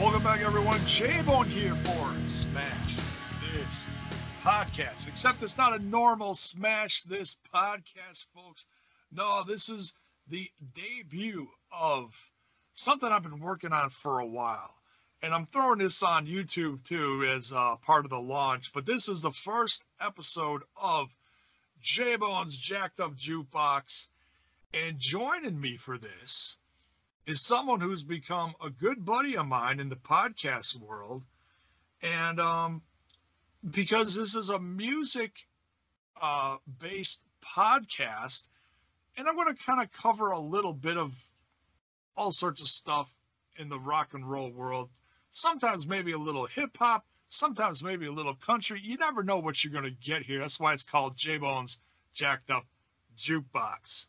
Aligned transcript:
Welcome 0.00 0.22
back, 0.22 0.40
everyone. 0.40 0.80
J 0.86 1.20
Bone 1.20 1.46
here 1.46 1.76
for 1.76 2.26
Smash 2.26 2.96
This 3.52 3.86
Podcast. 4.42 5.08
Except 5.08 5.42
it's 5.42 5.58
not 5.58 5.78
a 5.78 5.84
normal 5.84 6.34
Smash 6.34 7.02
This 7.02 7.36
Podcast, 7.54 8.24
folks. 8.34 8.64
No, 9.12 9.44
this 9.46 9.68
is 9.68 9.92
the 10.26 10.48
debut 10.74 11.46
of 11.70 12.18
something 12.72 13.12
I've 13.12 13.24
been 13.24 13.40
working 13.40 13.74
on 13.74 13.90
for 13.90 14.20
a 14.20 14.26
while. 14.26 14.74
And 15.20 15.34
I'm 15.34 15.44
throwing 15.44 15.80
this 15.80 16.02
on 16.02 16.26
YouTube 16.26 16.82
too 16.82 17.26
as 17.28 17.52
uh, 17.52 17.76
part 17.76 18.06
of 18.06 18.10
the 18.10 18.22
launch. 18.22 18.72
But 18.72 18.86
this 18.86 19.06
is 19.06 19.20
the 19.20 19.32
first 19.32 19.84
episode 20.00 20.62
of 20.80 21.14
J 21.82 22.16
Bone's 22.16 22.56
Jacked 22.56 23.00
Up 23.00 23.16
Jukebox. 23.16 24.08
And 24.72 24.98
joining 24.98 25.60
me 25.60 25.76
for 25.76 25.98
this 25.98 26.56
is 27.26 27.40
someone 27.40 27.80
who's 27.80 28.02
become 28.02 28.54
a 28.64 28.70
good 28.70 29.04
buddy 29.04 29.36
of 29.36 29.46
mine 29.46 29.80
in 29.80 29.88
the 29.88 29.96
podcast 29.96 30.76
world. 30.80 31.24
And 32.02 32.40
um, 32.40 32.82
because 33.68 34.14
this 34.14 34.34
is 34.34 34.48
a 34.48 34.58
music 34.58 35.46
uh, 36.20 36.56
based 36.78 37.24
podcast, 37.42 38.48
and 39.16 39.28
I'm 39.28 39.36
going 39.36 39.54
to 39.54 39.64
kind 39.64 39.82
of 39.82 39.92
cover 39.92 40.30
a 40.30 40.40
little 40.40 40.72
bit 40.72 40.96
of 40.96 41.14
all 42.16 42.30
sorts 42.30 42.62
of 42.62 42.68
stuff 42.68 43.12
in 43.58 43.68
the 43.68 43.78
rock 43.78 44.14
and 44.14 44.28
roll 44.28 44.50
world. 44.50 44.90
Sometimes 45.30 45.86
maybe 45.86 46.12
a 46.12 46.18
little 46.18 46.46
hip 46.46 46.76
hop, 46.76 47.06
sometimes 47.28 47.82
maybe 47.82 48.06
a 48.06 48.12
little 48.12 48.34
country. 48.34 48.80
You 48.82 48.96
never 48.96 49.22
know 49.22 49.38
what 49.38 49.62
you're 49.62 49.72
going 49.72 49.84
to 49.84 49.90
get 49.90 50.22
here. 50.22 50.40
That's 50.40 50.58
why 50.58 50.72
it's 50.72 50.84
called 50.84 51.16
J 51.16 51.38
Bones 51.38 51.78
Jacked 52.12 52.50
Up 52.50 52.66
Jukebox. 53.16 54.06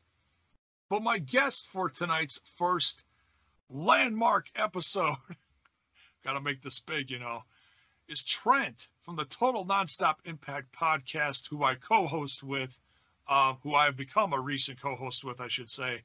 But 0.91 1.03
my 1.03 1.19
guest 1.19 1.69
for 1.69 1.89
tonight's 1.89 2.41
first 2.57 3.05
landmark 3.69 4.51
episode, 4.57 5.15
got 6.25 6.33
to 6.33 6.41
make 6.41 6.61
this 6.61 6.79
big, 6.79 7.11
you 7.11 7.17
know, 7.17 7.43
is 8.09 8.23
Trent 8.23 8.89
from 9.03 9.15
the 9.15 9.23
Total 9.23 9.65
Nonstop 9.65 10.15
Impact 10.25 10.73
podcast, 10.73 11.49
who 11.49 11.63
I 11.63 11.75
co 11.75 12.07
host 12.07 12.43
with, 12.43 12.77
uh, 13.25 13.53
who 13.63 13.73
I 13.73 13.85
have 13.85 13.95
become 13.95 14.33
a 14.33 14.39
recent 14.41 14.81
co 14.81 14.97
host 14.97 15.23
with, 15.23 15.39
I 15.39 15.47
should 15.47 15.69
say. 15.69 16.01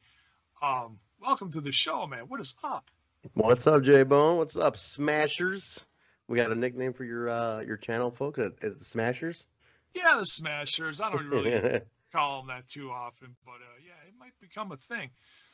Um, 0.63 1.01
welcome 1.21 1.51
to 1.51 1.61
the 1.61 1.73
show, 1.73 2.07
man. 2.07 2.27
What 2.29 2.41
is 2.41 2.55
up? 2.63 2.89
What's 3.35 3.67
up, 3.67 3.83
J 3.83 4.05
Bone? 4.05 4.37
What's 4.37 4.55
up, 4.55 4.77
Smashers? 4.77 5.85
We 6.29 6.37
got 6.37 6.53
a 6.53 6.55
nickname 6.55 6.93
for 6.93 7.03
your 7.03 7.29
uh, 7.29 7.61
your 7.63 7.77
channel, 7.77 8.13
folks. 8.13 8.39
Is 8.39 8.77
the 8.77 8.85
Smashers? 8.85 9.47
Yeah, 9.95 10.15
the 10.17 10.27
Smashers. 10.27 11.01
I 11.01 11.11
don't 11.11 11.27
really 11.27 11.81
call 12.17 12.39
them 12.41 12.49
that 12.49 12.67
too 12.69 12.91
often, 12.91 13.37
but 13.45 13.57
uh, 13.57 13.79
yeah, 13.85 14.09
it 14.09 14.15
might 14.19 14.33
become 14.41 14.73
a 14.73 14.77
thing. 14.77 15.11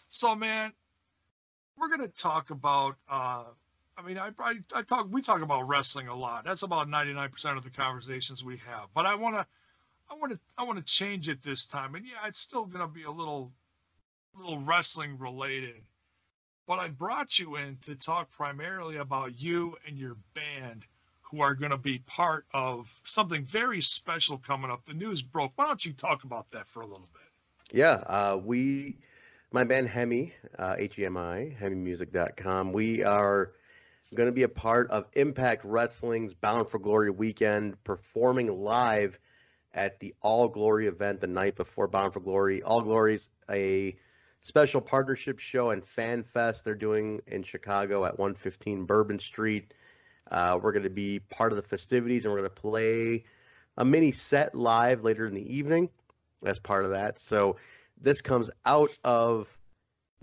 So, 0.08 0.34
man, 0.34 0.72
we're 1.76 1.88
gonna 1.90 2.08
talk 2.08 2.50
about. 2.50 2.96
Uh, 3.08 3.44
I 3.96 4.02
mean, 4.02 4.18
I, 4.18 4.30
I, 4.38 4.54
I 4.74 4.82
talk. 4.82 5.08
We 5.10 5.22
talk 5.22 5.42
about 5.42 5.68
wrestling 5.68 6.08
a 6.08 6.14
lot. 6.16 6.44
That's 6.44 6.62
about 6.62 6.88
ninety 6.88 7.12
nine 7.12 7.30
percent 7.30 7.56
of 7.56 7.64
the 7.64 7.70
conversations 7.70 8.44
we 8.44 8.58
have. 8.58 8.88
But 8.94 9.06
I 9.06 9.16
wanna, 9.16 9.46
I 10.10 10.14
wanna, 10.14 10.36
I 10.56 10.64
wanna 10.64 10.82
change 10.82 11.28
it 11.28 11.42
this 11.42 11.66
time. 11.66 11.94
And 11.94 12.06
yeah, 12.06 12.26
it's 12.26 12.40
still 12.40 12.64
gonna 12.64 12.88
be 12.88 13.02
a 13.04 13.10
little, 13.10 13.52
little 14.38 14.60
wrestling 14.60 15.18
related. 15.18 15.82
But 16.68 16.78
I 16.78 16.88
brought 16.88 17.38
you 17.38 17.56
in 17.56 17.78
to 17.86 17.96
talk 17.96 18.30
primarily 18.30 18.96
about 18.96 19.40
you 19.40 19.76
and 19.86 19.98
your 19.98 20.16
band 20.34 20.84
who 21.32 21.40
are 21.40 21.54
going 21.54 21.70
to 21.70 21.78
be 21.78 21.98
part 21.98 22.44
of 22.52 23.00
something 23.04 23.44
very 23.44 23.80
special 23.80 24.38
coming 24.38 24.70
up. 24.70 24.84
The 24.84 24.94
news 24.94 25.22
broke. 25.22 25.52
Why 25.56 25.66
don't 25.66 25.84
you 25.84 25.92
talk 25.92 26.24
about 26.24 26.50
that 26.50 26.68
for 26.68 26.82
a 26.82 26.86
little 26.86 27.08
bit? 27.12 27.76
Yeah, 27.76 28.02
uh, 28.06 28.38
we, 28.44 28.98
my 29.50 29.64
band 29.64 29.88
Hemi, 29.88 30.34
uh, 30.58 30.76
H-E-M-I, 30.78 31.56
HemiMusic.com, 31.58 32.72
we 32.72 33.02
are 33.02 33.52
going 34.14 34.28
to 34.28 34.34
be 34.34 34.42
a 34.42 34.48
part 34.48 34.90
of 34.90 35.06
Impact 35.14 35.64
Wrestling's 35.64 36.34
Bound 36.34 36.68
for 36.68 36.78
Glory 36.78 37.10
weekend, 37.10 37.82
performing 37.82 38.48
live 38.62 39.18
at 39.72 39.98
the 40.00 40.14
All 40.20 40.48
Glory 40.48 40.86
event 40.86 41.20
the 41.20 41.26
night 41.26 41.56
before 41.56 41.88
Bound 41.88 42.12
for 42.12 42.20
Glory. 42.20 42.62
All 42.62 42.82
Glory's 42.82 43.30
a 43.50 43.96
special 44.42 44.82
partnership 44.82 45.38
show 45.38 45.70
and 45.70 45.86
fan 45.86 46.22
fest 46.22 46.62
they're 46.62 46.74
doing 46.74 47.22
in 47.26 47.42
Chicago 47.42 48.04
at 48.04 48.18
115 48.18 48.84
Bourbon 48.84 49.18
Street. 49.18 49.72
Uh, 50.30 50.58
we're 50.60 50.72
going 50.72 50.84
to 50.84 50.90
be 50.90 51.18
part 51.18 51.52
of 51.52 51.56
the 51.56 51.62
festivities 51.62 52.24
and 52.24 52.32
we're 52.32 52.40
going 52.40 52.50
to 52.50 52.60
play 52.60 53.24
a 53.76 53.84
mini 53.84 54.12
set 54.12 54.54
live 54.54 55.02
later 55.02 55.26
in 55.26 55.34
the 55.34 55.54
evening 55.54 55.88
as 56.44 56.58
part 56.58 56.84
of 56.84 56.90
that. 56.92 57.18
So 57.18 57.56
this 58.00 58.20
comes 58.20 58.50
out 58.64 58.90
of 59.04 59.56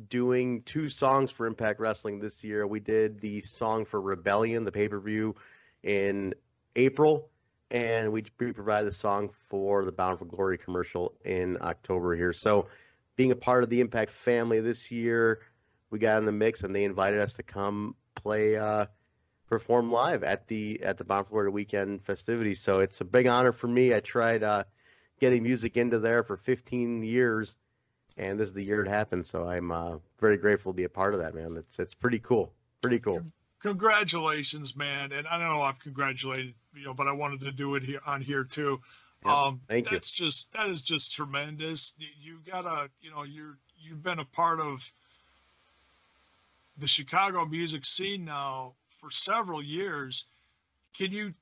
doing 0.07 0.61
two 0.63 0.89
songs 0.89 1.31
for 1.31 1.45
Impact 1.45 1.79
Wrestling 1.79 2.19
this 2.19 2.43
year. 2.43 2.65
We 2.65 2.79
did 2.79 3.19
the 3.19 3.41
song 3.41 3.85
for 3.85 3.99
Rebellion, 3.99 4.63
the 4.63 4.71
pay 4.71 4.87
per 4.87 4.99
view, 4.99 5.35
in 5.83 6.33
April, 6.75 7.29
and 7.71 8.11
we 8.11 8.21
provided 8.21 8.87
the 8.87 8.95
song 8.95 9.29
for 9.29 9.85
the 9.85 9.91
Bound 9.91 10.19
for 10.19 10.25
Glory 10.25 10.57
commercial 10.57 11.13
in 11.23 11.57
October 11.61 12.15
here. 12.15 12.33
So 12.33 12.67
being 13.15 13.31
a 13.31 13.35
part 13.35 13.63
of 13.63 13.69
the 13.69 13.81
Impact 13.81 14.11
family 14.11 14.61
this 14.61 14.91
year, 14.91 15.41
we 15.89 15.99
got 15.99 16.19
in 16.19 16.25
the 16.25 16.31
mix 16.31 16.63
and 16.63 16.73
they 16.75 16.83
invited 16.83 17.19
us 17.19 17.33
to 17.33 17.43
come 17.43 17.95
play. 18.15 18.55
Uh, 18.55 18.85
perform 19.49 19.91
live 19.91 20.23
at 20.23 20.47
the 20.47 20.81
at 20.83 20.97
the 20.97 21.03
Bound 21.03 21.25
for 21.25 21.31
Glory 21.31 21.49
Weekend 21.49 22.03
festivities. 22.03 22.61
So 22.61 22.79
it's 22.79 23.01
a 23.01 23.05
big 23.05 23.27
honor 23.27 23.51
for 23.51 23.67
me. 23.67 23.93
I 23.93 23.99
tried 23.99 24.43
uh, 24.43 24.63
getting 25.19 25.43
music 25.43 25.75
into 25.75 25.99
there 25.99 26.23
for 26.23 26.37
15 26.37 27.03
years, 27.03 27.57
and 28.17 28.39
this 28.39 28.49
is 28.49 28.53
the 28.53 28.63
year 28.63 28.85
it 28.85 28.89
happened. 28.89 29.25
So 29.25 29.47
I'm 29.47 29.71
uh, 29.71 29.97
very 30.19 30.37
grateful 30.37 30.71
to 30.71 30.77
be 30.77 30.83
a 30.83 30.89
part 30.89 31.13
of 31.13 31.19
that, 31.19 31.33
man. 31.33 31.57
It's 31.57 31.79
it's 31.79 31.95
pretty 31.95 32.19
cool, 32.19 32.53
pretty 32.81 32.99
cool. 32.99 33.23
Congratulations, 33.59 34.75
man! 34.75 35.11
And 35.11 35.27
I 35.27 35.39
know 35.39 35.63
I've 35.63 35.79
congratulated 35.79 36.53
you 36.75 36.85
know, 36.85 36.93
but 36.93 37.07
I 37.07 37.11
wanted 37.11 37.41
to 37.41 37.51
do 37.51 37.75
it 37.75 37.83
here 37.83 38.01
on 38.05 38.21
here 38.21 38.43
too. 38.43 38.79
Yep, 39.25 39.33
um, 39.33 39.61
thank 39.67 39.89
that's 39.89 40.17
you. 40.17 40.25
just 40.25 40.53
that 40.53 40.69
is 40.69 40.81
just 40.81 41.13
tremendous. 41.13 41.93
You've 42.21 42.45
gotta, 42.45 42.89
you 43.01 43.11
know, 43.11 43.23
you're 43.23 43.57
you've 43.77 44.03
been 44.03 44.19
a 44.19 44.25
part 44.25 44.59
of 44.59 44.89
the 46.77 46.87
Chicago 46.87 47.45
music 47.45 47.83
scene 47.83 48.23
now 48.23 48.75
for 48.99 49.11
several 49.11 49.63
years. 49.63 50.25
Can 50.97 51.11
you 51.11 51.33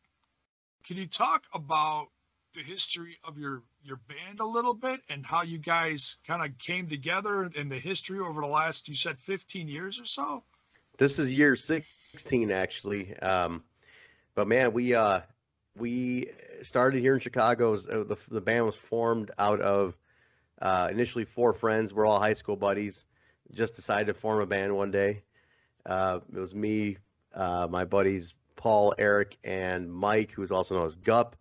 can 0.86 0.98
you 0.98 1.08
talk 1.08 1.44
about 1.54 2.08
the 2.54 2.62
history 2.62 3.18
of 3.24 3.38
your 3.38 3.64
your 3.84 3.98
band 4.08 4.40
a 4.40 4.46
little 4.46 4.74
bit 4.74 5.02
and 5.10 5.26
how 5.26 5.44
you 5.44 5.58
guys 5.58 6.18
kind 6.26 6.44
of 6.44 6.58
came 6.58 6.88
together 6.88 7.50
and 7.56 7.72
the 7.72 7.80
history 7.80 8.20
over 8.20 8.42
the 8.42 8.48
last 8.48 8.88
you 8.88 8.96
said 8.96 9.20
15 9.20 9.68
years 9.68 10.00
or 10.00 10.06
so? 10.06 10.44
This 10.98 11.20
is 11.20 11.30
year 11.30 11.56
16 11.56 12.52
actually. 12.52 13.18
Um, 13.20 13.64
but 14.36 14.48
man, 14.48 14.74
we 14.74 14.94
uh 14.94 15.22
we 15.76 16.32
started 16.62 17.02
here 17.02 17.14
in 17.14 17.20
Chicago. 17.20 17.74
Uh, 17.74 18.04
the 18.04 18.18
the 18.30 18.42
band 18.42 18.66
was 18.66 18.76
formed 18.76 19.32
out 19.38 19.62
of 19.62 19.98
uh, 20.62 20.90
initially 20.92 21.24
four 21.24 21.54
friends. 21.54 21.94
We're 21.94 22.06
all 22.06 22.20
high 22.20 22.34
school 22.34 22.56
buddies. 22.56 23.06
Just 23.54 23.76
decided 23.76 24.08
to 24.08 24.14
form 24.14 24.42
a 24.42 24.46
band 24.46 24.76
one 24.76 24.92
day. 24.92 25.24
Uh, 25.86 26.20
it 26.34 26.40
was 26.40 26.54
me, 26.54 26.98
uh, 27.34 27.68
my 27.70 27.86
buddies 27.86 28.34
Paul, 28.58 28.96
Eric, 28.98 29.38
and 29.44 29.90
Mike, 29.90 30.32
who's 30.32 30.52
also 30.52 30.76
known 30.76 30.88
as 30.88 30.96
Gup, 30.96 31.38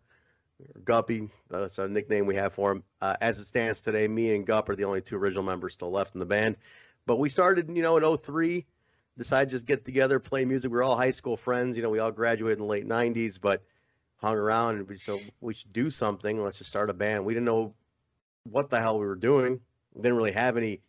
Guppy. 0.85 1.31
That's 1.51 1.79
a 1.79 1.89
nickname 1.89 2.27
we 2.27 2.37
have 2.37 2.53
for 2.53 2.71
him. 2.71 2.85
Uh, 3.01 3.17
as 3.21 3.39
it 3.39 3.47
stands 3.47 3.81
today, 3.81 4.07
me 4.07 4.35
and 4.35 4.47
Gup 4.47 4.69
are 4.69 4.77
the 4.77 4.85
only 4.85 5.01
two 5.01 5.17
original 5.17 5.43
members 5.43 5.75
still 5.75 5.91
left 5.91 6.15
in 6.15 6.21
the 6.21 6.27
band. 6.27 6.57
But 7.07 7.17
we 7.17 7.29
started, 7.29 7.71
you 7.75 7.83
know, 7.83 7.97
in 7.97 8.17
03, 8.17 8.67
decided 9.19 9.51
to 9.51 9.57
just 9.57 9.65
get 9.65 9.85
together, 9.85 10.21
play 10.21 10.45
music. 10.45 10.71
We 10.71 10.77
were 10.77 10.83
all 10.83 10.97
high 10.97 11.11
school 11.11 11.37
friends. 11.37 11.77
You 11.77 11.83
know, 11.83 11.91
we 11.91 11.99
all 11.99 12.13
graduated 12.13 12.59
in 12.59 12.65
the 12.65 12.71
late 12.71 12.87
90s, 12.87 13.41
but 13.41 13.63
hung 14.17 14.35
around 14.35 14.77
and 14.77 14.89
we 14.89 14.97
said 14.97 15.19
we 15.41 15.55
should 15.55 15.73
do 15.73 15.91
something. 15.91 16.43
Let's 16.43 16.59
just 16.59 16.71
start 16.71 16.91
a 16.91 16.95
band. 16.95 17.25
We 17.25 17.35
didn't 17.35 17.47
know 17.47 17.75
what 18.44 18.71
the 18.71 18.81
hell 18.81 18.99
we 18.99 19.06
were 19.06 19.15
doing. 19.15 19.61
We 19.93 20.03
didn't 20.03 20.17
really 20.17 20.32
have 20.32 20.56
any 20.56 20.81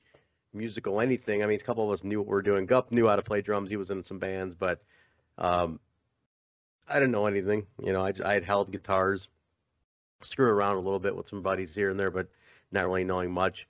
musical 0.58 1.00
anything. 1.00 1.44
I 1.44 1.46
mean, 1.46 1.60
a 1.60 1.64
couple 1.64 1.86
of 1.86 1.94
us 1.94 2.04
knew 2.04 2.20
what 2.20 2.28
we 2.28 2.32
were 2.32 2.42
doing. 2.42 2.66
Gup 2.66 2.92
knew 2.92 3.08
how 3.08 3.16
to 3.16 3.22
play 3.22 3.42
drums. 3.42 3.70
He 3.70 3.78
was 3.78 3.90
in 3.90 4.04
some 4.04 4.20
bands, 4.20 4.56
but 4.56 4.82
um, 5.38 5.80
I 6.88 6.96
didn't 6.96 7.12
know 7.12 7.28
anything. 7.28 7.66
You 7.82 7.94
know, 7.94 8.02
I, 8.02 8.14
I 8.24 8.34
had 8.34 8.44
held 8.44 8.72
guitars, 8.72 9.28
screwed 10.22 10.50
around 10.50 10.78
a 10.78 10.82
little 10.82 11.00
bit 11.00 11.16
with 11.16 11.30
some 11.30 11.42
buddies 11.42 11.76
here 11.76 11.90
and 11.90 12.00
there, 12.00 12.12
but 12.12 12.28
not 12.72 12.86
really 12.86 13.04
knowing 13.04 13.32
much. 13.32 13.68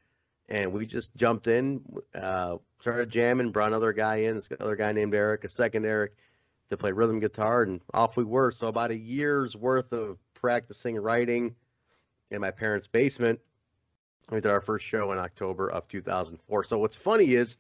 And 0.50 0.72
we 0.72 0.86
just 0.86 1.16
jumped 1.16 1.48
in, 1.48 1.82
uh, 2.16 2.58
started 2.80 3.10
jamming, 3.10 3.52
brought 3.52 3.68
another 3.68 3.92
guy 3.92 4.18
in, 4.18 4.36
this 4.36 4.48
other 4.60 4.76
guy 4.78 4.94
named 4.94 5.14
Eric, 5.14 5.44
a 5.44 5.50
second 5.50 5.86
Eric, 5.86 6.16
to 6.70 6.78
play 6.78 6.92
rhythm 6.92 7.20
guitar, 7.20 7.64
and 7.64 7.82
off 7.94 8.18
we 8.18 8.24
were. 8.24 8.52
So 8.52 8.68
about 8.68 8.92
a 8.92 8.98
year's 8.98 9.56
worth 9.56 9.92
of 9.92 10.18
practicing 10.34 10.96
writing 10.96 11.56
in 12.32 12.42
my 12.42 12.52
parents' 12.52 12.88
basement. 12.88 13.40
We 14.30 14.42
did 14.42 14.52
our 14.52 14.62
first 14.62 14.86
show 14.86 15.12
in 15.12 15.18
October 15.18 15.70
of 15.70 15.88
2004. 15.88 16.64
So 16.66 16.78
what's 16.80 16.96
funny 16.96 17.36
is, 17.36 17.58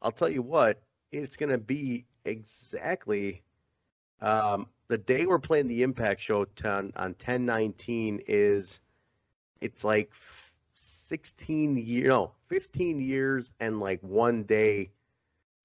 I'll 0.00 0.12
tell 0.12 0.30
you 0.30 0.42
what, 0.42 0.80
it's 1.12 1.36
going 1.36 1.50
to 1.50 1.58
be 1.58 2.06
exactly 2.24 3.42
um, 4.20 4.66
the 4.88 4.98
day 4.98 5.26
we're 5.26 5.38
playing 5.38 5.68
the 5.68 5.82
Impact 5.82 6.20
show 6.20 6.46
on 6.64 6.92
on 6.96 7.10
1019 7.10 8.22
is 8.26 8.80
it's 9.60 9.84
like 9.84 10.10
16 10.74 11.76
years, 11.76 12.08
no, 12.08 12.32
15 12.48 13.00
years 13.00 13.52
and 13.60 13.80
like 13.80 14.00
one 14.02 14.42
day 14.44 14.90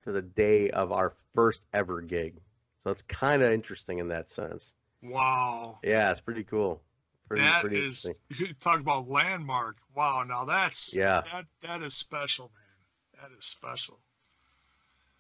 to 0.04 0.12
the 0.12 0.22
day 0.22 0.70
of 0.70 0.92
our 0.92 1.14
first 1.34 1.66
ever 1.74 2.02
gig. 2.02 2.40
So 2.84 2.92
it's 2.92 3.02
kind 3.04 3.42
of 3.42 3.52
interesting 3.52 4.00
in 4.00 4.10
that 4.10 4.30
sense. 4.30 4.74
Wow. 5.02 5.80
Yeah, 5.84 6.12
it's 6.12 6.22
pretty 6.22 6.44
cool. 6.44 6.82
Pretty, 7.28 7.44
that 7.44 7.62
pretty 7.62 7.78
is 7.80 8.12
you 8.30 8.54
talk 8.62 8.80
about 8.80 9.08
landmark. 9.08 9.78
Wow, 9.96 10.24
now 10.28 10.46
that's 10.46 10.96
Yeah. 10.96 11.22
that 11.32 11.46
that 11.62 11.82
is 11.82 11.96
special, 11.96 12.52
man. 12.54 13.22
That 13.30 13.38
is 13.38 13.46
special. 13.46 14.00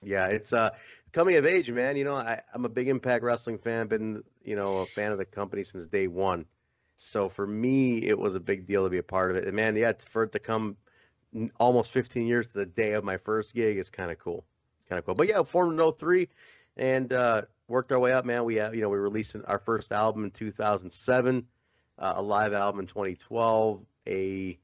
Yeah, 0.03 0.27
it's 0.27 0.53
uh 0.53 0.71
coming 1.13 1.35
of 1.37 1.45
age, 1.45 1.71
man. 1.71 1.97
You 1.97 2.03
know, 2.03 2.15
I, 2.15 2.41
I'm 2.53 2.65
a 2.65 2.69
big 2.69 2.87
Impact 2.87 3.23
Wrestling 3.23 3.57
fan. 3.57 3.87
Been 3.87 4.23
you 4.43 4.55
know 4.55 4.77
a 4.77 4.85
fan 4.85 5.11
of 5.11 5.17
the 5.17 5.25
company 5.25 5.63
since 5.63 5.85
day 5.85 6.07
one. 6.07 6.45
So 6.97 7.27
for 7.27 7.45
me, 7.45 8.03
it 8.03 8.17
was 8.17 8.35
a 8.35 8.39
big 8.39 8.67
deal 8.67 8.83
to 8.83 8.89
be 8.89 8.99
a 8.99 9.03
part 9.03 9.31
of 9.31 9.37
it. 9.37 9.45
And 9.45 9.55
man, 9.55 9.75
yeah, 9.75 9.93
for 10.11 10.23
it 10.23 10.31
to 10.33 10.39
come 10.39 10.77
almost 11.59 11.91
15 11.91 12.27
years 12.27 12.47
to 12.47 12.59
the 12.59 12.65
day 12.65 12.93
of 12.93 13.03
my 13.03 13.17
first 13.17 13.53
gig 13.53 13.77
is 13.77 13.89
kind 13.89 14.11
of 14.11 14.19
cool. 14.19 14.45
Kind 14.87 14.99
of 14.99 15.05
cool. 15.05 15.15
But 15.15 15.27
yeah, 15.27 15.43
formed 15.43 15.79
in 15.79 15.91
03 15.93 16.29
and 16.77 17.11
uh, 17.11 17.41
worked 17.67 17.91
our 17.91 17.99
way 17.99 18.13
up, 18.13 18.25
man. 18.25 18.45
We 18.45 18.55
have, 18.55 18.75
you 18.75 18.81
know, 18.81 18.89
we 18.89 18.97
released 18.97 19.35
our 19.45 19.59
first 19.59 19.91
album 19.91 20.23
in 20.23 20.31
2007, 20.31 21.45
uh, 21.97 22.13
a 22.17 22.21
live 22.21 22.53
album 22.53 22.81
in 22.81 22.87
2012, 22.87 23.83
a 24.07 24.59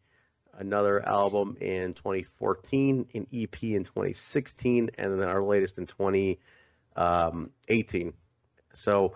another 0.58 1.08
album 1.08 1.58
in 1.62 1.94
2014, 1.94 3.08
an 3.14 3.28
EP 3.34 3.64
in 3.64 3.84
2016, 3.84 4.90
and 4.98 5.20
then 5.20 5.28
our 5.28 5.42
latest 5.42 5.78
in 5.78 5.88
2018. 5.88 8.14
So 8.74 9.16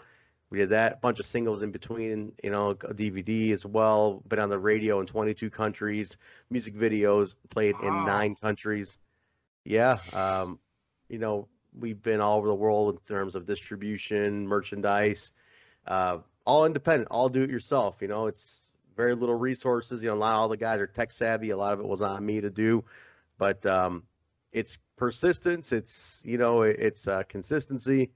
we 0.50 0.60
did 0.60 0.70
that, 0.70 0.94
a 0.94 0.98
bunch 0.98 1.20
of 1.20 1.26
singles 1.26 1.62
in 1.62 1.72
between, 1.72 2.34
you 2.44 2.52
know, 2.52 2.72
a 2.72 2.76
DVD 2.76 3.52
as 3.52 3.66
well. 3.66 4.24
Been 4.28 4.40
on 4.40 4.50
the 4.50 4.60
radio 4.60 5.00
in 5.00 5.06
22 5.06 5.50
countries, 5.50 6.18
music 6.50 6.76
videos 6.76 7.36
played 7.50 7.76
in 7.82 8.06
nine 8.06 8.36
countries. 8.36 8.98
Yeah, 9.64 9.98
um, 10.14 10.60
you 11.10 11.18
know, 11.18 11.48
we've 11.78 12.02
been 12.02 12.22
all 12.22 12.38
over 12.38 12.48
the 12.48 12.56
world 12.56 12.96
in 12.96 13.02
terms 13.02 13.36
of 13.36 13.46
distribution, 13.46 14.48
merchandise, 14.48 15.32
uh, 15.88 16.20
all 16.46 16.66
independent, 16.66 17.10
all 17.12 17.30
do 17.30 17.44
it 17.44 17.50
yourself. 17.50 18.02
You 18.02 18.08
know, 18.08 18.28
it's 18.28 18.60
very 18.96 19.16
little 19.16 19.36
resources. 19.36 20.02
You 20.02 20.10
know, 20.10 20.18
not 20.18 20.34
all 20.34 20.48
the 20.48 20.58
guys 20.58 20.80
are 20.80 20.88
tech 20.88 21.12
savvy. 21.12 21.50
A 21.50 21.58
lot 21.58 21.74
of 21.74 21.80
it 21.80 21.86
was 21.86 22.02
on 22.02 22.26
me 22.26 22.42
to 22.42 22.50
do, 22.50 22.86
but 23.38 23.66
um, 23.66 24.04
it's 24.52 24.78
persistence. 24.96 25.72
It's 25.72 26.22
you 26.24 26.38
know, 26.38 26.62
it's 26.62 27.08
uh, 27.08 27.24
consistency. 27.28 28.12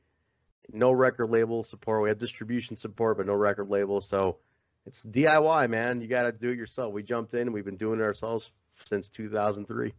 No 0.72 0.92
record 0.92 1.32
label 1.32 1.64
support. 1.64 2.04
We 2.04 2.10
have 2.10 2.20
distribution 2.20 2.78
support, 2.78 3.18
but 3.18 3.26
no 3.26 3.34
record 3.34 3.70
label. 3.70 4.02
So 4.02 4.38
it's 4.86 5.04
DIY, 5.04 5.70
man. 5.70 6.02
You 6.02 6.08
got 6.08 6.24
to 6.24 6.32
do 6.32 6.50
it 6.50 6.58
yourself. 6.58 6.94
We 6.94 7.04
jumped 7.04 7.34
in. 7.34 7.52
We've 7.52 7.66
been 7.66 7.78
doing 7.78 8.00
it 8.00 8.04
ourselves 8.04 8.50
since 8.86 9.10
2003. 9.10 9.94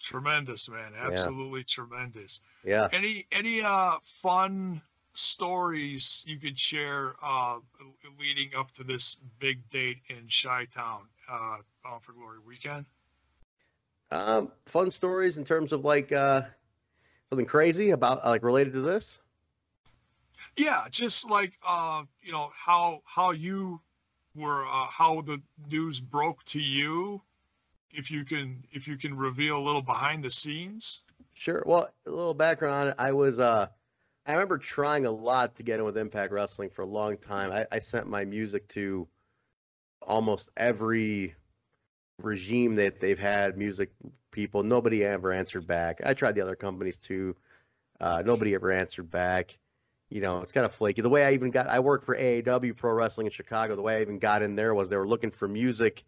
Tremendous, 0.00 0.70
man. 0.70 0.92
Absolutely 0.96 1.64
tremendous. 1.64 2.40
Yeah. 2.64 2.88
Any 2.92 3.26
any 3.30 3.62
uh 3.62 3.96
fun 4.02 4.80
stories 5.14 6.24
you 6.26 6.38
could 6.38 6.58
share 6.58 7.14
uh 7.22 7.58
leading 8.18 8.50
up 8.56 8.70
to 8.72 8.84
this 8.84 9.16
big 9.38 9.68
date 9.70 9.98
in 10.08 10.28
Chi 10.30 10.66
Town, 10.66 11.02
uh 11.30 11.58
Bound 11.84 12.02
for 12.02 12.12
Glory 12.12 12.38
weekend? 12.46 12.86
Um, 14.12 14.50
fun 14.66 14.90
stories 14.90 15.38
in 15.38 15.44
terms 15.44 15.72
of 15.72 15.84
like 15.84 16.10
uh, 16.10 16.42
something 17.28 17.46
crazy 17.46 17.90
about 17.90 18.24
like 18.24 18.42
related 18.42 18.72
to 18.72 18.80
this. 18.80 19.20
Yeah, 20.56 20.86
just 20.90 21.30
like 21.30 21.52
uh, 21.66 22.02
you 22.22 22.32
know, 22.32 22.50
how 22.54 23.02
how 23.04 23.30
you 23.30 23.80
were 24.34 24.64
uh 24.64 24.86
how 24.86 25.20
the 25.20 25.40
news 25.70 26.00
broke 26.00 26.44
to 26.46 26.60
you. 26.60 27.22
If 27.92 28.10
you 28.10 28.24
can 28.24 28.64
if 28.72 28.88
you 28.88 28.96
can 28.96 29.16
reveal 29.16 29.58
a 29.58 29.64
little 29.64 29.82
behind 29.82 30.24
the 30.24 30.30
scenes. 30.30 31.02
Sure. 31.34 31.62
Well, 31.64 31.88
a 32.06 32.10
little 32.10 32.34
background 32.34 32.74
on 32.74 32.88
it. 32.88 32.94
I 32.98 33.12
was 33.12 33.38
uh 33.38 33.68
I 34.26 34.32
remember 34.32 34.58
trying 34.58 35.06
a 35.06 35.10
lot 35.10 35.56
to 35.56 35.62
get 35.62 35.78
in 35.78 35.84
with 35.84 35.96
Impact 35.96 36.32
Wrestling 36.32 36.70
for 36.70 36.82
a 36.82 36.86
long 36.86 37.16
time. 37.16 37.50
I, 37.52 37.66
I 37.72 37.78
sent 37.78 38.06
my 38.06 38.24
music 38.24 38.68
to 38.68 39.08
almost 40.02 40.50
every 40.56 41.34
regime 42.18 42.76
that 42.76 43.00
they've 43.00 43.18
had 43.18 43.56
music 43.56 43.90
people. 44.30 44.62
Nobody 44.62 45.04
ever 45.04 45.32
answered 45.32 45.66
back. 45.66 46.00
I 46.04 46.14
tried 46.14 46.34
the 46.34 46.42
other 46.42 46.56
companies 46.56 46.98
too. 46.98 47.36
Uh, 48.00 48.22
nobody 48.24 48.54
ever 48.54 48.70
answered 48.70 49.10
back. 49.10 49.58
You 50.10 50.20
know, 50.20 50.40
it's 50.40 50.52
kind 50.52 50.66
of 50.66 50.72
flaky. 50.72 51.02
The 51.02 51.08
way 51.08 51.24
I 51.24 51.32
even 51.32 51.50
got, 51.50 51.68
I 51.68 51.80
worked 51.80 52.04
for 52.04 52.16
AAW 52.16 52.76
Pro 52.76 52.92
Wrestling 52.92 53.26
in 53.26 53.32
Chicago. 53.32 53.76
The 53.76 53.82
way 53.82 53.96
I 53.96 54.00
even 54.00 54.18
got 54.18 54.42
in 54.42 54.56
there 54.56 54.74
was 54.74 54.88
they 54.88 54.96
were 54.96 55.08
looking 55.08 55.30
for 55.30 55.46
music, 55.46 56.04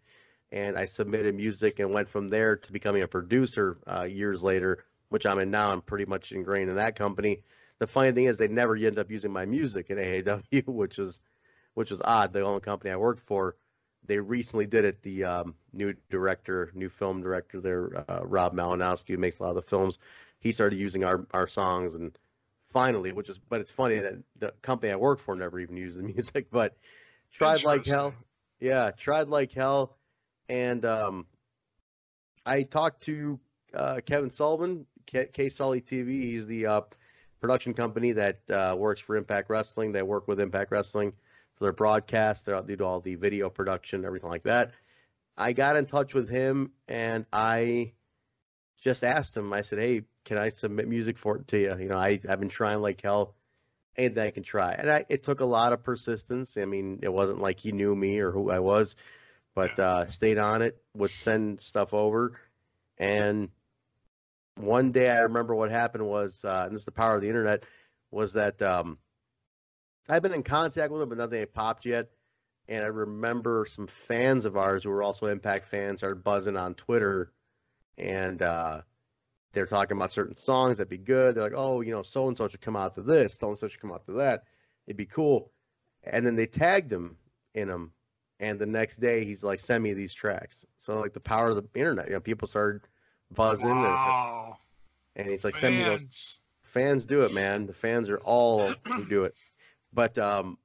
and 0.51 0.77
I 0.77 0.87
submitted 0.87 1.35
music 1.35 1.79
and 1.79 1.93
went 1.93 2.09
from 2.09 2.29
there 2.29 2.57
to 2.57 2.73
becoming 2.73 3.03
a 3.03 3.09
producer 3.09 3.79
uh, 3.87 4.03
years 4.03 4.43
later, 4.43 4.85
which 5.09 5.25
I'm 5.25 5.39
in 5.39 5.51
now. 5.51 5.71
I'm 5.71 5.83
pretty 5.83 6.05
much 6.05 6.33
ingrained 6.33 6.69
in 6.69 6.77
that 6.77 6.97
company. 6.97 7.43
The 7.83 7.89
funny 7.89 8.13
thing 8.13 8.27
is, 8.27 8.39
they 8.39 8.47
never 8.47 8.77
end 8.77 9.01
up 9.01 9.11
using 9.11 9.33
my 9.33 9.45
music 9.45 9.91
in 9.91 9.99
AAW, 9.99 10.67
which 10.69 10.99
was, 10.99 11.19
which 11.75 11.91
was 11.91 12.01
odd. 12.05 12.33
The 12.33 12.43
only 12.43 12.61
company 12.61 12.93
I 12.93 12.97
worked 12.97 13.19
for, 13.19 13.57
they 14.07 14.21
recently 14.21 14.67
did 14.67 14.85
it. 14.85 15.03
The 15.03 15.25
um, 15.25 15.57
new 15.73 15.93
director, 16.09 16.71
new 16.77 16.89
film 16.89 17.23
director 17.23 17.61
there, 17.61 18.05
uh, 18.09 18.21
Rob 18.23 18.55
Malinowski, 18.55 19.09
who 19.09 19.17
makes 19.17 19.41
a 19.41 19.43
lot 19.43 19.49
of 19.49 19.57
the 19.57 19.63
films, 19.63 19.99
he 20.39 20.53
started 20.53 20.79
using 20.79 21.03
our 21.03 21.27
our 21.33 21.49
songs 21.49 21.97
and 21.97 22.17
finally, 22.73 23.11
which 23.11 23.29
is, 23.29 23.39
but 23.39 23.61
it's 23.61 23.73
funny 23.73 23.99
that 23.99 24.15
the 24.39 24.55
company 24.63 24.93
I 24.93 24.97
work 24.97 25.19
for 25.19 25.35
never 25.35 25.59
even 25.59 25.77
used 25.77 25.99
the 25.99 26.03
music, 26.15 26.53
but 26.53 26.77
tried 27.33 27.65
like 27.65 27.85
hell. 27.85 28.15
Yeah, 28.61 28.93
tried 28.93 29.27
like 29.27 29.51
hell. 29.51 29.97
And 30.49 30.85
um, 30.85 31.27
I 32.47 32.63
talked 32.63 33.03
to 33.07 33.41
uh, 33.75 34.03
Kevin 34.07 34.31
Sullivan, 34.31 34.87
K, 35.07 35.27
K 35.33 35.49
Sully 35.49 35.81
TV. 35.81 36.23
He's 36.23 36.47
the 36.47 36.67
uh, 36.67 36.81
production 37.43 37.75
company 37.75 38.13
that 38.13 38.49
uh, 38.51 38.75
works 38.79 39.01
for 39.01 39.17
Impact 39.17 39.51
Wrestling. 39.51 39.93
They 39.93 40.03
work 40.03 40.29
with 40.29 40.41
Impact 40.41 40.71
Wrestling 40.71 41.13
for 41.57 41.65
their 41.65 41.73
broadcast. 41.73 42.47
They 42.47 42.77
do 42.77 42.85
all 42.85 43.01
the 43.01 43.17
video 43.17 43.51
production, 43.51 44.05
everything 44.05 44.31
like 44.31 44.45
that. 44.45 44.71
I 45.37 45.53
got 45.53 45.77
in 45.77 45.87
touch 45.87 46.15
with 46.15 46.29
him 46.29 46.71
and 46.87 47.27
I 47.33 47.93
just 48.81 49.03
asked 49.03 49.37
him. 49.37 49.53
I 49.53 49.63
said, 49.63 49.81
"Hey, 49.81 50.03
can 50.25 50.39
I 50.39 50.51
submit 50.51 50.87
music 50.87 51.19
for 51.19 51.39
it 51.39 51.49
to 51.49 51.59
you? 51.59 51.77
You 51.79 51.89
know, 51.89 51.99
I 51.99 52.21
I've 52.29 52.39
been 52.41 52.49
trying 52.49 52.81
like 52.81 53.01
hell, 53.01 53.35
anything 53.97 54.25
I 54.25 54.31
can 54.31 54.45
try." 54.45 54.73
And 54.73 54.91
I, 54.91 55.05
it 55.09 55.25
took 55.25 55.41
a 55.41 55.45
lot 55.45 55.73
of 55.73 55.83
persistence. 55.83 56.57
I 56.57 56.65
mean, 56.65 57.01
it 57.03 57.13
wasn't 57.13 57.41
like 57.41 57.59
he 57.59 57.73
knew 57.73 57.95
me 57.95 58.21
or 58.21 58.31
who 58.31 58.51
I 58.51 58.61
was, 58.61 58.95
but 59.55 59.79
uh, 59.81 60.07
stayed 60.09 60.39
on 60.39 60.63
it. 60.63 60.81
Would 60.95 61.11
send 61.11 61.61
stuff 61.61 61.93
over, 61.93 62.39
and 62.99 63.49
one 64.57 64.93
day 64.93 65.11
I 65.11 65.21
remember 65.21 65.55
what 65.55 65.71
happened 65.71 66.07
was, 66.07 66.45
uh, 66.45 66.65
and 66.67 66.75
this 66.75 66.83
is 66.83 66.87
the 66.87 66.93
power 66.93 67.17
of 67.17 67.23
the 67.23 67.29
internet, 67.29 67.65
was 68.11 68.35
that 68.35 68.61
um, 68.63 68.99
I've 70.09 70.23
been 70.23 70.35
in 70.35 70.43
contact 70.43 70.93
with 70.93 71.03
him, 71.03 71.09
but 71.09 71.19
nothing 71.19 71.41
had 71.41 71.55
popped 71.55 71.87
yet. 71.87 72.11
And 72.69 72.85
I 72.85 72.89
remember 72.89 73.67
some 73.67 73.87
fans 73.87 74.45
of 74.45 74.57
ours 74.57 74.85
who 74.85 74.91
were 74.91 75.03
also 75.03 75.27
Impact 75.27 75.65
fans 75.65 76.01
started 76.01 76.23
buzzing 76.23 76.57
on 76.57 76.75
Twitter, 76.75 77.33
and 77.99 78.41
uh, 78.41 78.83
they're 79.53 79.67
talking 79.67 79.97
about 79.97 80.13
certain 80.13 80.37
songs 80.37 80.79
that'd 80.79 80.89
be 80.89 80.97
good. 80.99 81.35
They're 81.35 81.43
like, 81.43 81.55
oh, 81.57 81.81
you 81.81 81.91
know, 81.91 82.03
so 82.03 82.29
and 82.29 82.37
so 82.37 82.47
should 82.49 82.61
come 82.61 82.77
out 82.77 82.95
to 82.95 83.03
this, 83.03 83.35
so 83.35 83.49
and 83.49 83.59
so 83.59 83.69
should 83.69 83.81
come 83.81 83.93
out 83.93 84.07
to 84.07 84.13
that. 84.13 84.45
It'd 84.87 84.97
be 84.97 85.07
cool. 85.07 85.51
And 86.05 86.25
then 86.27 86.37
they 86.37 86.47
tagged 86.47 86.93
him 86.93 87.17
in 87.55 87.69
them, 87.69 87.93
and 88.39 88.59
the 88.59 88.67
next 88.67 88.99
day 88.99 89.25
he's 89.25 89.43
like, 89.43 89.61
send 89.61 89.83
me 89.83 89.93
these 89.93 90.15
tracks. 90.15 90.65
So 90.79 91.01
like 91.01 91.13
the 91.13 91.21
power 91.21 91.49
of 91.49 91.57
the 91.57 91.65
internet, 91.75 92.07
you 92.07 92.15
know, 92.15 92.21
people 92.21 92.49
started 92.49 92.83
buzzing, 93.35 93.69
and, 93.69 93.79
it's 93.85 93.87
like- 93.87 94.55
and 95.17 95.29
he's 95.29 95.45
like, 95.45 95.57
send 95.57 95.77
me 95.77 95.85
those 95.85 96.01
Fans. 96.03 96.43
fans 96.63 97.07
do 97.07 97.21
it, 97.23 97.35
man. 97.35 97.67
The 97.67 97.73
fans 97.75 98.09
are 98.09 98.19
all 98.19 98.67
who 98.87 99.05
do 99.07 99.25
it. 99.25 99.35
But 99.93 100.17
um, 100.19 100.57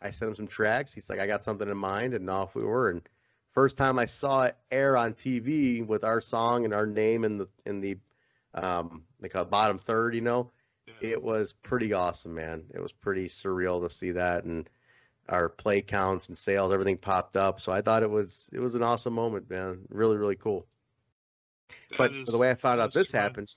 I 0.00 0.10
sent 0.10 0.30
him 0.30 0.36
some 0.36 0.46
tracks. 0.46 0.92
He's 0.94 1.10
like, 1.10 1.18
I 1.20 1.26
got 1.26 1.44
something 1.44 1.68
in 1.68 1.76
mind, 1.76 2.14
and 2.14 2.28
off 2.30 2.54
we 2.54 2.62
were. 2.64 2.88
And 2.90 3.02
first 3.50 3.76
time 3.76 3.98
I 3.98 4.06
saw 4.06 4.44
it 4.44 4.56
air 4.70 4.96
on 4.96 5.12
TV 5.14 5.86
with 5.86 6.04
our 6.04 6.20
song 6.22 6.64
and 6.64 6.72
our 6.72 6.86
name 6.86 7.24
in 7.24 7.36
the 7.38 7.48
in 7.66 7.80
the 7.80 7.98
um, 8.54 9.04
they 9.20 9.28
call 9.28 9.44
bottom 9.44 9.78
third, 9.78 10.14
you 10.14 10.20
know, 10.22 10.50
Yeah. 11.00 11.10
it 11.12 11.22
was 11.22 11.52
pretty 11.52 11.92
awesome, 11.92 12.34
man. 12.34 12.64
It 12.74 12.80
was 12.80 12.92
pretty 12.92 13.28
surreal 13.28 13.86
to 13.86 13.94
see 13.94 14.12
that, 14.12 14.44
and 14.44 14.68
our 15.28 15.48
play 15.48 15.80
counts 15.82 16.28
and 16.28 16.36
sales, 16.36 16.72
everything 16.72 16.96
popped 16.98 17.36
up. 17.36 17.60
So 17.60 17.72
I 17.72 17.80
thought 17.82 18.02
it 18.02 18.10
was 18.10 18.48
it 18.52 18.60
was 18.60 18.74
an 18.74 18.82
awesome 18.82 19.12
moment, 19.14 19.48
man. 19.50 19.80
Really, 19.90 20.16
really 20.16 20.36
cool. 20.36 20.66
That 21.90 21.98
but 21.98 22.12
is- 22.12 22.28
the 22.28 22.38
way 22.38 22.50
I 22.50 22.54
found 22.54 22.80
out 22.80 22.92
this 22.92 23.10
happened, 23.10 23.48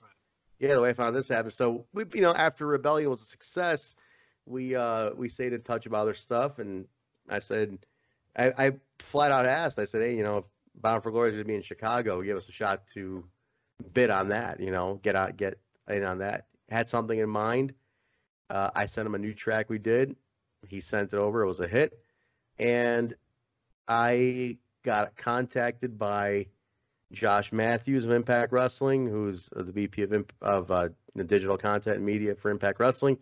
yeah, 0.58 0.74
the 0.74 0.80
way 0.80 0.90
I 0.90 0.94
found 0.94 1.14
this 1.14 1.28
happened. 1.28 1.52
So 1.54 1.86
we, 1.92 2.04
you 2.14 2.22
know, 2.22 2.34
after 2.34 2.66
Rebellion 2.66 3.10
was 3.10 3.22
a 3.22 3.26
success, 3.26 3.94
we 4.46 4.74
uh 4.74 5.10
we 5.14 5.28
stayed 5.28 5.52
in 5.52 5.62
touch 5.62 5.86
about 5.86 6.02
other 6.02 6.14
stuff, 6.14 6.58
and 6.58 6.86
I 7.28 7.40
said, 7.40 7.78
I, 8.36 8.52
I 8.56 8.72
flat 9.00 9.32
out 9.32 9.46
asked, 9.46 9.78
I 9.78 9.84
said, 9.84 10.02
hey, 10.02 10.14
you 10.16 10.22
know, 10.22 10.38
if 10.38 10.44
Bound 10.80 11.02
for 11.02 11.10
Glory 11.10 11.30
is 11.30 11.34
going 11.34 11.44
to 11.44 11.48
be 11.48 11.54
in 11.56 11.62
Chicago, 11.62 12.22
give 12.22 12.36
us 12.36 12.48
a 12.48 12.52
shot 12.52 12.86
to 12.94 13.24
bid 13.92 14.10
on 14.10 14.28
that, 14.28 14.60
you 14.60 14.70
know, 14.70 15.00
get 15.02 15.16
out, 15.16 15.36
get 15.36 15.58
in 15.88 16.04
on 16.04 16.18
that. 16.18 16.46
Had 16.68 16.88
something 16.88 17.18
in 17.18 17.28
mind. 17.28 17.74
Uh, 18.48 18.70
I 18.74 18.86
sent 18.86 19.06
him 19.06 19.14
a 19.14 19.18
new 19.18 19.34
track 19.34 19.68
we 19.70 19.78
did. 19.78 20.16
He 20.68 20.80
sent 20.80 21.12
it 21.12 21.16
over. 21.16 21.42
It 21.42 21.46
was 21.46 21.60
a 21.60 21.68
hit, 21.68 21.98
and 22.58 23.14
I 23.88 24.58
got 24.84 25.16
contacted 25.16 25.98
by 25.98 26.46
Josh 27.12 27.52
Matthews 27.52 28.04
of 28.04 28.10
Impact 28.10 28.52
Wrestling, 28.52 29.06
who's 29.06 29.48
the 29.52 29.72
VP 29.72 30.02
of 30.02 30.24
of 30.40 30.70
uh, 30.70 30.88
the 31.14 31.24
digital 31.24 31.56
content 31.56 31.98
and 31.98 32.06
media 32.06 32.34
for 32.34 32.50
Impact 32.50 32.80
Wrestling, 32.80 33.18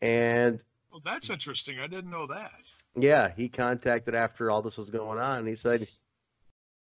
And 0.00 0.60
well, 0.90 1.00
that's 1.04 1.30
interesting. 1.30 1.80
I 1.80 1.86
didn't 1.86 2.10
know 2.10 2.26
that. 2.26 2.70
Yeah, 2.96 3.30
he 3.34 3.48
contacted 3.48 4.14
after 4.14 4.50
all 4.50 4.60
this 4.60 4.76
was 4.76 4.90
going 4.90 5.18
on. 5.18 5.38
And 5.38 5.48
he 5.48 5.54
said, 5.54 5.88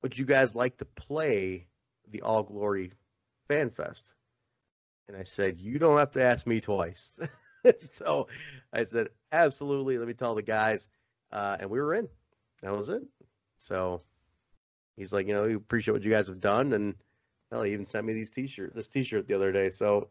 "Would 0.02 0.18
you 0.18 0.24
guys 0.24 0.54
like 0.54 0.76
to 0.78 0.84
play 0.84 1.66
the 2.10 2.22
All 2.22 2.42
Glory 2.42 2.92
Fan 3.48 3.70
Fest?" 3.70 4.14
And 5.08 5.16
I 5.16 5.22
said, 5.22 5.60
"You 5.60 5.78
don't 5.78 5.98
have 5.98 6.12
to 6.12 6.22
ask 6.22 6.46
me 6.46 6.60
twice." 6.60 7.18
so 7.90 8.26
I 8.72 8.84
said, 8.84 9.08
"Absolutely." 9.32 9.98
Let 9.98 10.08
me 10.08 10.14
tell 10.14 10.34
the 10.34 10.42
guys, 10.42 10.88
uh, 11.32 11.56
and 11.60 11.70
we 11.70 11.80
were 11.80 11.94
in. 11.94 12.08
That 12.62 12.76
was 12.76 12.88
it. 12.88 13.02
So 13.58 14.02
he's 14.96 15.12
like, 15.12 15.26
you 15.26 15.34
know, 15.34 15.44
we 15.44 15.54
appreciate 15.54 15.92
what 15.92 16.02
you 16.02 16.10
guys 16.10 16.28
have 16.28 16.40
done, 16.40 16.72
and 16.72 16.94
hell, 17.50 17.62
he 17.62 17.72
even 17.72 17.86
sent 17.86 18.06
me 18.06 18.12
these 18.12 18.30
t-shirt, 18.30 18.74
this 18.74 18.88
t-shirt 18.88 19.28
the 19.28 19.34
other 19.34 19.52
day. 19.52 19.70
So 19.70 20.08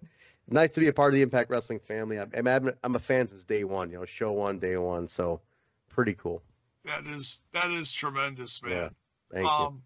nice 0.48 0.72
to 0.72 0.80
be 0.80 0.88
a 0.88 0.94
part 0.94 1.14
of 1.14 1.16
the 1.16 1.22
Impact 1.22 1.50
Wrestling 1.50 1.80
family. 1.80 2.20
I'm, 2.20 2.48
I'm, 2.48 2.72
I'm 2.84 2.96
a 2.96 3.00
fan 3.00 3.28
since 3.28 3.44
day 3.44 3.64
one. 3.64 3.92
You 3.92 4.00
know, 4.00 4.06
show 4.06 4.32
one, 4.32 4.60
day 4.60 4.78
one. 4.78 5.08
So 5.08 5.42
pretty 5.90 6.14
cool. 6.14 6.42
That 6.86 7.06
is 7.06 7.42
that 7.54 7.72
is 7.72 7.92
tremendous, 7.92 8.62
man. 8.62 8.72
Yeah, 8.72 8.90
thank 9.32 9.48
um, 9.48 9.84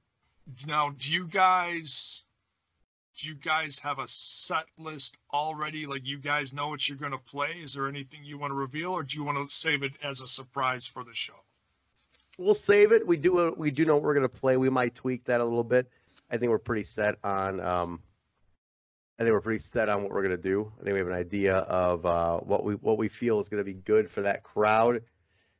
you. 0.47 0.67
Now, 0.67 0.91
do 0.97 1.11
you 1.11 1.27
guys 1.27 2.23
do 3.17 3.27
you 3.27 3.35
guys 3.35 3.79
have 3.79 3.99
a 3.99 4.07
set 4.07 4.65
list 4.77 5.17
already? 5.33 5.85
Like 5.85 6.05
you 6.05 6.17
guys 6.17 6.53
know 6.53 6.69
what 6.69 6.87
you're 6.87 6.97
going 6.97 7.11
to 7.11 7.17
play? 7.17 7.51
Is 7.51 7.73
there 7.73 7.87
anything 7.87 8.21
you 8.23 8.37
want 8.37 8.51
to 8.51 8.55
reveal, 8.55 8.91
or 8.91 9.03
do 9.03 9.17
you 9.17 9.23
want 9.23 9.37
to 9.37 9.55
save 9.55 9.83
it 9.83 9.93
as 10.03 10.21
a 10.21 10.27
surprise 10.27 10.87
for 10.87 11.03
the 11.03 11.13
show? 11.13 11.35
We'll 12.37 12.55
save 12.55 12.91
it. 12.91 13.05
We 13.05 13.17
do 13.17 13.53
we 13.57 13.71
do 13.71 13.85
know 13.85 13.95
what 13.95 14.03
we're 14.03 14.13
going 14.13 14.29
to 14.29 14.29
play. 14.29 14.57
We 14.57 14.69
might 14.69 14.95
tweak 14.95 15.25
that 15.25 15.41
a 15.41 15.43
little 15.43 15.63
bit. 15.63 15.89
I 16.29 16.37
think 16.37 16.49
we're 16.49 16.59
pretty 16.59 16.83
set 16.83 17.17
on. 17.23 17.59
Um, 17.59 18.01
I 19.19 19.23
think 19.23 19.33
we're 19.33 19.41
pretty 19.41 19.63
set 19.63 19.89
on 19.89 20.03
what 20.03 20.11
we're 20.11 20.21
going 20.21 20.37
to 20.37 20.41
do. 20.41 20.71
I 20.79 20.83
think 20.83 20.93
we 20.93 20.99
have 20.99 21.07
an 21.07 21.13
idea 21.13 21.55
of 21.55 22.05
uh, 22.05 22.37
what 22.39 22.63
we 22.63 22.75
what 22.75 22.97
we 22.97 23.07
feel 23.07 23.39
is 23.39 23.49
going 23.49 23.61
to 23.61 23.65
be 23.65 23.73
good 23.73 24.11
for 24.11 24.21
that 24.21 24.43
crowd 24.43 25.01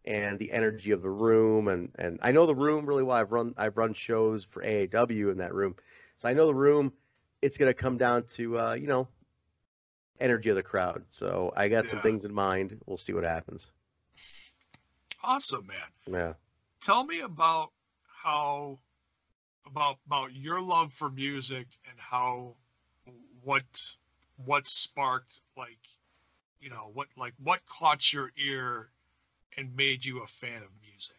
and 0.06 0.38
the 0.38 0.52
energy 0.52 0.92
of 0.92 1.02
the 1.02 1.10
room 1.10 1.68
and 1.68 1.92
and 1.96 2.20
I 2.22 2.32
know 2.32 2.46
the 2.46 2.56
room 2.56 2.86
really 2.86 3.04
well. 3.04 3.18
I've 3.18 3.32
run 3.32 3.56
I've 3.58 3.78
run 3.78 3.94
shows 3.94 4.46
for 4.46 4.62
AAW 4.64 5.32
in 5.32 5.40
that 5.40 5.54
room, 5.54 5.76
so 6.20 6.30
I 6.30 6.34
know 6.34 6.46
the 6.46 6.56
room. 6.56 6.94
It's 7.42 7.58
going 7.58 7.70
to 7.70 7.74
come 7.74 7.98
down 7.98 8.24
to 8.36 8.60
uh, 8.60 8.74
you 8.74 8.88
know 8.88 9.08
energy 10.20 10.50
of 10.50 10.56
the 10.56 10.64
crowd. 10.64 11.04
So 11.10 11.52
I 11.56 11.68
got 11.68 11.86
yeah. 11.86 11.92
some 11.92 12.02
things 12.02 12.26
in 12.26 12.34
mind. 12.34 12.80
We'll 12.86 12.98
see 12.98 13.14
what 13.14 13.24
happens. 13.24 13.70
Awesome, 15.24 15.68
man. 15.68 16.14
Yeah. 16.14 16.34
Tell 16.82 17.04
me 17.04 17.22
about 17.22 17.72
how 18.24 18.80
about 19.66 19.98
about 20.06 20.34
your 20.34 20.62
love 20.62 20.94
for 20.94 21.10
music 21.10 21.68
and 21.90 22.00
how 22.00 22.56
what 23.44 23.64
what 24.46 24.68
sparked 24.68 25.42
like 25.58 25.80
you 26.60 26.70
know 26.70 26.90
what 26.94 27.08
like 27.18 27.34
what 27.42 27.66
caught 27.66 28.14
your 28.14 28.32
ear 28.38 28.90
and 29.58 29.76
made 29.76 30.06
you 30.06 30.22
a 30.22 30.28
fan 30.28 30.64
of 30.64 30.70
music? 30.82 31.18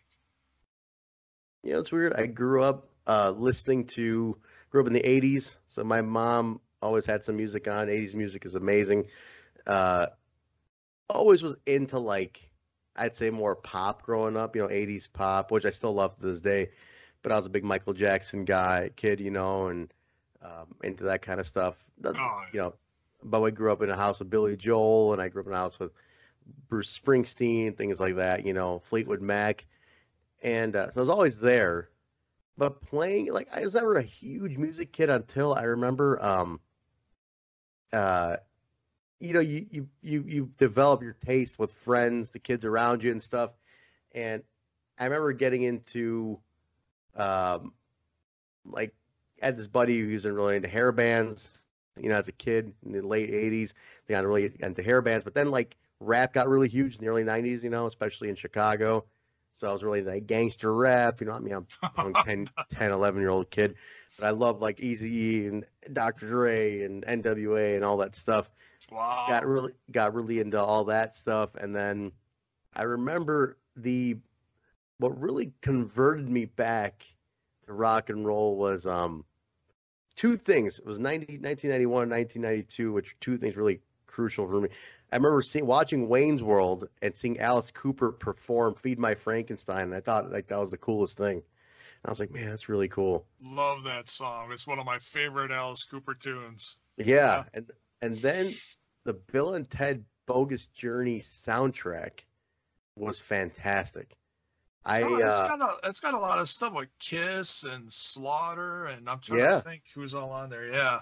Yeah, 1.63 1.79
it's 1.79 1.93
weird. 1.93 2.15
I 2.15 2.27
grew 2.27 2.63
up 2.63 2.89
uh, 3.07 3.33
listening 3.37 3.87
to, 3.87 4.37
grew 4.71 4.81
up 4.81 4.87
in 4.87 4.93
the 4.93 5.03
80s. 5.03 5.57
So 5.67 5.83
my 5.85 6.03
mom 6.03 6.61
always 6.81 7.05
had 7.05 7.25
some 7.25 7.37
music 7.37 7.67
on. 7.67 7.89
80s 7.89 8.15
music 8.15 8.47
is 8.47 8.55
amazing. 8.55 9.07
Uh, 9.67 10.07
always 11.11 11.43
was 11.43 11.57
into 11.67 11.99
like, 11.99 12.48
I'd 12.99 13.15
say 13.15 13.31
more 13.31 13.55
pop 13.55 14.03
growing 14.03 14.37
up, 14.37 14.57
you 14.57 14.63
know, 14.63 14.69
80s 14.69 15.09
pop, 15.13 15.51
which 15.51 15.65
I 15.65 15.71
still 15.71 15.95
love 15.95 16.17
to 16.17 16.27
this 16.27 16.41
day. 16.41 16.71
But 17.23 17.33
I 17.33 17.37
was 17.37 17.47
a 17.47 17.51
big 17.51 17.65
Michael 17.65 17.95
Jackson 17.95 18.45
guy, 18.45 18.91
kid, 18.95 19.21
you 19.21 19.31
know, 19.31 19.69
and 19.69 19.93
um, 20.43 20.75
into 20.83 21.05
that 21.05 21.23
kind 21.23 21.41
of 21.41 21.47
stuff. 21.47 21.77
Oh, 22.05 22.43
you 22.53 22.61
know, 22.61 22.75
but 23.23 23.43
I 23.43 23.51
grew 23.51 23.73
up 23.73 23.83
in 23.83 23.91
a 23.91 23.97
house 23.97 24.19
with 24.19 24.31
Billy 24.31 24.57
Joel, 24.57 25.13
and 25.13 25.23
I 25.23 25.29
grew 25.29 25.43
up 25.43 25.49
in 25.49 25.53
a 25.53 25.57
house 25.57 25.79
with 25.79 25.93
Bruce 26.69 26.99
Springsteen, 26.99 27.77
things 27.77 28.01
like 28.01 28.17
that, 28.17 28.45
you 28.45 28.53
know, 28.53 28.79
Fleetwood 28.79 29.21
Mac. 29.21 29.67
And 30.43 30.77
uh, 30.77 30.93
so 30.93 30.99
I 30.99 31.01
was 31.01 31.09
always 31.09 31.41
there. 31.41 31.91
But 32.57 32.81
playing, 32.83 33.33
like, 33.33 33.49
I 33.55 33.63
was 33.63 33.75
never 33.75 33.97
a 33.97 34.03
huge 34.03 34.57
music 34.57 34.93
kid 34.93 35.11
until 35.11 35.55
I 35.55 35.63
remember, 35.63 36.23
um, 36.25 36.61
uh, 37.93 38.37
you 39.21 39.33
know, 39.33 39.41
you, 39.41 39.67
you, 39.71 39.89
you, 40.03 40.25
you 40.27 40.51
develop 40.59 41.03
your 41.03 41.15
taste 41.25 41.59
with 41.59 41.73
friends, 41.73 42.31
the 42.31 42.39
kids 42.39 42.65
around 42.65 43.03
you 43.03 43.11
and 43.11 43.21
stuff. 43.21 43.51
And 44.13 44.43
I 44.99 45.05
remember 45.05 45.33
getting 45.33 45.63
into, 45.63 46.39
um, 47.17 47.73
like, 48.65 48.95
I 49.43 49.47
had 49.47 49.57
this 49.57 49.67
buddy 49.67 50.01
who 50.01 50.13
was 50.13 50.25
really 50.25 50.57
into 50.57 50.69
hair 50.69 50.93
bands, 50.93 51.59
you 52.01 52.09
know, 52.09 52.17
as 52.17 52.29
a 52.29 52.33
kid 52.33 52.73
in 52.85 52.93
the 52.93 53.03
late 53.03 53.31
80s. 53.31 53.73
They 54.07 54.15
got 54.15 54.25
really 54.25 54.53
into 54.61 54.83
hair 54.83 55.03
bands. 55.03 55.25
But 55.25 55.35
then, 55.35 55.51
like, 55.51 55.77
rap 56.01 56.33
got 56.33 56.49
really 56.49 56.69
huge 56.69 56.97
in 56.97 57.05
the 57.05 57.11
early 57.11 57.25
90s, 57.25 57.63
you 57.63 57.71
know, 57.71 57.87
especially 57.87 58.29
in 58.29 58.35
Chicago. 58.37 59.05
So 59.55 59.69
I 59.69 59.73
was 59.73 59.83
really 59.83 60.03
like 60.03 60.29
gangster 60.29 60.73
rap, 60.73 61.21
you 61.21 61.27
know, 61.27 61.33
I 61.33 61.41
mean, 61.41 61.55
I'm, 61.55 61.67
I'm 61.97 62.15
10, 62.25 62.49
10, 62.71 62.93
11 62.93 63.21
year 63.21 63.31
old 63.31 63.51
kid, 63.51 63.75
but 64.17 64.27
I 64.27 64.31
love 64.31 64.61
like 64.63 64.79
Eazy 64.79 65.49
and 65.49 65.65
Dr. 65.93 66.29
Dre 66.29 66.83
and 66.83 67.05
NWA 67.05 67.75
and 67.75 67.85
all 67.85 67.97
that 67.97 68.15
stuff. 68.15 68.49
Wow. 68.91 69.27
Got 69.29 69.47
really, 69.47 69.73
got 69.91 70.15
really 70.15 70.41
into 70.41 70.61
all 70.61 70.85
that 70.85 71.17
stuff. 71.17 71.55
And 71.55 71.75
then 71.75 72.13
I 72.75 72.83
remember 72.83 73.59
the, 73.77 74.17
what 74.99 75.21
really 75.21 75.53
converted 75.61 76.29
me 76.29 76.47
back 76.47 77.05
to 77.67 77.73
rock 77.73 78.11
and 78.11 78.27
roll 78.27 78.57
was, 78.57 78.87
um, 78.87 79.25
two 80.17 80.37
things. 80.37 80.79
It 80.79 80.87
was 80.87 80.99
90, 80.99 81.39
1991, 81.39 82.11
1992, 82.11 82.93
which 82.93 83.09
are 83.09 83.17
two 83.21 83.39
things 83.39 83.57
really 83.57 83.81
crucial 84.07 84.49
for 84.49 84.61
me. 84.61 84.69
I 85.13 85.17
remember 85.17 85.41
seeing 85.43 85.65
watching 85.65 86.09
Wayne's 86.09 86.43
World 86.43 86.89
and 87.01 87.15
seeing 87.15 87.39
Alice 87.39 87.71
Cooper 87.71 88.13
perform 88.13 88.75
"Feed 88.75 88.99
My 88.99 89.15
Frankenstein," 89.15 89.85
and 89.85 89.95
I 89.95 90.01
thought 90.01 90.31
like 90.31 90.49
that 90.49 90.59
was 90.59 90.73
the 90.73 90.77
coolest 90.77 91.17
thing. 91.17 91.37
And 91.37 92.05
I 92.05 92.11
was 92.11 92.21
like, 92.21 92.31
man, 92.31 92.51
that's 92.51 92.69
really 92.69 92.89
cool. 92.89 93.25
Love 93.43 93.85
that 93.85 94.09
song. 94.09 94.53
It's 94.53 94.67
one 94.67 94.79
of 94.79 94.85
my 94.85 94.99
favorite 94.99 95.51
Alice 95.51 95.85
Cooper 95.85 96.15
tunes. 96.15 96.77
Yeah, 96.97 97.05
yeah. 97.05 97.45
and 97.55 97.71
and 98.03 98.17
then 98.19 98.53
the 99.09 99.15
Bill 99.15 99.55
and 99.55 99.69
Ted 99.69 100.05
Bogus 100.27 100.67
Journey 100.67 101.21
soundtrack 101.21 102.25
was 102.95 103.19
fantastic. 103.19 104.15
I 104.85 105.01
oh, 105.01 105.17
it's 105.17 105.41
uh, 105.41 105.49
got 105.49 105.61
a 105.63 105.89
it's 105.89 106.01
got 106.01 106.13
a 106.13 106.19
lot 106.19 106.39
of 106.39 106.49
stuff 106.49 106.75
like 106.75 106.91
Kiss 106.99 107.65
and 107.65 107.91
Slaughter, 107.91 108.85
and 108.85 109.09
I'm 109.09 109.21
trying 109.21 109.41
yeah. 109.41 109.51
to 109.53 109.61
think 109.61 109.83
who's 109.95 110.15
all 110.15 110.31
on 110.31 110.51
there. 110.51 110.71
Yeah, 110.71 111.01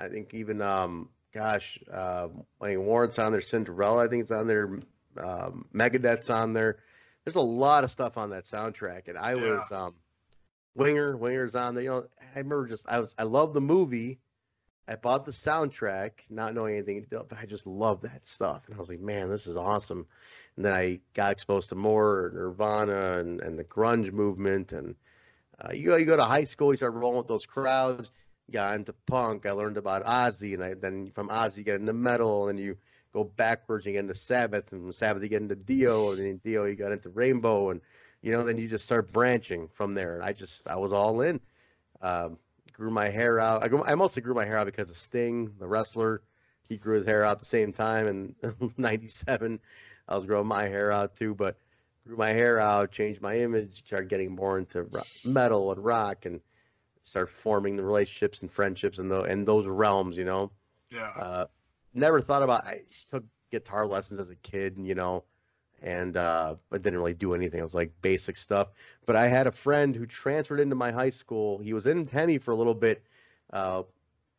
I 0.00 0.08
think 0.08 0.34
even 0.34 0.60
um 0.60 1.08
gosh, 1.32 1.78
uh, 1.92 2.26
mean, 2.60 2.84
Warrant's 2.84 3.20
on 3.20 3.30
there, 3.30 3.42
Cinderella, 3.42 4.06
I 4.06 4.08
think 4.08 4.22
it's 4.22 4.32
on 4.32 4.48
there, 4.48 4.80
um, 5.16 5.66
Megadeth's 5.72 6.30
on 6.30 6.52
there. 6.52 6.78
There's 7.24 7.36
a 7.36 7.40
lot 7.40 7.84
of 7.84 7.92
stuff 7.92 8.18
on 8.18 8.30
that 8.30 8.42
soundtrack, 8.42 9.06
and 9.06 9.16
I 9.16 9.34
yeah. 9.34 9.52
was 9.52 9.70
um, 9.70 9.94
Winger, 10.74 11.16
Winger's 11.16 11.54
on 11.54 11.76
there. 11.76 11.84
You 11.84 11.90
know, 11.90 12.06
I 12.34 12.38
remember 12.38 12.66
just 12.66 12.88
I 12.88 12.98
was 12.98 13.14
I 13.16 13.22
love 13.22 13.54
the 13.54 13.60
movie. 13.60 14.18
I 14.90 14.96
bought 14.96 15.24
the 15.24 15.30
soundtrack, 15.30 16.10
not 16.28 16.54
knowing 16.54 16.74
anything, 16.74 17.06
but 17.08 17.38
I 17.38 17.46
just 17.46 17.66
love 17.66 18.02
that 18.02 18.26
stuff, 18.26 18.62
and 18.66 18.74
I 18.74 18.78
was 18.78 18.88
like, 18.88 19.00
man, 19.00 19.30
this 19.30 19.46
is 19.46 19.56
awesome. 19.56 20.06
And 20.56 20.64
then 20.64 20.72
I 20.72 20.98
got 21.14 21.32
exposed 21.32 21.68
to 21.68 21.76
more 21.76 22.32
Nirvana 22.34 23.20
and, 23.20 23.40
and 23.40 23.58
the 23.58 23.64
grunge 23.64 24.12
movement, 24.12 24.72
and 24.72 24.96
uh, 25.64 25.72
you 25.72 25.86
go 25.86 25.96
you 25.96 26.06
go 26.06 26.16
to 26.16 26.24
high 26.24 26.44
school, 26.44 26.72
you 26.72 26.76
start 26.76 26.94
rolling 26.94 27.18
with 27.18 27.28
those 27.28 27.46
crowds 27.46 28.10
got 28.50 28.74
into 28.74 28.92
punk. 29.06 29.46
I 29.46 29.52
learned 29.52 29.76
about 29.76 30.04
Ozzy, 30.04 30.54
and 30.54 30.62
I, 30.62 30.74
then 30.74 31.10
from 31.14 31.28
Ozzy 31.28 31.58
you 31.58 31.64
get 31.64 31.80
into 31.80 31.92
metal, 31.92 32.48
and 32.48 32.58
you 32.58 32.76
go 33.12 33.24
backwards, 33.24 33.86
you 33.86 33.92
get 33.92 34.00
into 34.00 34.14
Sabbath, 34.14 34.72
and 34.72 34.82
from 34.82 34.92
Sabbath 34.92 35.22
you 35.22 35.28
get 35.28 35.42
into 35.42 35.56
Dio, 35.56 36.12
and 36.12 36.20
then 36.20 36.40
Dio 36.44 36.64
you 36.64 36.74
got 36.74 36.92
into 36.92 37.08
Rainbow, 37.10 37.70
and 37.70 37.80
you 38.22 38.32
know 38.32 38.44
then 38.44 38.58
you 38.58 38.68
just 38.68 38.84
start 38.84 39.12
branching 39.12 39.68
from 39.68 39.94
there. 39.94 40.14
And 40.14 40.22
I 40.22 40.32
just 40.32 40.66
I 40.66 40.76
was 40.76 40.92
all 40.92 41.20
in. 41.20 41.40
Um, 42.02 42.38
grew 42.80 42.90
my 42.90 43.10
hair 43.10 43.38
out. 43.38 43.62
I, 43.62 43.68
grew, 43.68 43.84
I 43.84 43.94
mostly 43.94 44.22
grew 44.22 44.32
my 44.32 44.46
hair 44.46 44.56
out 44.56 44.64
because 44.64 44.88
of 44.88 44.96
Sting, 44.96 45.52
the 45.58 45.66
wrestler. 45.66 46.22
He 46.66 46.78
grew 46.78 46.96
his 46.96 47.04
hair 47.04 47.26
out 47.26 47.32
at 47.32 47.38
the 47.40 47.44
same 47.44 47.74
time 47.74 48.06
in 48.06 48.34
'97. 48.78 49.60
I 50.08 50.14
was 50.14 50.24
growing 50.24 50.46
my 50.46 50.62
hair 50.62 50.90
out 50.90 51.14
too, 51.14 51.34
but 51.34 51.58
grew 52.06 52.16
my 52.16 52.30
hair 52.32 52.58
out, 52.58 52.90
changed 52.90 53.20
my 53.20 53.38
image, 53.40 53.84
started 53.86 54.08
getting 54.08 54.34
more 54.34 54.58
into 54.58 54.88
metal 55.22 55.70
and 55.72 55.84
rock, 55.84 56.24
and 56.24 56.40
start 57.04 57.28
forming 57.28 57.76
the 57.76 57.84
relationships 57.84 58.40
and 58.40 58.50
friendships 58.50 58.98
in 58.98 59.10
the 59.10 59.24
in 59.24 59.44
those 59.44 59.66
realms, 59.66 60.16
you 60.16 60.24
know. 60.24 60.50
Yeah. 60.90 61.10
Uh, 61.10 61.46
never 61.92 62.22
thought 62.22 62.42
about. 62.42 62.64
I 62.64 62.84
took 63.10 63.24
guitar 63.50 63.86
lessons 63.86 64.20
as 64.20 64.30
a 64.30 64.36
kid, 64.36 64.78
and 64.78 64.86
you 64.86 64.94
know, 64.94 65.24
and 65.82 66.16
uh, 66.16 66.56
but 66.68 66.82
didn't 66.82 66.98
really 66.98 67.14
do 67.14 67.34
anything. 67.34 67.60
It 67.60 67.64
was 67.64 67.74
like 67.74 67.92
basic 68.02 68.36
stuff. 68.36 68.68
But 69.06 69.16
I 69.16 69.28
had 69.28 69.46
a 69.46 69.52
friend 69.52 69.94
who 69.94 70.06
transferred 70.06 70.60
into 70.60 70.74
my 70.74 70.92
high 70.92 71.10
school. 71.10 71.58
He 71.58 71.72
was 71.72 71.86
in 71.86 72.06
Tenney 72.06 72.38
for 72.38 72.52
a 72.52 72.56
little 72.56 72.74
bit. 72.74 73.02
Uh, 73.52 73.82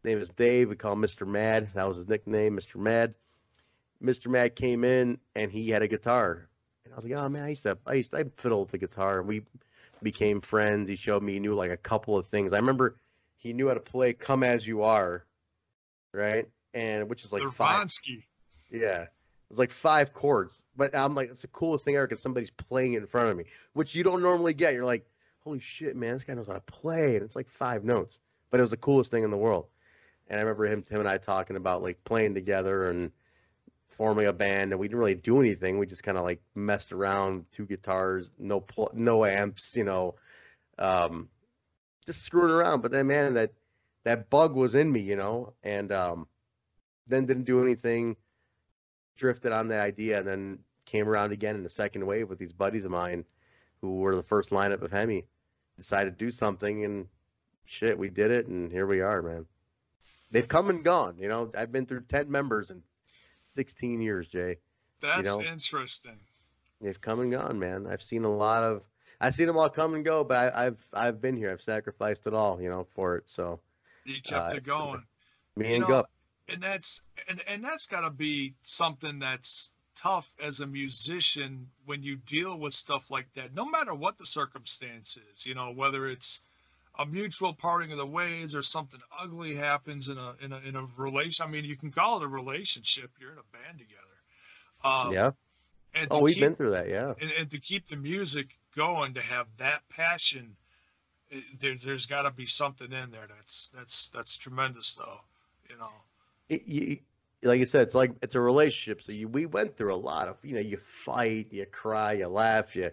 name 0.04 0.20
is 0.20 0.30
Dave. 0.30 0.70
We 0.70 0.76
call 0.76 0.94
him 0.94 1.02
Mr. 1.02 1.28
Mad. 1.28 1.70
That 1.74 1.88
was 1.88 1.98
his 1.98 2.08
nickname, 2.08 2.58
Mr. 2.58 2.76
Mad. 2.76 3.16
Mr. 4.04 4.28
Mad 4.28 4.56
came 4.56 4.84
in 4.84 5.20
and 5.36 5.52
he 5.52 5.70
had 5.70 5.84
a 5.84 5.88
guitar, 5.88 6.48
and 6.84 6.94
I 6.94 6.96
was 6.96 7.06
like, 7.06 7.14
"Oh 7.14 7.30
man, 7.30 7.44
I 7.44 7.50
used 7.50 7.64
to, 7.64 7.78
I 7.86 7.94
used, 7.96 8.12
to, 8.12 8.18
I 8.18 8.24
fiddled 8.38 8.62
with 8.62 8.72
the 8.72 8.78
guitar." 8.78 9.22
We 9.22 9.44
became 10.02 10.42
friends. 10.42 10.90
He 10.90 10.96
showed 10.96 11.22
me 11.22 11.34
he 11.34 11.40
knew 11.40 11.54
like 11.54 11.72
a 11.72 11.78
couple 11.78 12.18
of 12.18 12.26
things. 12.26 12.54
I 12.54 12.58
remember 12.58 12.96
he 13.36 13.54
knew 13.54 13.68
how 13.68 13.76
to 13.76 13.80
play 13.80 14.14
"Come 14.14 14.44
as 14.44 14.66
You 14.66 14.84
Are," 14.84 15.24
right? 16.14 16.48
And 16.74 17.10
which 17.10 17.24
is 17.24 17.32
like 17.32 17.44
five. 17.52 17.76
Yeah, 18.72 19.08
was 19.52 19.60
like 19.60 19.72
five 19.72 20.14
chords, 20.14 20.62
but 20.76 20.96
I'm 20.96 21.14
like, 21.14 21.30
it's 21.30 21.42
the 21.42 21.48
coolest 21.48 21.86
thing 21.86 21.96
ever 21.96 22.08
because 22.08 22.22
somebody's 22.22 22.50
playing 22.50 22.94
in 22.94 23.06
front 23.06 23.30
of 23.30 23.38
me, 23.38 23.46
which 23.74 23.94
you 23.94 24.04
don't 24.04 24.22
normally 24.22 24.54
get. 24.54 24.74
You're 24.74 24.86
like, 24.86 25.06
holy 25.44 25.60
shit, 25.60 25.96
man, 25.96 26.14
this 26.14 26.24
guy 26.24 26.34
knows 26.34 26.48
how 26.48 26.54
to 26.54 26.62
play, 26.62 27.16
and 27.16 27.24
it's 27.24 27.36
like 27.36 27.50
five 27.50 27.84
notes. 27.84 28.20
But 28.50 28.60
it 28.60 28.64
was 28.64 28.72
the 28.72 28.78
coolest 28.78 29.12
thing 29.12 29.24
in 29.24 29.32
the 29.32 29.38
world. 29.38 29.68
And 30.30 30.40
I 30.40 30.44
remember 30.44 30.66
him, 30.66 30.86
him 30.90 31.00
and 31.00 31.10
I 31.10 31.18
talking 31.18 31.58
about 31.58 31.84
like 31.84 32.04
playing 32.04 32.34
together 32.34 32.90
and 32.90 33.12
forming 33.90 34.28
a 34.28 34.34
band, 34.34 34.72
and 34.72 34.80
we 34.80 34.88
didn't 34.88 35.00
really 35.00 35.16
do 35.16 35.40
anything. 35.40 35.78
We 35.78 35.86
just 35.86 36.04
kind 36.04 36.18
of 36.18 36.24
like 36.24 36.42
messed 36.56 36.94
around, 36.94 37.46
two 37.52 37.66
guitars, 37.66 38.32
no 38.40 38.62
pl- 38.62 38.92
no 38.94 39.26
amps, 39.26 39.76
you 39.76 39.84
know, 39.84 40.16
um, 40.80 41.30
just 42.06 42.24
screwing 42.24 42.52
around. 42.52 42.82
But 42.82 42.92
then, 42.92 43.08
man, 43.08 43.34
that 43.34 43.52
that 44.04 44.30
bug 44.30 44.56
was 44.56 44.76
in 44.76 44.92
me, 44.92 45.02
you 45.02 45.16
know, 45.18 45.54
and 45.64 45.92
um, 45.92 46.28
then 47.08 47.26
didn't 47.26 47.44
do 47.44 47.62
anything. 47.62 48.16
Drifted 49.18 49.52
on 49.52 49.68
that 49.70 49.82
idea, 49.82 50.20
and 50.20 50.28
then 50.28 50.60
came 50.86 51.08
around 51.08 51.32
again 51.32 51.56
in 51.56 51.64
the 51.64 51.70
second 51.70 52.06
wave 52.06 52.30
with 52.30 52.40
these 52.40 52.54
buddies 52.54 52.86
of 52.86 52.92
mine, 52.92 53.26
who 53.82 54.00
were 54.00 54.16
the 54.16 54.24
first 54.24 54.50
lineup 54.50 54.82
of 54.82 54.92
Hemi. 54.92 55.26
Decided 55.78 56.18
to 56.18 56.26
do 56.26 56.32
something, 56.32 56.84
and 56.86 57.08
shit, 57.66 57.98
we 57.98 58.10
did 58.10 58.32
it, 58.32 58.48
and 58.48 58.72
here 58.72 58.88
we 58.88 59.02
are, 59.02 59.22
man. 59.22 59.46
They've 60.32 60.48
come 60.48 60.70
and 60.70 60.84
gone. 60.84 61.18
You 61.20 61.28
know, 61.28 61.52
I've 61.56 61.72
been 61.72 61.86
through 61.86 62.02
ten 62.02 62.32
members 62.32 62.72
in 62.72 62.82
16 63.52 64.02
years, 64.02 64.28
Jay. 64.28 64.58
That's 65.02 65.36
you 65.36 65.44
know? 65.44 65.50
interesting. 65.52 66.18
They've 66.80 67.00
come 67.00 67.20
and 67.20 67.32
gone, 67.32 67.60
man. 67.60 67.88
I've 67.88 68.02
seen 68.02 68.24
a 68.24 68.34
lot 68.34 68.64
of. 68.64 68.84
I've 69.20 69.36
seen 69.36 69.46
them 69.46 69.58
all 69.58 69.70
come 69.70 69.94
and 69.94 70.04
go, 70.04 70.24
but 70.24 70.56
I, 70.56 70.64
have 70.64 70.78
I've 70.94 71.22
been 71.22 71.38
here. 71.38 71.52
I've 71.52 71.62
sacrificed 71.62 72.26
it 72.26 72.34
all, 72.34 72.60
you 72.60 72.70
know, 72.70 72.84
for 72.84 73.18
it. 73.18 73.30
So 73.30 73.60
you 74.04 74.16
kept 74.22 74.54
uh, 74.54 74.58
it 74.58 74.64
going. 74.64 75.04
Me 75.56 75.70
you 75.70 75.76
and 75.76 75.82
know, 75.82 75.88
Gup. 75.88 76.10
And 76.52 76.62
that's 76.62 77.02
and 77.30 77.42
and 77.48 77.64
that's 77.64 77.88
got 77.88 78.02
to 78.02 78.10
be 78.10 78.56
something 78.64 79.20
that's 79.20 79.74
tough 79.96 80.34
as 80.44 80.60
a 80.60 80.68
musician 80.68 81.68
when 81.86 82.04
you 82.04 82.16
deal 82.16 82.58
with 82.58 82.74
stuff 82.74 83.12
like 83.12 83.28
that. 83.36 83.54
No 83.54 83.66
matter 83.70 83.94
what 83.94 84.18
the 84.18 84.26
circumstances, 84.26 85.46
you 85.46 85.54
know, 85.54 85.72
whether 85.72 86.08
it's 86.08 86.42
a 87.00 87.06
mutual 87.06 87.54
parting 87.54 87.92
of 87.92 87.98
the 87.98 88.06
ways 88.06 88.56
or 88.56 88.64
something 88.64 89.00
ugly 89.20 89.56
happens 89.56 90.10
in 90.10 90.18
a 90.18 90.36
in 90.42 90.52
a 90.52 90.60
in 90.60 90.76
a 90.76 90.86
relation. 90.98 91.46
I 91.46 91.50
mean, 91.50 91.66
you 91.66 91.78
can 91.78 91.92
call 91.92 92.18
it 92.18 92.24
a 92.24 92.28
relationship. 92.28 93.12
You're 93.20 93.32
in 93.32 93.38
a 93.38 93.58
band 93.58 93.80
together. 93.80 94.02
Um, 94.84 95.14
yeah. 95.14 95.32
And 95.94 96.08
oh, 96.12 96.22
we've 96.22 96.36
keep, 96.36 96.44
been 96.44 96.56
through 96.56 96.72
that. 96.72 96.88
Yeah. 96.88 97.14
And, 97.20 97.32
and, 97.38 97.52
to 97.52 97.60
keep 97.60 97.88
the 97.88 97.98
music 97.98 98.48
going, 98.76 99.16
to 99.16 99.22
have 99.22 99.48
that 99.58 99.82
passion, 99.90 100.56
it, 101.30 101.44
there, 101.60 101.76
there's 101.76 102.06
got 102.06 102.22
to 102.24 102.32
be 102.32 102.46
something 102.46 102.92
in 102.92 103.12
there 103.12 103.28
that's 103.28 103.70
that's 103.76 104.10
that's 104.10 104.38
tremendous, 104.38 104.96
though. 104.96 105.20
You 105.70 105.78
know. 105.78 105.92
It, 106.52 106.68
you, 106.68 107.00
like 107.44 107.60
you 107.60 107.66
said, 107.66 107.84
it's 107.84 107.96
like 107.96 108.12
it's 108.22 108.36
a 108.36 108.42
relationship. 108.42 109.02
So 109.02 109.14
you, 109.14 109.28
we 109.28 109.46
went 109.46 109.78
through 109.78 109.94
a 109.94 109.96
lot 109.96 110.28
of, 110.28 110.38
you 110.44 110.54
know, 110.54 110.60
you 110.60 110.78
fight, 110.78 111.48
you 111.52 111.66
cry, 111.66 112.14
you 112.14 112.28
laugh, 112.28 112.76
you 112.76 112.92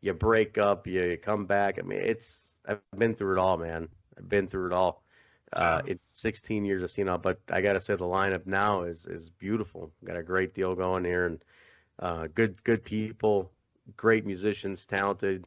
you 0.00 0.14
break 0.14 0.58
up, 0.58 0.86
you, 0.86 1.02
you 1.02 1.16
come 1.18 1.46
back. 1.46 1.78
I 1.78 1.82
mean, 1.82 2.00
it's 2.00 2.54
I've 2.66 2.80
been 2.96 3.14
through 3.14 3.36
it 3.36 3.38
all, 3.38 3.58
man. 3.58 3.88
I've 4.16 4.28
been 4.28 4.48
through 4.48 4.68
it 4.68 4.72
all. 4.72 5.02
Uh, 5.52 5.82
it's 5.86 6.06
16 6.14 6.64
years 6.64 6.98
of 6.98 7.08
all, 7.08 7.18
but 7.18 7.40
I 7.50 7.60
gotta 7.60 7.80
say 7.80 7.96
the 7.96 8.04
lineup 8.04 8.46
now 8.46 8.82
is 8.82 9.06
is 9.06 9.30
beautiful. 9.30 9.90
Got 10.04 10.16
a 10.16 10.22
great 10.22 10.54
deal 10.54 10.74
going 10.76 11.04
here, 11.04 11.26
and 11.26 11.44
uh, 11.98 12.28
good 12.32 12.62
good 12.62 12.84
people, 12.84 13.50
great 13.96 14.24
musicians, 14.24 14.86
talented, 14.86 15.44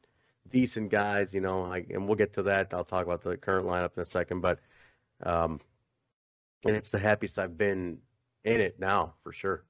decent 0.50 0.90
guys. 0.92 1.34
You 1.34 1.42
know, 1.42 1.64
I, 1.64 1.86
and 1.90 2.06
we'll 2.08 2.18
get 2.18 2.34
to 2.34 2.44
that. 2.44 2.74
I'll 2.74 2.84
talk 2.84 3.06
about 3.06 3.22
the 3.22 3.38
current 3.38 3.66
lineup 3.68 3.96
in 3.96 4.04
a 4.04 4.06
second, 4.06 4.42
but 4.42 4.60
um, 5.24 5.62
and 6.66 6.76
it's 6.76 6.92
the 6.92 7.00
happiest 7.00 7.40
I've 7.40 7.58
been 7.58 8.00
in 8.44 8.62
it 8.62 8.80
now 8.80 9.16
for 9.24 9.32
sure. 9.32 9.64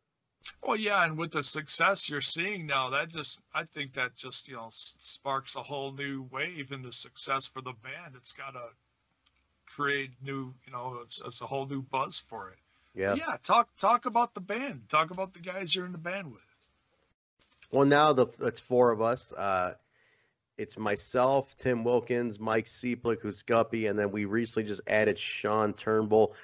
Well, 0.62 0.76
yeah, 0.76 1.06
and 1.06 1.18
with 1.18 1.32
the 1.32 1.44
success 1.44 2.10
you're 2.10 2.20
seeing 2.20 2.66
now, 2.66 2.90
that 2.92 3.10
just 3.10 3.42
I 3.54 3.64
think 3.64 3.94
that 3.94 4.16
just 4.16 4.50
you 4.50 4.56
know 4.56 4.68
sparks 4.72 5.56
a 5.56 5.64
whole 5.64 5.94
new 5.94 6.28
wave 6.32 6.72
in 6.72 6.82
the 6.82 6.92
success 6.92 7.48
for 7.48 7.62
the 7.62 7.74
band. 7.74 8.16
It's 8.16 8.34
got 8.34 8.52
to 8.52 8.66
create 9.76 10.12
new, 10.22 10.54
you 10.66 10.72
know, 10.72 11.00
it's, 11.04 11.22
it's, 11.26 11.42
a 11.42 11.48
whole 11.48 11.66
new 11.66 11.82
buzz 11.82 12.20
for 12.20 12.52
it. 12.52 12.60
Yeah. 12.94 13.16
Yeah. 13.16 13.38
Talk 13.44 13.70
talk 13.78 14.06
about 14.06 14.34
the 14.34 14.42
band. 14.42 14.90
Talk 14.90 15.12
about 15.12 15.34
the 15.34 15.40
guys 15.40 15.76
you're 15.76 15.86
in 15.86 15.92
the 15.92 15.98
band 15.98 16.32
with. 16.32 16.42
Well, 17.72 17.86
now 17.86 18.14
the 18.14 18.28
it's 18.42 18.60
four 18.60 18.92
of 18.92 19.02
us. 19.02 19.34
Uh, 19.34 19.74
it's 20.58 20.78
myself, 20.78 21.58
Tim 21.58 21.84
Wilkins, 21.84 22.40
Mike 22.40 22.68
Seeplick, 22.68 23.22
who's 23.22 23.42
Guppy, 23.42 23.88
and 23.88 23.98
then 23.98 24.12
we 24.12 24.26
recently 24.26 24.70
just 24.70 24.82
added 24.86 25.18
Sean 25.18 25.74
Turnbull. 25.74 26.36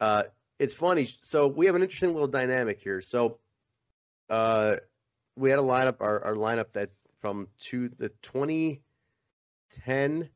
Uh, 0.00 0.24
it's 0.58 0.74
funny. 0.74 1.14
So 1.22 1.46
we 1.46 1.66
have 1.66 1.74
an 1.74 1.82
interesting 1.82 2.12
little 2.12 2.28
dynamic 2.28 2.80
here. 2.80 3.00
So 3.00 3.38
uh, 4.30 4.76
we 5.36 5.50
had 5.50 5.58
a 5.58 5.62
lineup, 5.62 5.96
our, 6.00 6.24
our 6.24 6.34
lineup 6.34 6.72
that 6.72 6.90
from 7.20 7.48
to 7.58 7.88
the 7.98 8.08
2010 8.22 10.30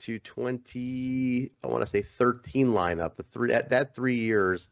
to 0.00 0.18
20, 0.18 1.52
I 1.62 1.66
want 1.66 1.82
to 1.82 1.86
say 1.86 2.02
13 2.02 2.68
lineup. 2.68 3.16
The 3.16 3.22
three 3.24 3.50
that, 3.50 3.70
that 3.70 3.94
three 3.94 4.18
years 4.18 4.68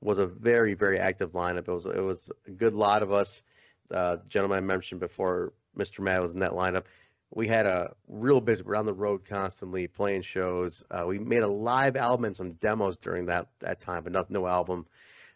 was 0.00 0.18
a 0.18 0.26
very 0.26 0.74
very 0.74 0.98
active 0.98 1.32
lineup. 1.32 1.68
It 1.68 1.72
was 1.72 1.86
it 1.86 2.00
was 2.00 2.30
a 2.46 2.50
good 2.50 2.74
lot 2.74 3.02
of 3.02 3.12
us. 3.12 3.42
Uh, 3.90 4.16
gentleman 4.28 4.58
I 4.58 4.60
mentioned 4.60 5.00
before, 5.00 5.52
Mr. 5.78 6.00
Mad 6.00 6.20
was 6.20 6.32
in 6.32 6.40
that 6.40 6.52
lineup. 6.52 6.84
We 7.30 7.48
had 7.48 7.66
a 7.66 7.94
real 8.06 8.40
busy. 8.40 8.62
We're 8.62 8.76
on 8.76 8.86
the 8.86 8.94
road 8.94 9.24
constantly 9.24 9.88
playing 9.88 10.22
shows. 10.22 10.84
Uh, 10.90 11.04
we 11.06 11.18
made 11.18 11.42
a 11.42 11.48
live 11.48 11.96
album 11.96 12.26
and 12.26 12.36
some 12.36 12.52
demos 12.52 12.96
during 12.96 13.26
that 13.26 13.48
that 13.60 13.80
time, 13.80 14.04
but 14.04 14.12
not 14.12 14.30
no 14.30 14.46
album. 14.46 14.86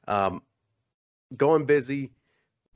Um, 0.07 0.43
going 1.37 1.67
busy 1.67 2.11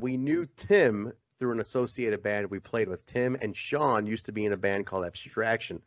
we 0.03 0.17
knew 0.17 0.47
Tim 0.57 1.13
through 1.39 1.53
an 1.53 1.61
associated 1.61 2.23
band 2.23 2.51
we 2.51 2.59
played 2.59 2.89
with. 2.89 3.07
Tim 3.07 3.37
and 3.41 3.57
Sean 3.57 4.07
used 4.07 4.27
to 4.27 4.33
be 4.33 4.45
in 4.45 4.53
a 4.53 4.57
band 4.57 4.87
called 4.87 5.05
Abstraction. 5.05 5.81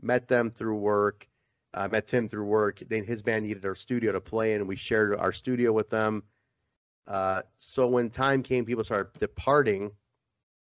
Met 0.00 0.28
them 0.28 0.50
through 0.50 0.76
work. 0.76 1.26
Uh, 1.74 1.88
met 1.88 2.06
Tim 2.06 2.28
through 2.28 2.44
work. 2.44 2.82
Then 2.88 3.04
his 3.04 3.22
band 3.22 3.46
needed 3.46 3.64
our 3.64 3.74
studio 3.74 4.12
to 4.12 4.20
play 4.20 4.52
in, 4.52 4.60
and 4.60 4.68
we 4.68 4.76
shared 4.76 5.14
our 5.16 5.32
studio 5.32 5.72
with 5.72 5.90
them. 5.90 6.22
Uh, 7.06 7.42
so 7.58 7.86
when 7.86 8.10
time 8.10 8.42
came, 8.42 8.64
people 8.64 8.84
started 8.84 9.18
departing. 9.18 9.90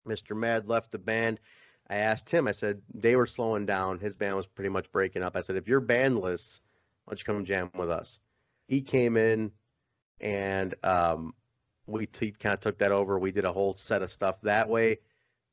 Mr. 0.07 0.37
Mad 0.37 0.69
left 0.69 0.93
the 0.93 0.99
band. 0.99 1.41
I 1.89 1.97
asked 1.97 2.31
him. 2.31 2.49
I 2.49 2.53
said 2.53 2.81
they 2.93 3.17
were 3.17 3.27
slowing 3.27 3.67
down. 3.67 3.99
His 3.99 4.17
band 4.17 4.37
was 4.37 4.47
pretty 4.47 4.71
much 4.71 4.91
breaking 4.91 5.23
up. 5.23 5.37
I 5.37 5.43
said, 5.43 5.57
if 5.57 5.69
you're 5.69 5.83
bandless, 5.83 6.61
why 7.05 7.13
don't 7.13 7.19
you 7.19 7.25
come 7.25 7.45
jam 7.45 7.71
with 7.77 7.91
us? 7.91 8.19
He 8.67 8.81
came 8.81 9.17
in, 9.17 9.53
and 10.21 10.75
um, 10.83 11.35
we 11.87 12.07
t- 12.07 12.33
kind 12.33 12.55
of 12.55 12.61
took 12.61 12.79
that 12.79 12.93
over. 12.93 13.19
We 13.19 13.33
did 13.33 13.45
a 13.45 13.53
whole 13.53 13.77
set 13.77 14.03
of 14.03 14.11
stuff 14.11 14.41
that 14.43 14.69
way. 14.69 14.99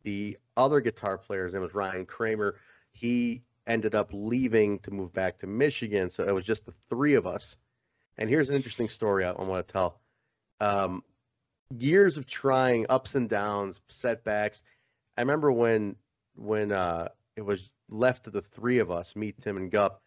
The 0.04 0.38
other 0.56 0.80
guitar 0.80 1.18
player, 1.18 1.46
his 1.46 1.54
name 1.54 1.64
was 1.64 1.74
Ryan 1.74 2.06
Kramer. 2.06 2.56
He 2.92 3.44
ended 3.68 3.94
up 3.94 4.10
leaving 4.14 4.80
to 4.80 4.92
move 4.92 5.14
back 5.14 5.40
to 5.40 5.48
Michigan, 5.48 6.10
so 6.10 6.24
it 6.24 6.34
was 6.34 6.46
just 6.46 6.66
the 6.66 6.74
three 6.90 7.16
of 7.16 7.28
us. 7.28 7.58
And 8.18 8.30
here's 8.30 8.50
an 8.50 8.56
interesting 8.56 8.90
story 8.90 9.26
I, 9.26 9.32
want 9.32 9.68
to 9.68 9.72
tell. 9.72 10.00
Um, 10.60 11.04
years 11.78 12.18
of 12.18 12.26
trying, 12.26 12.86
ups 12.90 13.16
and 13.16 13.30
downs, 13.30 13.80
setbacks. 13.90 14.64
I 15.18 15.22
remember 15.22 15.52
when 15.52 15.96
when 16.36 16.72
uh, 16.72 17.10
it 17.36 17.42
was 17.42 17.70
left 17.90 18.26
to 18.26 18.32
the 18.32 18.42
three 18.42 18.80
of 18.80 18.92
us, 18.92 19.16
me, 19.16 19.34
Tim, 19.34 19.58
and 19.58 19.72
Gup. 19.72 20.02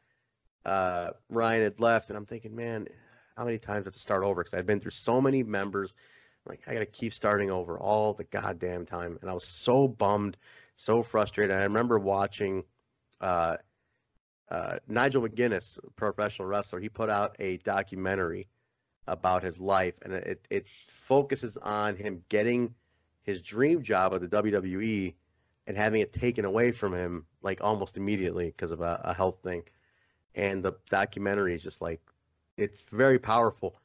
Uh, 0.64 1.10
Ryan 1.28 1.62
had 1.62 1.80
left, 1.80 2.08
and 2.08 2.16
I'm 2.16 2.26
thinking, 2.26 2.56
man, 2.56 2.88
how 3.37 3.44
many 3.44 3.58
times 3.58 3.84
I 3.84 3.88
have 3.88 3.94
to 3.94 3.98
start 3.98 4.24
over? 4.24 4.42
Because 4.42 4.54
I'd 4.54 4.66
been 4.66 4.80
through 4.80 4.92
so 4.92 5.20
many 5.20 5.42
members 5.42 5.94
like 6.46 6.60
I 6.66 6.74
gotta 6.74 6.87
keep 6.87 7.14
starting 7.14 7.50
over 7.50 7.78
all 7.78 8.12
the 8.12 8.24
goddamn 8.24 8.87
time, 8.87 9.18
and 9.20 9.30
I 9.30 9.34
was 9.34 9.46
so 9.46 9.88
bummed, 9.88 10.37
so 10.76 11.02
frustrated. 11.02 11.56
I 11.56 11.62
remember 11.62 11.98
watching 11.98 12.64
uh, 13.20 13.56
uh, 14.50 14.78
Nigel 14.87 15.22
McGuinness, 15.22 15.78
professional 15.96 16.48
wrestler. 16.48 16.80
He 16.80 16.88
put 16.88 17.08
out 17.08 17.37
a 17.38 17.56
documentary 17.58 18.48
about 19.06 19.42
his 19.42 19.58
life, 19.58 19.94
and 20.02 20.12
it 20.12 20.46
it 20.50 20.66
focuses 21.06 21.56
on 21.56 21.96
him 21.96 22.22
getting 22.28 22.74
his 23.22 23.40
dream 23.40 23.82
job 23.82 24.12
at 24.14 24.20
the 24.20 24.28
WWE 24.28 25.14
and 25.66 25.77
having 25.77 26.00
it 26.00 26.12
taken 26.12 26.44
away 26.44 26.72
from 26.72 26.94
him 26.94 27.27
like 27.42 27.62
almost 27.62 27.96
immediately 27.96 28.46
because 28.46 28.70
of 28.70 28.81
a, 28.81 29.00
a 29.05 29.14
health 29.14 29.38
thing. 29.42 29.62
And 30.35 30.62
the 30.62 30.72
documentary 30.90 31.55
is 31.55 31.62
just 31.62 31.81
like 31.81 32.00
it's 32.57 32.83
very 32.83 33.18
powerful 33.18 33.77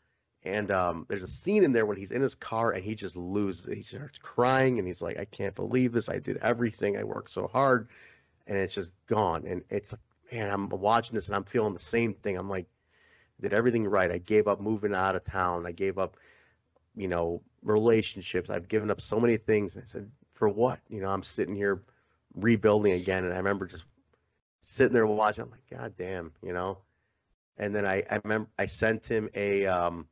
and 0.44 0.72
um, 0.72 1.06
there's 1.10 1.24
a 1.24 1.28
scene 1.28 1.64
in 1.64 1.74
there 1.74 1.86
when 1.86 1.98
he's 1.98 2.12
in 2.12 2.22
his 2.22 2.36
car 2.36 2.72
and 2.72 2.84
he 2.84 2.96
just 2.96 3.16
loses 3.18 3.68
it. 3.68 3.76
He 3.76 3.84
starts 3.84 4.20
crying 4.20 4.80
and 4.80 4.88
he's 4.88 5.02
like, 5.02 5.20
I 5.20 5.26
can't 5.26 5.54
believe 5.54 5.92
this. 5.92 6.08
I 6.08 6.20
did 6.20 6.38
everything. 6.38 6.98
I 6.98 7.04
worked 7.04 7.32
so 7.32 7.48
hard. 7.48 7.90
And 8.48 8.58
it's 8.58 8.74
just 8.74 8.92
gone. 9.08 9.46
And 9.46 9.64
it's 9.70 9.94
man, 10.32 10.50
I'm 10.50 10.70
watching 10.70 11.16
this 11.16 11.28
and 11.28 11.36
I'm 11.36 11.44
feeling 11.44 11.74
the 11.74 11.80
same 11.80 12.14
thing. 12.14 12.38
I'm 12.38 12.50
like, 12.50 12.68
did 13.42 13.54
everything 13.54 13.86
right. 13.86 14.12
I 14.12 14.18
gave 14.18 14.48
up 14.48 14.62
moving 14.62 14.94
out 14.94 15.16
of 15.16 15.24
town. 15.24 15.66
I 15.66 15.72
gave 15.72 15.98
up, 15.98 16.18
you 16.96 17.08
know, 17.08 17.42
relationships. 17.64 18.50
I've 18.50 18.68
given 18.68 18.92
up 18.92 19.02
so 19.02 19.20
many 19.20 19.38
things. 19.38 19.76
And 19.76 19.84
I 19.84 19.88
said, 19.88 20.10
for 20.40 20.50
what? 20.50 20.80
You 20.90 21.02
know, 21.02 21.10
I'm 21.10 21.22
sitting 21.22 21.54
here 21.54 21.84
rebuilding 22.34 22.94
again. 22.94 23.26
And 23.26 23.34
I 23.34 23.38
remember 23.38 23.68
just 23.68 23.84
sitting 24.62 24.94
there 24.94 25.06
watching. 25.06 25.44
I'm 25.44 25.52
like, 25.52 25.70
God 25.70 25.94
damn, 25.98 26.32
you 26.42 26.54
know. 26.54 26.80
And 27.58 27.76
then 27.76 27.86
I, 27.86 28.04
I 28.10 28.20
remember 28.24 28.50
I 28.58 28.66
sent 28.66 29.06
him 29.06 29.30
a 29.36 29.68
um, 29.68 30.08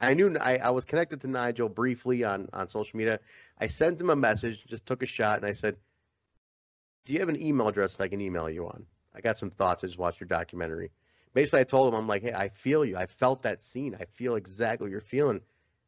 I 0.00 0.14
knew 0.14 0.36
I, 0.38 0.56
I 0.56 0.70
was 0.70 0.84
connected 0.84 1.20
to 1.20 1.28
Nigel 1.28 1.68
briefly 1.68 2.24
on 2.24 2.48
on 2.52 2.68
social 2.68 2.96
media. 2.96 3.20
I 3.60 3.66
sent 3.66 4.00
him 4.00 4.08
a 4.10 4.16
message, 4.16 4.64
just 4.66 4.86
took 4.86 5.02
a 5.02 5.06
shot, 5.06 5.36
and 5.36 5.46
I 5.46 5.52
said, 5.52 5.76
"Do 7.04 7.12
you 7.12 7.20
have 7.20 7.28
an 7.28 7.40
email 7.40 7.68
address 7.68 8.00
I 8.00 8.08
can 8.08 8.22
email 8.22 8.48
you 8.48 8.66
on? 8.66 8.86
I 9.14 9.20
got 9.20 9.36
some 9.36 9.50
thoughts. 9.50 9.84
I 9.84 9.88
just 9.88 9.98
watched 9.98 10.20
your 10.20 10.28
documentary." 10.28 10.90
Basically, 11.34 11.60
I 11.60 11.64
told 11.64 11.92
him, 11.92 11.98
"I'm 11.98 12.08
like, 12.08 12.22
hey, 12.22 12.32
I 12.32 12.48
feel 12.48 12.84
you. 12.86 12.96
I 12.96 13.06
felt 13.06 13.42
that 13.42 13.62
scene. 13.62 13.96
I 14.00 14.06
feel 14.06 14.36
exactly 14.36 14.86
what 14.86 14.90
you're 14.90 15.02
feeling, 15.02 15.42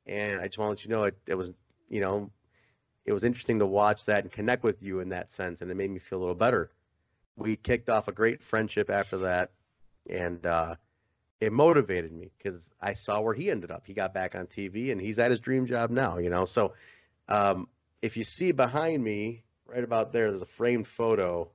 and 0.06 0.40
I 0.40 0.46
just 0.48 0.58
want 0.58 0.78
to 0.78 0.82
let 0.82 0.84
you 0.84 0.90
know 0.90 1.04
it, 1.04 1.16
it 1.26 1.34
was, 1.34 1.50
you 1.88 2.00
know, 2.00 2.30
it 3.04 3.12
was 3.12 3.24
interesting 3.24 3.58
to 3.58 3.66
watch 3.66 4.04
that 4.06 4.24
and 4.24 4.32
connect 4.32 4.62
with 4.62 4.82
you 4.82 5.00
in 5.00 5.10
that 5.10 5.32
sense, 5.32 5.60
and 5.60 5.70
it 5.70 5.74
made 5.74 5.90
me 5.90 5.98
feel 5.98 6.18
a 6.18 6.20
little 6.20 6.34
better." 6.34 6.70
We 7.36 7.56
kicked 7.56 7.88
off 7.88 8.08
a 8.08 8.12
great 8.12 8.42
friendship 8.42 8.90
after 8.90 9.18
that, 9.18 9.50
and 10.08 10.44
uh, 10.46 10.76
it 11.40 11.52
motivated 11.52 12.12
me 12.12 12.30
because 12.38 12.70
I 12.80 12.94
saw 12.94 13.20
where 13.20 13.34
he 13.34 13.50
ended 13.50 13.70
up. 13.70 13.86
He 13.86 13.92
got 13.92 14.14
back 14.14 14.34
on 14.34 14.46
TV, 14.46 14.92
and 14.92 15.00
he's 15.00 15.18
at 15.18 15.30
his 15.30 15.40
dream 15.40 15.66
job 15.66 15.90
now. 15.90 16.18
You 16.18 16.30
know, 16.30 16.44
so 16.44 16.74
um, 17.28 17.68
if 18.02 18.16
you 18.16 18.24
see 18.24 18.52
behind 18.52 19.02
me, 19.02 19.42
right 19.66 19.84
about 19.84 20.12
there, 20.12 20.30
there's 20.30 20.42
a 20.42 20.46
framed 20.46 20.86
photo, 20.86 21.50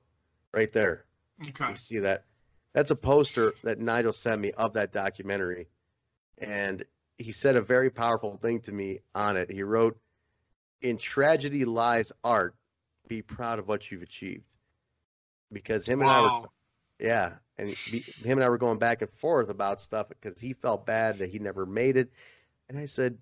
right 0.52 0.72
there. 0.72 1.04
Okay. 1.48 1.70
You 1.70 1.76
see 1.76 1.98
that? 2.00 2.24
That's 2.72 2.90
a 2.90 2.96
poster 2.96 3.52
that 3.64 3.80
Nigel 3.80 4.12
sent 4.12 4.40
me 4.40 4.52
of 4.52 4.74
that 4.74 4.92
documentary, 4.92 5.68
and 6.38 6.84
he 7.18 7.32
said 7.32 7.56
a 7.56 7.62
very 7.62 7.90
powerful 7.90 8.36
thing 8.36 8.60
to 8.60 8.72
me 8.72 9.00
on 9.14 9.36
it. 9.36 9.50
He 9.50 9.62
wrote, 9.62 9.98
"In 10.82 10.98
tragedy 10.98 11.64
lies 11.64 12.12
art. 12.24 12.54
Be 13.08 13.22
proud 13.22 13.58
of 13.58 13.68
what 13.68 13.90
you've 13.90 14.02
achieved." 14.02 14.56
Because 15.52 15.86
him 15.86 16.00
and 16.02 16.10
I 16.10 16.20
were 16.20 16.34
yeah, 16.98 17.38
and 17.58 17.76
he, 17.84 18.04
him 18.22 18.38
and 18.38 18.44
I 18.44 18.48
were 18.48 18.58
going 18.58 18.78
back 18.78 19.02
and 19.02 19.10
forth 19.10 19.48
about 19.48 19.80
stuff 19.80 20.08
because 20.08 20.38
he 20.40 20.52
felt 20.52 20.86
bad 20.86 21.18
that 21.18 21.30
he 21.30 21.38
never 21.38 21.66
made 21.66 21.96
it, 21.96 22.10
and 22.68 22.78
I 22.78 22.86
said, 22.86 23.18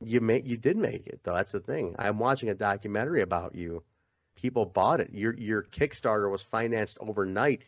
"You 0.00 0.20
made, 0.20 0.46
you 0.46 0.56
did 0.56 0.76
make 0.76 1.06
it, 1.06 1.20
though. 1.22 1.34
That's 1.34 1.52
the 1.52 1.60
thing. 1.60 1.94
I'm 1.98 2.18
watching 2.18 2.48
a 2.50 2.54
documentary 2.54 3.22
about 3.22 3.54
you. 3.54 3.82
People 4.36 4.66
bought 4.66 5.00
it. 5.00 5.10
Your 5.12 5.34
your 5.34 5.62
Kickstarter 5.62 6.30
was 6.30 6.42
financed 6.42 6.98
overnight. 7.00 7.62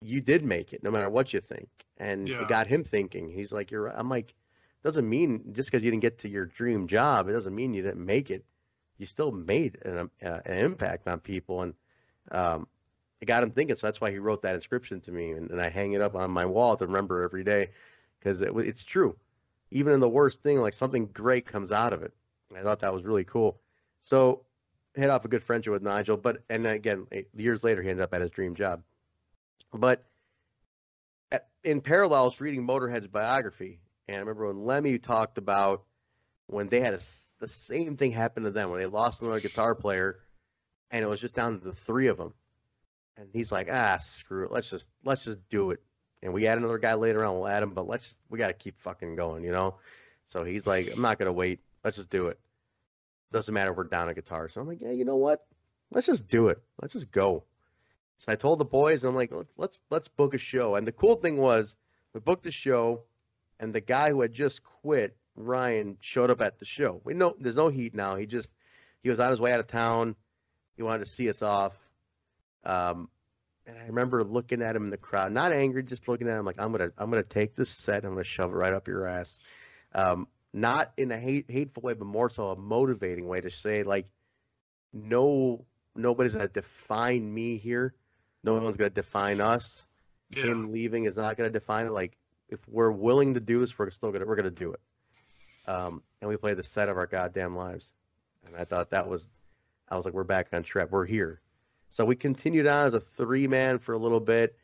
You 0.00 0.20
did 0.20 0.44
make 0.44 0.72
it, 0.72 0.82
no 0.82 0.90
matter 0.90 1.08
what 1.10 1.32
you 1.32 1.40
think." 1.40 1.68
And 1.98 2.30
Yeah. 2.30 2.40
it 2.40 2.48
got 2.48 2.66
him 2.66 2.84
thinking. 2.84 3.30
He's 3.30 3.52
like, 3.52 3.70
"You're." 3.70 3.82
right." 3.84 3.94
I'm 3.96 4.08
like, 4.08 4.34
doesn't 4.84 5.08
mean 5.08 5.52
just 5.52 5.70
because 5.70 5.82
you 5.82 5.90
didn't 5.90 6.02
get 6.02 6.18
to 6.18 6.28
your 6.28 6.46
dream 6.46 6.86
job, 6.86 7.28
it 7.28 7.32
doesn't 7.32 7.54
mean 7.54 7.74
you 7.74 7.82
didn't 7.82 8.04
make 8.04 8.30
it. 8.30 8.44
You 8.98 9.06
still 9.06 9.32
made 9.32 9.78
an 9.84 10.10
uh, 10.24 10.40
an 10.44 10.58
impact 10.58 11.08
on 11.08 11.18
people, 11.18 11.62
and 11.62 11.74
um, 12.30 12.68
it 13.20 13.24
got 13.24 13.42
him 13.42 13.50
thinking. 13.50 13.76
So 13.76 13.86
that's 13.86 14.00
why 14.00 14.12
he 14.12 14.18
wrote 14.18 14.42
that 14.42 14.54
inscription 14.54 15.00
to 15.00 15.12
me, 15.12 15.32
and, 15.32 15.50
and 15.50 15.60
I 15.60 15.70
hang 15.70 15.92
it 15.94 16.00
up 16.00 16.14
on 16.14 16.30
my 16.30 16.46
wall 16.46 16.76
to 16.76 16.86
remember 16.86 17.22
every 17.22 17.42
day, 17.42 17.70
because 18.20 18.40
it, 18.42 18.52
it's 18.56 18.84
true. 18.84 19.16
Even 19.70 19.94
in 19.94 20.00
the 20.00 20.08
worst 20.08 20.42
thing, 20.42 20.60
like 20.60 20.74
something 20.74 21.06
great 21.06 21.46
comes 21.46 21.72
out 21.72 21.92
of 21.92 22.02
it. 22.02 22.12
I 22.56 22.60
thought 22.60 22.80
that 22.80 22.94
was 22.94 23.02
really 23.04 23.24
cool. 23.24 23.58
So 24.02 24.42
hit 24.94 25.10
off 25.10 25.24
a 25.24 25.28
good 25.28 25.42
friendship 25.42 25.72
with 25.72 25.82
Nigel, 25.82 26.16
but 26.16 26.42
and 26.48 26.66
again, 26.66 27.06
years 27.34 27.64
later, 27.64 27.82
he 27.82 27.88
ended 27.88 28.04
up 28.04 28.14
at 28.14 28.20
his 28.20 28.30
dream 28.30 28.54
job. 28.54 28.82
But 29.72 30.04
in 31.64 31.80
parallel, 31.80 32.22
I 32.22 32.24
was 32.26 32.40
reading 32.40 32.64
Motorhead's 32.64 33.08
biography, 33.08 33.80
and 34.08 34.16
I 34.16 34.20
remember 34.20 34.46
when 34.46 34.64
Lemmy 34.64 34.98
talked 34.98 35.38
about 35.38 35.84
when 36.46 36.68
they 36.68 36.80
had 36.80 36.94
a 36.94 37.00
the 37.40 37.48
same 37.48 37.96
thing 37.96 38.12
happen 38.12 38.44
to 38.44 38.50
them 38.50 38.70
when 38.70 38.80
they 38.80 38.86
lost 38.86 39.22
another 39.22 39.40
guitar 39.40 39.74
player, 39.74 40.20
and 40.90 41.02
it 41.02 41.08
was 41.08 41.20
just 41.20 41.34
down 41.34 41.58
to 41.58 41.64
the 41.64 41.74
three 41.74 42.06
of 42.06 42.16
them 42.16 42.34
and 43.16 43.28
he's 43.32 43.52
like, 43.52 43.68
ah, 43.70 43.96
screw 43.98 44.44
it. 44.44 44.52
Let's 44.52 44.68
just 44.68 44.86
let's 45.04 45.24
just 45.24 45.38
do 45.48 45.70
it. 45.70 45.80
And 46.22 46.32
we 46.32 46.46
add 46.46 46.58
another 46.58 46.78
guy 46.78 46.94
later 46.94 47.24
on. 47.24 47.34
We'll 47.34 47.48
add 47.48 47.62
him, 47.62 47.74
but 47.74 47.86
let's 47.86 48.16
we 48.28 48.38
got 48.38 48.48
to 48.48 48.54
keep 48.54 48.80
fucking 48.80 49.16
going, 49.16 49.44
you 49.44 49.52
know. 49.52 49.76
So 50.26 50.44
he's 50.44 50.66
like, 50.66 50.90
I'm 50.92 51.02
not 51.02 51.18
gonna 51.18 51.32
wait. 51.32 51.60
Let's 51.82 51.96
just 51.96 52.10
do 52.10 52.28
it. 52.28 52.38
Doesn't 53.30 53.52
matter 53.52 53.72
if 53.72 53.76
we're 53.76 53.84
down 53.84 54.08
a 54.08 54.14
guitar. 54.14 54.48
So 54.48 54.60
I'm 54.60 54.66
like, 54.66 54.80
yeah, 54.80 54.90
you 54.90 55.04
know 55.04 55.16
what? 55.16 55.44
Let's 55.90 56.06
just 56.06 56.26
do 56.28 56.48
it. 56.48 56.62
Let's 56.80 56.94
just 56.94 57.10
go. 57.10 57.44
So 58.16 58.32
I 58.32 58.36
told 58.36 58.58
the 58.58 58.64
boys, 58.64 59.04
I'm 59.04 59.14
like, 59.14 59.32
let's 59.32 59.52
let's, 59.56 59.80
let's 59.90 60.08
book 60.08 60.34
a 60.34 60.38
show. 60.38 60.76
And 60.76 60.86
the 60.86 60.92
cool 60.92 61.16
thing 61.16 61.36
was, 61.36 61.74
we 62.12 62.20
booked 62.20 62.46
a 62.46 62.50
show, 62.50 63.02
and 63.60 63.72
the 63.72 63.80
guy 63.80 64.10
who 64.10 64.20
had 64.20 64.32
just 64.32 64.62
quit, 64.62 65.16
Ryan, 65.36 65.96
showed 66.00 66.30
up 66.30 66.40
at 66.40 66.58
the 66.58 66.64
show. 66.64 67.00
We 67.04 67.14
know 67.14 67.34
there's 67.38 67.56
no 67.56 67.68
heat 67.68 67.94
now. 67.94 68.16
He 68.16 68.26
just 68.26 68.50
he 69.02 69.10
was 69.10 69.20
on 69.20 69.30
his 69.30 69.40
way 69.40 69.52
out 69.52 69.60
of 69.60 69.66
town. 69.66 70.16
He 70.76 70.82
wanted 70.82 71.04
to 71.04 71.10
see 71.10 71.28
us 71.28 71.42
off. 71.42 71.76
Um, 72.64 73.08
and 73.66 73.78
I 73.78 73.86
remember 73.86 74.24
looking 74.24 74.62
at 74.62 74.76
him 74.76 74.84
in 74.84 74.90
the 74.90 74.96
crowd, 74.96 75.32
not 75.32 75.52
angry, 75.52 75.82
just 75.82 76.08
looking 76.08 76.28
at 76.28 76.38
him 76.38 76.44
like 76.44 76.56
I'm 76.58 76.72
gonna 76.72 76.90
I'm 76.98 77.10
gonna 77.10 77.22
take 77.22 77.54
this 77.54 77.70
set, 77.70 78.04
I'm 78.04 78.12
gonna 78.12 78.24
shove 78.24 78.52
it 78.52 78.56
right 78.56 78.72
up 78.72 78.88
your 78.88 79.06
ass. 79.06 79.40
Um, 79.94 80.28
not 80.52 80.92
in 80.96 81.10
a 81.10 81.18
hate, 81.18 81.46
hateful 81.48 81.82
way, 81.82 81.94
but 81.94 82.06
more 82.06 82.30
so 82.30 82.48
a 82.48 82.56
motivating 82.56 83.26
way 83.26 83.40
to 83.40 83.50
say 83.50 83.82
like, 83.82 84.06
no, 84.92 85.64
nobody's 85.96 86.34
gonna 86.34 86.48
define 86.48 87.32
me 87.32 87.56
here. 87.56 87.94
No 88.42 88.54
one's 88.60 88.76
gonna 88.76 88.90
define 88.90 89.40
us. 89.40 89.86
Yeah. 90.30 90.44
Him 90.44 90.72
leaving 90.72 91.04
is 91.04 91.16
not 91.16 91.36
gonna 91.36 91.50
define 91.50 91.86
it. 91.86 91.92
Like 91.92 92.16
if 92.48 92.60
we're 92.68 92.90
willing 92.90 93.34
to 93.34 93.40
do 93.40 93.60
this, 93.60 93.78
we're 93.78 93.90
still 93.90 94.12
gonna 94.12 94.26
we're 94.26 94.36
gonna 94.36 94.50
do 94.50 94.72
it. 94.72 94.80
Um, 95.66 96.02
and 96.20 96.28
we 96.28 96.36
play 96.36 96.54
the 96.54 96.62
set 96.62 96.88
of 96.88 96.96
our 96.96 97.06
goddamn 97.06 97.56
lives. 97.56 97.92
And 98.46 98.56
I 98.56 98.64
thought 98.64 98.90
that 98.90 99.08
was, 99.08 99.28
I 99.88 99.96
was 99.96 100.04
like, 100.04 100.14
we're 100.14 100.24
back 100.24 100.48
on 100.52 100.62
track. 100.62 100.88
We're 100.90 101.06
here. 101.06 101.40
So 101.88 102.04
we 102.04 102.16
continued 102.16 102.66
on 102.66 102.86
as 102.86 102.94
a 102.94 103.00
three 103.00 103.46
man 103.46 103.78
for 103.78 103.92
a 103.92 103.98
little 103.98 104.20
bit. 104.20 104.56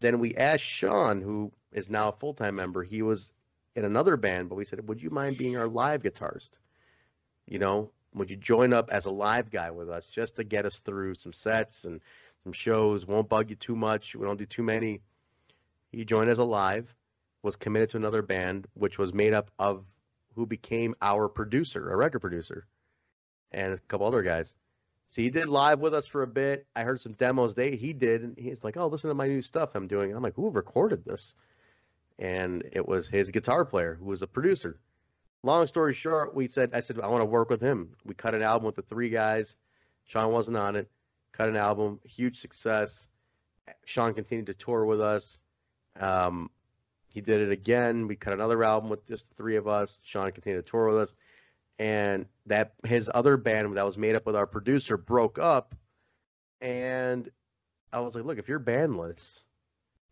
Then 0.00 0.18
we 0.18 0.34
asked 0.34 0.64
Sean, 0.64 1.20
who 1.22 1.52
is 1.72 1.88
now 1.88 2.08
a 2.08 2.12
full 2.12 2.34
time 2.34 2.56
member. 2.56 2.82
He 2.82 3.02
was 3.02 3.32
in 3.76 3.84
another 3.84 4.16
band, 4.16 4.48
but 4.48 4.56
we 4.56 4.64
said, 4.64 4.86
Would 4.88 5.02
you 5.02 5.10
mind 5.10 5.38
being 5.38 5.56
our 5.56 5.68
live 5.68 6.02
guitarist? 6.02 6.50
You 7.46 7.58
know, 7.58 7.90
would 8.14 8.30
you 8.30 8.36
join 8.36 8.72
up 8.72 8.90
as 8.90 9.06
a 9.06 9.10
live 9.10 9.50
guy 9.50 9.70
with 9.70 9.90
us 9.90 10.08
just 10.08 10.36
to 10.36 10.44
get 10.44 10.66
us 10.66 10.78
through 10.78 11.14
some 11.14 11.32
sets 11.32 11.84
and 11.84 12.00
some 12.42 12.52
shows? 12.52 13.06
Won't 13.06 13.28
bug 13.28 13.50
you 13.50 13.56
too 13.56 13.76
much. 13.76 14.14
We 14.14 14.26
don't 14.26 14.38
do 14.38 14.46
too 14.46 14.62
many. 14.62 15.00
He 15.90 16.04
joined 16.04 16.30
as 16.30 16.38
a 16.38 16.44
live, 16.44 16.92
was 17.44 17.56
committed 17.56 17.90
to 17.90 17.98
another 17.98 18.22
band, 18.22 18.66
which 18.72 18.98
was 18.98 19.12
made 19.12 19.34
up 19.34 19.50
of 19.58 19.86
who 20.34 20.46
became 20.46 20.94
our 21.02 21.28
producer, 21.28 21.90
a 21.90 21.96
record 21.96 22.20
producer, 22.20 22.66
and 23.52 23.74
a 23.74 23.78
couple 23.78 24.06
other 24.06 24.22
guys. 24.22 24.54
So 25.08 25.20
he 25.20 25.28
did 25.28 25.46
live 25.48 25.78
with 25.78 25.94
us 25.94 26.06
for 26.06 26.22
a 26.22 26.26
bit. 26.26 26.66
I 26.74 26.82
heard 26.82 27.02
some 27.02 27.12
demos 27.12 27.52
they 27.52 27.76
he 27.76 27.92
did, 27.92 28.22
and 28.22 28.38
he's 28.38 28.64
like, 28.64 28.78
"Oh, 28.78 28.86
listen 28.86 29.10
to 29.10 29.14
my 29.14 29.28
new 29.28 29.42
stuff 29.42 29.74
I'm 29.74 29.86
doing." 29.86 30.12
I'm 30.12 30.22
like, 30.22 30.34
"Who 30.34 30.50
recorded 30.50 31.04
this?" 31.04 31.36
And 32.18 32.64
it 32.72 32.88
was 32.88 33.06
his 33.08 33.30
guitar 33.30 33.66
player, 33.66 33.94
who 33.94 34.06
was 34.06 34.22
a 34.22 34.26
producer. 34.26 34.80
Long 35.42 35.66
story 35.66 35.92
short, 35.92 36.34
we 36.34 36.48
said, 36.48 36.70
"I 36.72 36.80
said 36.80 36.98
I 36.98 37.08
want 37.08 37.20
to 37.20 37.26
work 37.26 37.50
with 37.50 37.60
him." 37.60 37.94
We 38.06 38.14
cut 38.14 38.34
an 38.34 38.42
album 38.42 38.64
with 38.64 38.76
the 38.76 38.82
three 38.82 39.10
guys. 39.10 39.54
Sean 40.06 40.32
wasn't 40.32 40.56
on 40.56 40.76
it. 40.76 40.90
Cut 41.32 41.50
an 41.50 41.56
album, 41.56 42.00
huge 42.04 42.40
success. 42.40 43.06
Sean 43.84 44.14
continued 44.14 44.46
to 44.46 44.54
tour 44.54 44.86
with 44.86 45.02
us. 45.02 45.40
Um, 46.00 46.50
he 47.14 47.20
did 47.20 47.40
it 47.40 47.52
again. 47.52 48.08
We 48.08 48.16
cut 48.16 48.34
another 48.34 48.62
album 48.64 48.90
with 48.90 49.06
just 49.06 49.28
the 49.28 49.34
three 49.36 49.54
of 49.56 49.68
us. 49.68 50.00
Sean 50.04 50.32
continued 50.32 50.66
to 50.66 50.70
tour 50.70 50.88
with 50.88 50.96
us. 50.98 51.14
And 51.78 52.26
that 52.46 52.74
his 52.84 53.08
other 53.14 53.36
band 53.36 53.76
that 53.76 53.84
was 53.84 53.96
made 53.96 54.16
up 54.16 54.26
with 54.26 54.34
our 54.36 54.46
producer 54.48 54.96
broke 54.96 55.38
up. 55.38 55.74
And 56.60 57.30
i 57.92 58.00
was 58.00 58.16
like 58.16 58.24
look 58.24 58.38
if 58.38 58.48
you're 58.48 58.58
bandless 58.58 59.44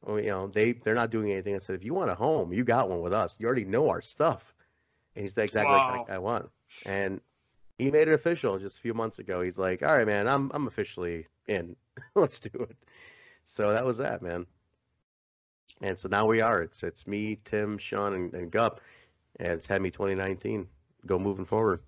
well, 0.02 0.20
you 0.20 0.28
know 0.28 0.46
they 0.46 0.72
they're 0.72 0.94
not 0.94 1.10
doing 1.10 1.32
anything. 1.32 1.54
I 1.56 1.58
said 1.58 1.74
if 1.74 1.84
you 1.84 1.94
want 1.94 2.10
a 2.10 2.14
home 2.14 2.52
you 2.52 2.62
got 2.64 2.88
one 2.88 3.00
with 3.00 3.12
us. 3.12 3.36
You 3.38 3.46
already 3.46 3.64
know 3.64 3.88
our 3.90 4.02
stuff. 4.02 4.54
And 5.16 5.24
he's 5.24 5.36
exactly 5.36 5.74
Wow. 5.74 5.98
like 5.98 6.10
i 6.10 6.18
want. 6.18 6.50
And 6.86 7.20
he 7.78 7.90
made 7.90 8.06
it 8.08 8.14
official 8.14 8.58
just 8.58 8.78
a 8.78 8.80
few 8.80 8.94
months 8.94 9.18
ago. 9.18 9.42
He's 9.42 9.58
like 9.58 9.82
all 9.82 9.94
right 9.96 10.06
man 10.06 10.28
i'm 10.28 10.50
i'm 10.54 10.66
officially 10.68 11.26
in. 11.48 11.74
Let's 12.14 12.38
do 12.40 12.50
it. 12.70 12.76
So 13.44 13.72
that 13.72 13.84
was 13.84 13.98
that 13.98 14.22
man 14.22 14.46
and 15.80 15.98
so 15.98 16.08
now 16.08 16.26
we 16.26 16.40
are 16.40 16.62
it's 16.62 16.82
it's 16.82 17.06
me 17.06 17.38
tim 17.44 17.78
sean 17.78 18.14
and, 18.14 18.34
and 18.34 18.50
gup 18.50 18.80
and 19.38 19.52
it's 19.52 19.66
Hemi 19.66 19.90
2019 19.90 20.66
go 21.06 21.18
moving 21.18 21.44
forward. 21.44 21.80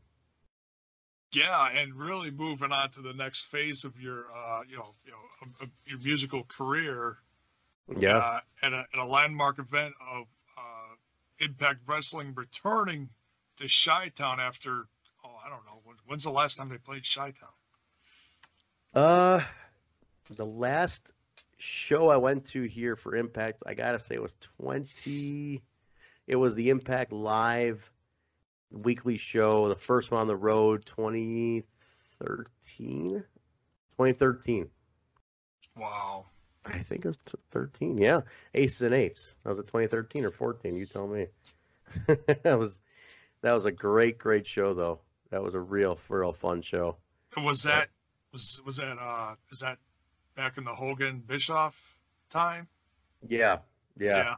Yeah, 1.33 1.69
and 1.69 1.95
really 1.95 2.31
moving 2.31 2.71
on 2.73 2.91
to 2.91 3.03
the 3.03 3.13
next 3.13 3.47
phase 3.47 3.85
of 3.85 4.01
your, 4.01 4.27
uh, 4.35 4.61
you 4.69 4.77
know, 4.77 4.95
you 5.05 5.11
know, 5.11 5.19
of, 5.43 5.63
of 5.63 5.69
your 5.87 5.99
musical 5.99 6.45
career. 6.45 7.17
Yeah. 7.99 8.17
Uh, 8.17 8.41
at 8.63 8.73
a 8.73 8.87
at 8.93 8.99
a 8.99 9.05
landmark 9.05 9.59
event 9.59 9.95
of 10.13 10.27
uh, 10.57 10.95
Impact 11.41 11.81
Wrestling 11.87 12.35
returning 12.35 13.11
to 13.59 13.69
Chi 13.69 14.09
Town 14.11 14.41
after, 14.41 14.87
oh, 15.25 15.37
I 15.45 15.51
don't 15.51 15.65
know, 15.67 15.81
when, 15.85 15.97
when's 16.07 16.25
the 16.25 16.31
last 16.31 16.57
time 16.57 16.69
they 16.69 16.79
played 16.79 17.05
Chi 17.05 17.33
Town? 17.33 17.51
Uh, 18.95 19.43
the 20.31 20.47
last 20.47 21.11
show 21.65 22.09
I 22.09 22.19
went 22.19 22.45
to 22.47 22.63
here 22.63 22.97
for 22.97 23.15
Impact, 23.17 23.63
I 23.67 23.75
gotta 23.75 23.99
say, 23.99 24.15
it 24.15 24.23
was 24.23 24.35
20. 24.59 25.63
It 26.27 26.37
was 26.37 26.55
the 26.55 26.71
Impact 26.71 27.13
Live 27.13 27.91
weekly 28.71 29.17
show, 29.17 29.69
the 29.69 29.77
first 29.77 30.11
one 30.11 30.21
on 30.21 30.27
the 30.27 30.37
road, 30.37 30.85
2013. 30.87 33.25
2013. 33.93 34.69
Wow. 35.77 36.27
I 36.65 36.79
think 36.79 37.05
it 37.05 37.09
was 37.09 37.19
13. 37.51 37.99
Yeah, 37.99 38.23
Aces 38.55 38.83
and 38.83 38.95
Eights. 38.95 39.37
That 39.43 39.51
was 39.51 39.59
at 39.59 39.67
2013 39.67 40.25
or 40.25 40.31
14. 40.31 40.77
You 40.77 40.87
tell 40.87 41.07
me. 41.07 41.27
that 42.07 42.59
was 42.59 42.81
That 43.43 43.53
was 43.53 43.67
a 43.67 43.73
great, 43.73 44.19
great 44.19 44.47
show, 44.47 44.75
though. 44.75 45.01
That 45.31 45.43
was 45.43 45.55
a 45.55 45.61
real, 45.61 45.99
real 46.09 46.33
fun 46.33 46.63
show. 46.63 46.97
Was 47.37 47.65
that 47.65 47.89
was 48.33 48.63
was 48.65 48.77
that 48.77 48.97
uh 48.99 49.35
is 49.51 49.59
that 49.61 49.79
back 50.35 50.59
in 50.59 50.65
the 50.65 50.75
Hogan 50.75 51.21
Bischoff 51.21 51.97
time? 52.31 52.69
Yeah, 53.27 53.59
yeah. 53.99 54.35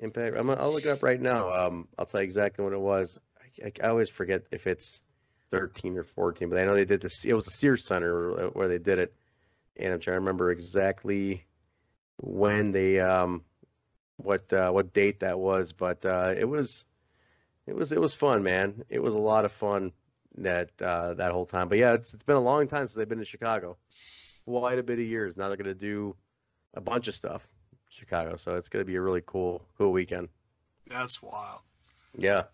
Impact. 0.00 0.36
I'm, 0.36 0.48
I'll 0.50 0.72
look 0.72 0.84
it 0.84 0.90
up 0.90 1.02
right 1.02 1.20
now. 1.20 1.50
Um, 1.52 1.88
I'll 1.98 2.06
tell 2.06 2.20
you 2.20 2.24
exactly 2.24 2.64
what 2.64 2.72
it 2.72 2.80
was. 2.80 3.20
I, 3.64 3.72
I 3.82 3.88
always 3.88 4.08
forget 4.08 4.44
if 4.52 4.66
it's 4.66 5.00
13 5.50 5.96
or 5.96 6.04
14, 6.04 6.48
but 6.48 6.58
I 6.58 6.64
know 6.64 6.74
they 6.74 6.84
did 6.84 7.00
this. 7.00 7.24
It 7.24 7.32
was 7.32 7.46
the 7.46 7.50
Sears 7.50 7.84
Center 7.84 8.48
where 8.52 8.68
they 8.68 8.78
did 8.78 8.98
it, 8.98 9.14
and 9.76 9.92
I'm 9.92 10.00
trying 10.00 10.16
to 10.16 10.20
remember 10.20 10.50
exactly 10.50 11.44
when 12.20 12.72
they 12.72 13.00
um 13.00 13.44
what 14.16 14.52
uh, 14.52 14.70
what 14.70 14.92
date 14.92 15.20
that 15.20 15.38
was, 15.38 15.72
but 15.72 16.04
uh, 16.04 16.34
it 16.36 16.44
was 16.44 16.84
it 17.66 17.74
was 17.74 17.92
it 17.92 18.00
was 18.00 18.14
fun, 18.14 18.42
man. 18.42 18.84
It 18.88 19.00
was 19.00 19.14
a 19.14 19.18
lot 19.18 19.44
of 19.44 19.52
fun 19.52 19.92
that 20.38 20.70
uh, 20.80 21.14
that 21.14 21.32
whole 21.32 21.46
time. 21.46 21.68
But 21.68 21.78
yeah, 21.78 21.94
it's 21.94 22.14
it's 22.14 22.22
been 22.22 22.36
a 22.36 22.40
long 22.40 22.68
time 22.68 22.86
since 22.86 22.94
they've 22.94 23.08
been 23.08 23.20
in 23.20 23.24
Chicago. 23.24 23.76
Quite 24.48 24.78
a 24.78 24.82
bit 24.82 24.98
of 24.98 25.04
years. 25.04 25.36
Now 25.36 25.48
they're 25.48 25.58
gonna 25.58 25.74
do 25.74 26.16
a 26.72 26.80
bunch 26.80 27.06
of 27.06 27.14
stuff 27.14 27.46
in 27.70 27.76
Chicago, 27.90 28.36
so 28.36 28.56
it's 28.56 28.70
gonna 28.70 28.86
be 28.86 28.96
a 28.96 29.00
really 29.02 29.22
cool 29.26 29.62
cool 29.76 29.92
weekend. 29.92 30.30
That's 30.86 31.20
wild. 31.22 31.60
Yeah. 32.16 32.44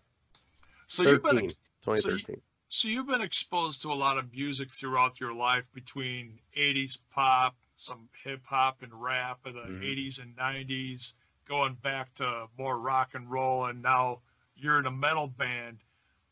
So 0.87 1.05
13, 1.05 1.13
you've 1.13 1.23
been 1.23 1.49
2013. 1.85 2.19
so 2.25 2.31
you- 2.33 2.41
so 2.67 2.87
you've 2.89 3.07
been 3.07 3.21
exposed 3.21 3.81
to 3.83 3.93
a 3.93 3.95
lot 3.95 4.17
of 4.17 4.33
music 4.33 4.71
throughout 4.71 5.21
your 5.21 5.33
life 5.33 5.71
between 5.71 6.41
80s 6.53 6.97
pop, 7.11 7.55
some 7.77 8.09
hip 8.23 8.43
hop 8.43 8.81
and 8.81 8.93
rap 8.93 9.45
of 9.45 9.53
the 9.53 9.61
Mhm. 9.61 9.81
80s 9.85 10.19
and 10.19 10.35
90s, 10.35 11.13
going 11.45 11.75
back 11.75 12.13
to 12.15 12.49
more 12.57 12.77
rock 12.77 13.15
and 13.15 13.31
roll, 13.31 13.67
and 13.67 13.81
now 13.81 14.21
you're 14.57 14.79
in 14.79 14.85
a 14.85 14.91
metal 14.91 15.27
band. 15.27 15.79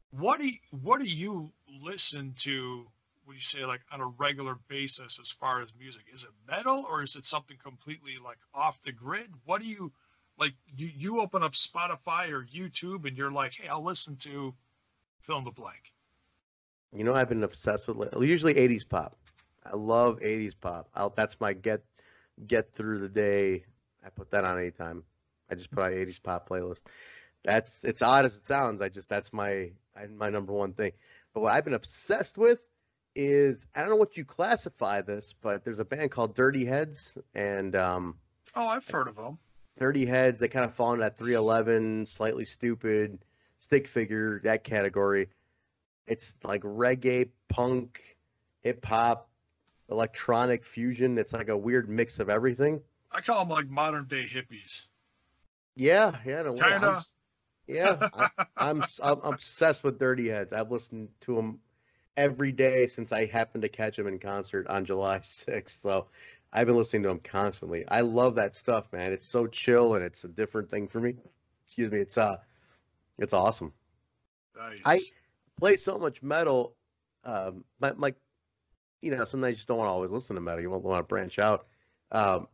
What 0.10 0.42
do 0.42 0.48
you, 0.48 0.60
what 0.72 1.00
do 1.00 1.06
you 1.06 1.54
listen 1.68 2.34
to? 2.40 2.92
Would 3.28 3.36
you 3.36 3.42
say 3.42 3.66
like 3.66 3.82
on 3.92 4.02
a 4.02 4.08
regular 4.08 4.56
basis 4.68 5.20
as 5.20 5.32
far 5.32 5.62
as 5.62 5.74
music? 5.80 6.04
Is 6.14 6.24
it 6.24 6.30
metal 6.48 6.86
or 6.90 7.04
is 7.04 7.16
it 7.16 7.26
something 7.26 7.58
completely 7.58 8.18
like 8.24 8.38
off 8.54 8.82
the 8.82 8.92
grid? 8.92 9.30
What 9.46 9.62
do 9.62 9.68
you 9.68 9.92
like? 10.38 10.54
You 10.76 10.90
you 10.94 11.22
open 11.22 11.44
up 11.44 11.54
Spotify 11.54 12.32
or 12.32 12.46
YouTube 12.46 13.08
and 13.08 13.18
you're 13.18 13.32
like, 13.32 13.54
hey, 13.54 13.68
I'll 13.68 13.84
listen 13.84 14.18
to 14.18 14.54
fill 15.22 15.38
in 15.38 15.46
the 15.46 15.52
blank. 15.52 15.94
You 16.96 17.04
know, 17.04 17.16
I've 17.16 17.30
been 17.30 17.44
obsessed 17.44 17.88
with 17.88 18.14
usually 18.22 18.54
80s 18.54 18.88
pop. 18.88 19.18
I 19.66 19.76
love 19.76 20.20
80s 20.20 20.54
pop. 20.60 20.90
I'll, 20.94 21.10
that's 21.10 21.40
my 21.40 21.54
get 21.54 21.82
get 22.46 22.74
through 22.74 23.00
the 23.00 23.10
day. 23.10 23.66
I 24.06 24.10
put 24.10 24.32
that 24.32 24.44
on 24.44 24.60
anytime. 24.60 25.04
I 25.50 25.56
just 25.56 25.72
put 25.72 25.84
on 25.84 25.92
80s 25.92 26.22
pop 26.22 26.50
playlist. 26.50 26.84
That's 27.44 27.84
it's 27.84 28.02
odd 28.02 28.26
as 28.26 28.36
it 28.36 28.46
sounds. 28.46 28.82
I 28.82 28.90
just 28.90 29.10
that's 29.10 29.32
my 29.32 29.72
my 30.16 30.30
number 30.30 30.54
one 30.54 30.74
thing. 30.74 30.92
But 31.34 31.42
what 31.42 31.54
I've 31.54 31.66
been 31.66 31.74
obsessed 31.74 32.38
with 32.38 32.68
is 33.16 33.66
I 33.76 33.82
don't 33.82 33.90
know 33.90 33.96
what 33.96 34.18
you 34.18 34.26
classify 34.26 35.02
this, 35.02 35.34
but 35.42 35.64
there's 35.64 35.80
a 35.80 35.86
band 35.86 36.12
called 36.12 36.36
Dirty 36.36 36.66
Heads, 36.66 37.18
and 37.36 37.76
um, 37.76 38.18
Oh, 38.56 38.68
I've 38.68 38.88
heard 38.88 39.08
of 39.08 39.16
them. 39.16 39.38
Dirty 39.78 40.06
Heads 40.06 40.40
they 40.40 40.48
kind 40.48 40.66
of 40.66 40.74
fall 40.74 40.92
into 40.94 41.02
that 41.04 41.18
311 41.18 42.06
Slightly 42.06 42.44
Stoopid 42.46 43.18
stick 43.60 43.88
figure 43.88 44.40
that 44.44 44.64
category 44.64 45.30
it's 46.06 46.36
like 46.44 46.62
reggae 46.64 47.30
punk 47.48 48.02
hip 48.62 48.84
hop 48.86 49.30
electronic 49.90 50.64
fusion 50.66 51.18
it's 51.18 51.32
like 51.34 51.48
a 51.50 51.58
weird 51.58 51.90
mix 51.90 52.20
of 52.20 52.30
everything 52.30 52.82
I 53.12 53.22
call 53.22 53.40
them 53.40 53.50
like 53.50 53.70
modern 53.70 54.06
day 54.06 54.24
hippies. 54.24 54.88
yeah 55.76 56.12
yeah 56.26 56.42
in 56.42 56.48
a 56.48 56.52
way. 56.52 56.60
I'm- 56.62 56.72
Kinda. 56.82 57.04
yeah 57.68 58.10
I, 58.14 58.30
I'm, 58.58 58.84
I'm 59.02 59.20
obsessed 59.24 59.84
with 59.84 59.98
dirty 59.98 60.28
heads 60.28 60.52
i've 60.52 60.70
listened 60.72 61.08
to 61.22 61.36
them 61.36 61.60
every 62.18 62.52
day 62.52 62.88
since 62.88 63.12
i 63.12 63.26
happened 63.26 63.62
to 63.64 63.70
catch 63.70 63.98
them 63.98 64.08
in 64.08 64.20
concert 64.20 64.68
on 64.68 64.86
july 64.86 65.18
6th 65.24 65.82
so 65.82 66.08
i've 66.52 66.68
been 66.68 66.76
listening 66.78 67.02
to 67.04 67.10
them 67.10 67.20
constantly. 67.20 67.84
I 67.88 68.02
love 68.02 68.36
that 68.36 68.56
stuff 68.56 68.92
man. 68.94 69.12
It's 69.12 69.26
so 69.26 69.48
chill 69.48 69.96
and 69.96 70.04
it's 70.06 70.24
a 70.24 70.28
different 70.28 70.70
thing 70.70 70.88
for 70.88 71.00
me. 71.00 71.16
Excuse 71.66 71.92
me. 71.92 71.98
It's 72.00 72.18
uh 72.18 72.38
it's 73.18 73.34
awesome. 73.34 73.74
Nice. 74.56 74.82
I- 74.86 75.00
play 75.60 75.78
so 75.78 75.98
much 75.98 76.22
metal 76.22 76.76
um 77.26 77.64
but 77.80 78.00
like 78.00 78.16
you 79.02 79.10
know 79.16 79.26
sometimes 79.26 79.54
you 79.54 79.56
just 79.56 79.68
don't 79.68 79.78
want 79.78 79.88
to 79.88 79.92
always 79.92 80.12
listen 80.12 80.36
to 80.36 80.42
metal. 80.42 80.62
You 80.62 80.70
want, 80.70 80.84
want 80.84 81.00
to 81.00 81.08
branch 81.08 81.40
out. 81.40 81.66
Um 82.12 82.48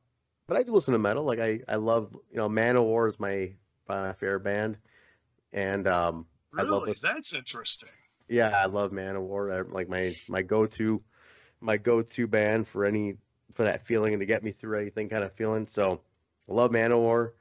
but 0.47 0.55
i 0.57 0.63
do 0.63 0.71
listen 0.71 0.93
to 0.93 0.99
metal. 0.99 1.23
Like 1.25 1.39
i 1.39 1.59
i 1.67 1.75
love 1.75 2.15
you 2.31 2.37
know 2.37 2.47
manowar 2.47 3.09
is 3.09 3.19
my 3.19 3.51
my 3.89 4.13
favorite 4.13 4.41
band. 4.41 4.77
And 5.51 5.87
um 5.87 6.25
I 6.57 6.61
love 6.61 6.83
really, 6.83 6.91
this- 6.91 7.01
that's 7.01 7.33
interesting. 7.33 7.89
Yeah, 8.29 8.51
I 8.55 8.67
love 8.67 8.91
Manowar. 8.91 9.71
Like 9.71 9.89
my 9.89 10.15
my 10.27 10.41
go 10.43 10.65
to 10.67 11.01
my 11.61 11.77
go 11.77 12.01
to 12.01 12.27
band 12.27 12.67
for 12.67 12.85
any 12.85 13.17
for 13.53 13.63
that 13.63 13.85
feeling 13.85 14.13
and 14.13 14.21
to 14.21 14.25
get 14.27 14.43
me 14.43 14.51
through 14.51 14.79
anything 14.79 15.09
kind 15.09 15.23
of 15.23 15.33
feeling. 15.33 15.67
So 15.67 16.01
I 16.49 16.53
love 16.53 16.71
Manowar. 16.71 17.33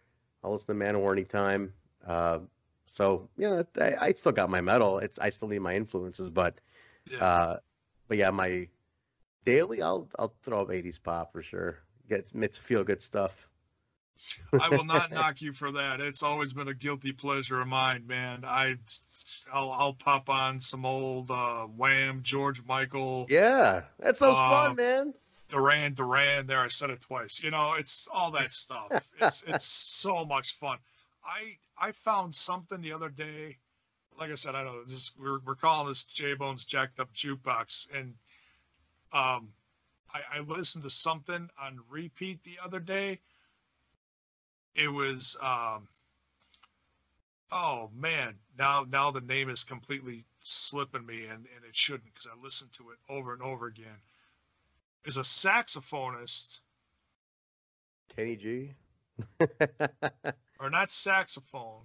I'll 0.45 0.53
listen 0.53 0.79
to 0.79 0.85
Manowar 0.85 1.13
anytime. 1.13 1.73
Uh, 2.07 2.41
so 2.87 3.29
yeah, 3.37 3.63
I, 3.81 3.97
I 4.01 4.13
still 4.15 4.33
got 4.33 4.51
my 4.51 4.61
metal. 4.61 4.99
It's 4.99 5.19
I 5.19 5.31
still 5.31 5.49
need 5.49 5.61
my 5.61 5.77
influences, 5.77 6.31
but 6.31 6.61
Yeah. 7.11 7.19
uh, 7.21 7.57
but 8.09 8.19
yeah, 8.19 8.31
my 8.31 8.69
daily 9.45 9.83
I'll 9.83 10.09
I'll 10.19 10.35
throw 10.45 10.63
up 10.63 10.71
80s 10.71 10.99
pop 10.99 11.33
for 11.33 11.43
sure. 11.43 11.79
Get 12.09 12.29
it's 12.35 12.59
feel 12.59 12.85
good 12.85 13.03
stuff. 13.03 13.48
I 14.61 14.69
will 14.69 14.85
not 14.85 15.11
knock 15.13 15.41
you 15.43 15.53
for 15.53 15.73
that. 15.73 16.01
It's 16.01 16.23
always 16.23 16.53
been 16.53 16.69
a 16.69 16.75
guilty 16.75 17.13
pleasure 17.13 17.61
of 17.61 17.69
mine, 17.69 18.07
man. 18.07 18.45
I, 18.45 18.77
I'll, 19.53 19.71
I'll 19.73 19.95
pop 19.95 20.29
on 20.29 20.61
some 20.61 20.85
old 20.85 21.31
uh, 21.31 21.65
Wham, 21.65 22.21
George 22.23 22.65
Michael, 22.67 23.27
Yeah, 23.29 23.83
that 24.01 24.17
sounds 24.17 24.39
Uh, 24.39 24.49
fun, 24.67 24.77
man. 24.77 25.15
Duran 25.49 25.95
Duran. 25.95 26.47
There, 26.47 26.59
I 26.59 26.69
said 26.69 26.91
it 26.91 27.01
twice. 27.01 27.43
You 27.43 27.51
know, 27.51 27.73
it's 27.75 28.07
all 28.13 28.31
that 28.33 28.53
stuff. 28.53 28.91
It's 29.21 29.43
it's 29.45 29.65
so 29.65 30.25
much 30.25 30.55
fun. 30.57 30.79
I 31.25 31.57
I 31.79 31.93
found 31.93 32.35
something 32.35 32.81
the 32.83 32.93
other 32.93 33.09
day. 33.09 33.57
Like 34.19 34.31
I 34.31 34.35
said, 34.35 34.55
I 34.55 34.63
know 34.65 34.85
this. 34.85 35.13
We're 35.19 35.39
we're 35.41 35.55
calling 35.55 35.89
this 35.89 36.05
J 36.05 36.35
Bones 36.35 36.65
Jacked 36.65 37.01
Up 37.01 37.13
Jukebox, 37.15 37.89
and 37.95 38.15
um, 39.13 39.49
I, 40.13 40.21
I 40.37 40.41
listened 40.41 40.85
to 40.85 40.91
something 40.91 41.49
on 41.61 41.81
repeat 41.89 42.43
the 42.45 42.59
other 42.63 42.81
day. 42.81 43.21
It 44.75 44.89
was 44.89 45.37
um. 45.43 45.89
Oh 47.51 47.91
man, 47.95 48.35
now 48.59 48.85
now 48.89 49.11
the 49.11 49.23
name 49.23 49.49
is 49.49 49.65
completely 49.65 50.25
slipping 50.41 51.07
me, 51.07 51.25
and 51.25 51.47
and 51.57 51.65
it 51.67 51.75
shouldn't 51.75 52.13
because 52.13 52.27
I 52.27 52.43
listened 52.43 52.73
to 52.75 52.91
it 52.91 52.99
over 53.09 53.33
and 53.33 53.43
over 53.43 53.67
again 53.67 53.99
is 55.05 55.17
a 55.17 55.23
saxophonist, 55.23 56.61
Kenny 58.15 58.37
G. 58.37 58.75
or 60.61 60.71
not 60.71 60.91
saxophone. 60.91 61.83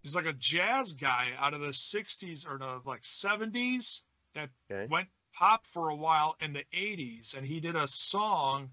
He's 0.00 0.14
like 0.14 0.26
a 0.26 0.32
jazz 0.34 0.92
guy 0.92 1.30
out 1.38 1.54
of 1.54 1.60
the 1.60 1.68
60s 1.68 2.48
or 2.48 2.58
the 2.58 2.80
like 2.84 3.02
70s 3.02 4.02
that 4.34 4.50
okay. 4.70 4.86
went 4.88 5.08
pop 5.32 5.66
for 5.66 5.88
a 5.88 5.96
while 5.96 6.36
in 6.40 6.52
the 6.52 6.64
80s. 6.72 7.36
And 7.36 7.44
he 7.46 7.60
did 7.60 7.74
a 7.74 7.88
song 7.88 8.70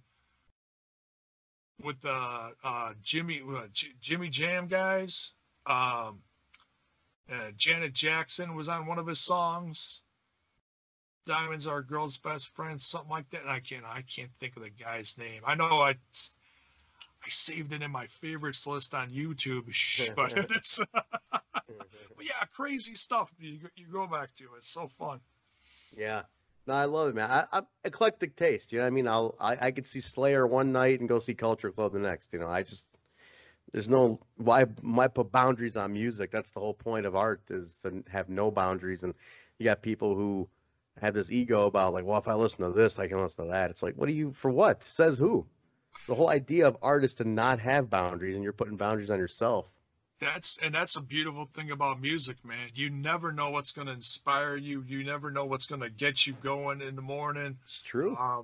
with 1.82 2.02
the 2.02 2.52
uh, 2.64 2.94
Jimmy 3.02 3.42
uh, 3.48 3.64
J- 3.72 3.94
Jimmy 4.02 4.30
Jam 4.30 4.68
guys. 4.68 5.34
Um, 5.66 6.20
uh, 7.32 7.52
Janet 7.56 7.94
Jackson 7.94 8.56
was 8.56 8.70
on 8.70 8.86
one 8.86 9.00
of 9.00 9.08
his 9.08 9.20
songs. 9.20 10.02
Diamonds 11.26 11.68
are 11.68 11.78
a 11.78 11.86
girl's 11.86 12.18
best 12.18 12.50
friend, 12.54 12.82
something 12.82 13.10
like 13.10 13.30
that. 13.30 13.42
And 13.42 13.50
I 13.50 13.62
can't 13.62 13.86
I 13.86 14.02
can't 14.02 14.32
think 14.40 14.58
of 14.58 14.64
the 14.64 14.70
guy's 14.70 15.18
name. 15.18 15.42
I 15.46 15.56
know 15.56 15.82
I 15.82 15.92
I 15.92 17.30
saved 17.30 17.72
it 17.72 17.82
in 17.82 17.92
my 17.92 18.08
favorites 18.08 18.68
list 18.68 18.94
on 18.94 19.10
YouTube, 19.10 19.66
but 20.16 20.34
it's 20.52 20.82
but 20.92 21.54
yeah, 22.22 22.44
crazy 22.54 22.96
stuff. 22.96 23.32
You 23.40 23.60
you 23.76 23.88
go 23.92 24.06
back 24.06 24.34
to 24.36 24.50
it's 24.58 24.68
so 24.70 24.90
fun. 25.00 25.22
Yeah. 25.96 26.24
No, 26.66 26.74
I 26.74 26.86
love 26.86 27.10
it, 27.10 27.16
man. 27.16 27.30
I, 27.30 27.46
I'm 27.52 27.68
eclectic 27.84 28.36
taste. 28.36 28.72
You 28.72 28.80
know 28.80 28.86
what 28.86 28.88
I 28.88 28.92
mean? 28.92 29.08
I'll 29.08 29.36
I, 29.40 29.68
I 29.68 29.72
could 29.72 29.86
see 29.86 30.02
Slayer 30.02 30.48
one 30.48 30.72
night 30.72 31.00
and 31.00 31.10
go 31.10 31.20
see 31.20 31.34
Culture 31.34 31.72
Club 31.72 31.94
the 31.94 32.00
next. 32.00 32.32
You 32.34 32.40
know, 32.40 32.48
I 32.48 32.64
just 32.64 32.86
there's 33.74 33.90
no 33.90 34.20
why 34.38 34.64
why 34.82 35.08
put 35.08 35.32
boundaries 35.32 35.76
on 35.76 35.94
music. 35.94 36.32
That's 36.32 36.52
the 36.52 36.62
whole 36.62 36.74
point 36.74 37.06
of 37.06 37.16
art 37.16 37.42
is 37.50 37.78
to 37.84 38.04
have 38.10 38.30
no 38.30 38.50
boundaries. 38.52 39.04
And 39.04 39.14
you 39.58 39.66
got 39.66 39.82
people 39.82 40.16
who 40.16 40.48
have 41.02 41.14
this 41.16 41.32
ego 41.32 41.66
about 41.66 41.94
like, 41.94 42.06
well, 42.06 42.20
if 42.20 42.28
I 42.28 42.36
listen 42.36 42.66
to 42.66 42.72
this, 42.72 43.00
I 43.00 43.08
can 43.08 43.22
listen 43.22 43.46
to 43.46 43.52
that. 43.52 43.70
It's 43.70 43.84
like, 43.84 43.96
what 43.96 44.08
do 44.08 44.14
you 44.14 44.32
for 44.32 44.52
what? 44.52 44.84
Says 44.84 45.18
who? 45.18 45.46
The 46.08 46.16
whole 46.16 46.30
idea 46.30 46.68
of 46.68 46.78
art 46.82 47.04
is 47.04 47.16
to 47.16 47.26
not 47.26 47.60
have 47.60 47.90
boundaries, 47.90 48.36
and 48.36 48.44
you're 48.44 48.54
putting 48.54 48.78
boundaries 48.78 49.10
on 49.10 49.20
yourself. 49.20 49.73
That's 50.24 50.58
and 50.58 50.74
that's 50.74 50.96
a 50.96 51.02
beautiful 51.02 51.46
thing 51.46 51.72
about 51.72 52.02
music, 52.02 52.38
man. 52.46 52.70
You 52.76 52.90
never 52.90 53.32
know 53.32 53.50
what's 53.50 53.72
going 53.72 53.88
to 53.88 53.94
inspire 53.94 54.56
you. 54.56 54.84
You 54.88 55.04
never 55.04 55.32
know 55.32 55.46
what's 55.46 55.66
going 55.66 55.82
to 55.82 55.90
get 55.90 56.26
you 56.26 56.34
going 56.34 56.82
in 56.82 56.96
the 56.96 57.02
morning. 57.02 57.58
It's 57.66 57.82
true. 57.82 58.16
Uh, 58.20 58.44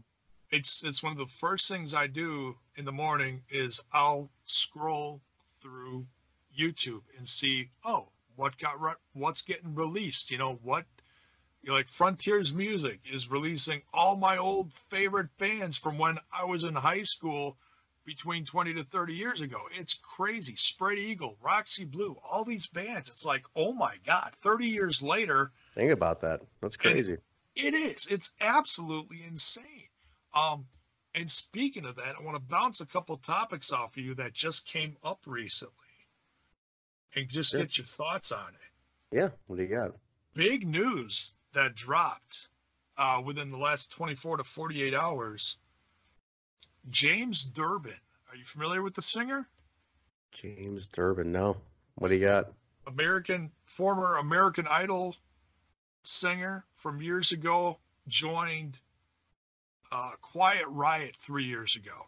it's 0.52 0.84
it's 0.84 1.04
one 1.04 1.12
of 1.14 1.18
the 1.18 1.28
first 1.28 1.70
things 1.70 1.94
I 1.94 2.08
do 2.08 2.56
in 2.76 2.86
the 2.86 2.92
morning 2.92 3.42
is 3.50 3.82
I'll 3.94 4.30
scroll 4.46 5.22
through 5.62 6.06
YouTube 6.58 7.04
and 7.18 7.28
see, 7.28 7.70
oh, 7.86 8.10
what 8.36 8.58
got 8.58 8.82
re- 8.82 8.94
what's 9.14 9.44
getting 9.44 9.76
released. 9.76 10.32
You 10.32 10.38
know 10.38 10.60
what, 10.64 10.86
you 11.62 11.70
know, 11.70 11.76
like 11.76 11.88
Frontiers 11.88 12.54
Music 12.54 13.00
is 13.12 13.30
releasing 13.30 13.84
all 13.94 14.16
my 14.16 14.38
old 14.38 14.72
favorite 14.90 15.30
bands 15.38 15.78
from 15.78 15.98
when 15.98 16.18
I 16.32 16.46
was 16.46 16.64
in 16.64 16.76
high 16.76 17.04
school, 17.04 17.58
between 18.10 18.44
20 18.44 18.74
to 18.74 18.84
30 18.84 19.14
years 19.14 19.40
ago. 19.42 19.60
It's 19.74 19.94
crazy. 19.94 20.56
Spread 20.56 20.98
Eagle, 20.98 21.38
Roxy 21.44 21.86
Blue, 21.86 22.18
all 22.28 22.44
these 22.44 22.66
bands. 22.66 23.08
It's 23.12 23.24
like, 23.24 23.46
oh 23.56 23.72
my 23.72 23.98
God, 24.04 24.32
30 24.38 24.66
years 24.66 25.04
later. 25.04 25.52
Think 25.76 25.92
about 25.92 26.22
that. 26.22 26.42
That's 26.60 26.76
crazy. 26.76 27.18
It 27.56 27.74
is. 27.76 28.08
It's 28.10 28.32
absolutely 28.42 29.22
insane. 29.28 29.90
Um, 30.34 30.66
and 31.14 31.30
speaking 31.30 31.86
of 31.86 31.98
that, 31.98 32.16
I 32.20 32.24
want 32.24 32.36
to 32.36 32.42
bounce 32.42 32.82
a 32.82 32.88
couple 32.88 33.16
topics 33.18 33.72
off 33.72 33.96
of 33.96 34.04
you 34.04 34.16
that 34.16 34.34
just 34.34 34.66
came 34.66 34.98
up 35.04 35.20
recently 35.28 35.76
and 37.16 37.30
just 37.30 37.52
Sure. 37.52 37.60
get 37.60 37.78
your 37.78 37.86
thoughts 37.86 38.32
on 38.32 38.50
it. 38.50 39.16
Yeah. 39.16 39.30
What 39.46 39.58
do 39.58 39.62
you 39.62 39.70
got? 39.70 39.92
Big 40.34 40.66
news 40.68 41.36
that 41.54 41.76
dropped 41.76 42.50
uh, 42.98 43.22
within 43.24 43.52
the 43.52 43.58
last 43.58 43.92
24 43.92 44.38
to 44.38 44.44
48 44.44 44.96
hours. 44.96 45.60
James 46.90 47.44
Durbin. 47.44 47.94
Are 48.30 48.36
you 48.36 48.46
familiar 48.46 48.82
with 48.82 48.96
the 48.96 49.02
singer? 49.02 49.48
James 50.32 50.88
Durbin. 50.88 51.32
No. 51.32 51.58
What 51.96 52.10
do 52.10 52.16
you 52.16 52.26
got? 52.26 52.52
American, 52.88 53.52
former 53.66 54.18
American 54.18 54.68
Idol 54.68 55.16
singer 56.04 56.66
from 56.76 57.02
years 57.02 57.32
ago, 57.32 57.78
joined 58.08 58.80
uh, 59.92 60.12
Quiet 60.22 60.66
Riot 60.68 61.16
three 61.16 61.46
years 61.46 61.76
ago. 61.76 62.06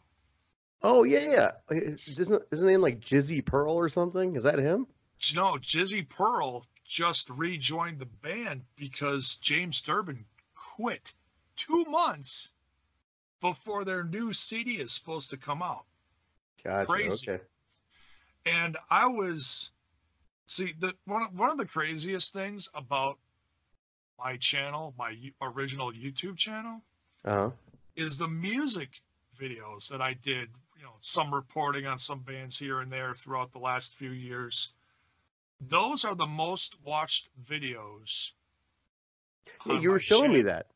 Oh 0.84 1.04
yeah, 1.04 1.52
yeah. 1.70 1.78
Isn't 2.08 2.42
isn't 2.52 2.68
name 2.68 2.82
like 2.82 3.00
Jizzy 3.00 3.46
Pearl 3.46 3.74
or 3.74 3.90
something? 3.90 4.36
Is 4.36 4.44
that 4.44 4.58
him? 4.58 4.88
No, 5.36 5.54
Jizzy 5.54 6.08
Pearl 6.08 6.66
just 6.86 7.30
rejoined 7.30 8.00
the 8.00 8.08
band 8.08 8.64
because 8.76 9.36
James 9.36 9.82
Durbin 9.82 10.26
quit 10.56 11.14
two 11.56 11.86
months 11.86 12.52
before 13.42 13.84
their 13.84 14.04
new 14.04 14.32
CD 14.34 14.74
is 14.76 14.92
supposed 14.94 15.32
to 15.32 15.38
come 15.38 15.62
out. 15.62 15.86
Gotcha. 16.64 16.86
Crazy. 16.86 17.32
Okay. 17.32 17.44
And 18.46 18.78
I 18.90 19.08
was 19.08 19.72
see 20.48 20.74
the 20.80 20.94
one 21.06 21.24
of, 21.24 21.38
one 21.38 21.50
of 21.50 21.58
the 21.58 21.66
craziest 21.66 22.34
things 22.34 22.70
about 22.74 23.18
my 24.20 24.38
channel, 24.38 24.94
my 24.98 25.16
original 25.42 25.92
YouTube 25.92 26.38
channel, 26.38 26.82
Uh 27.26 27.34
huh. 27.34 27.50
is 27.96 28.18
the 28.18 28.28
music 28.28 29.02
videos 29.38 29.90
that 29.90 30.02
I 30.02 30.14
did. 30.14 30.50
You 30.78 30.84
know, 30.84 30.96
some 31.00 31.34
reporting 31.34 31.86
on 31.86 32.00
some 32.00 32.20
bands 32.20 32.58
here 32.58 32.80
and 32.82 32.92
there 32.92 33.14
throughout 33.14 33.52
the 33.52 33.60
last 33.60 33.96
few 33.96 34.12
years. 34.12 34.74
Those 35.60 36.06
are 36.06 36.16
the 36.16 36.26
most 36.26 36.78
watched 36.84 37.30
videos. 37.44 38.32
Yeah, 39.66 39.80
you 39.80 39.92
were 39.92 40.00
showing 40.00 40.34
me 40.34 40.42
that. 40.42 40.68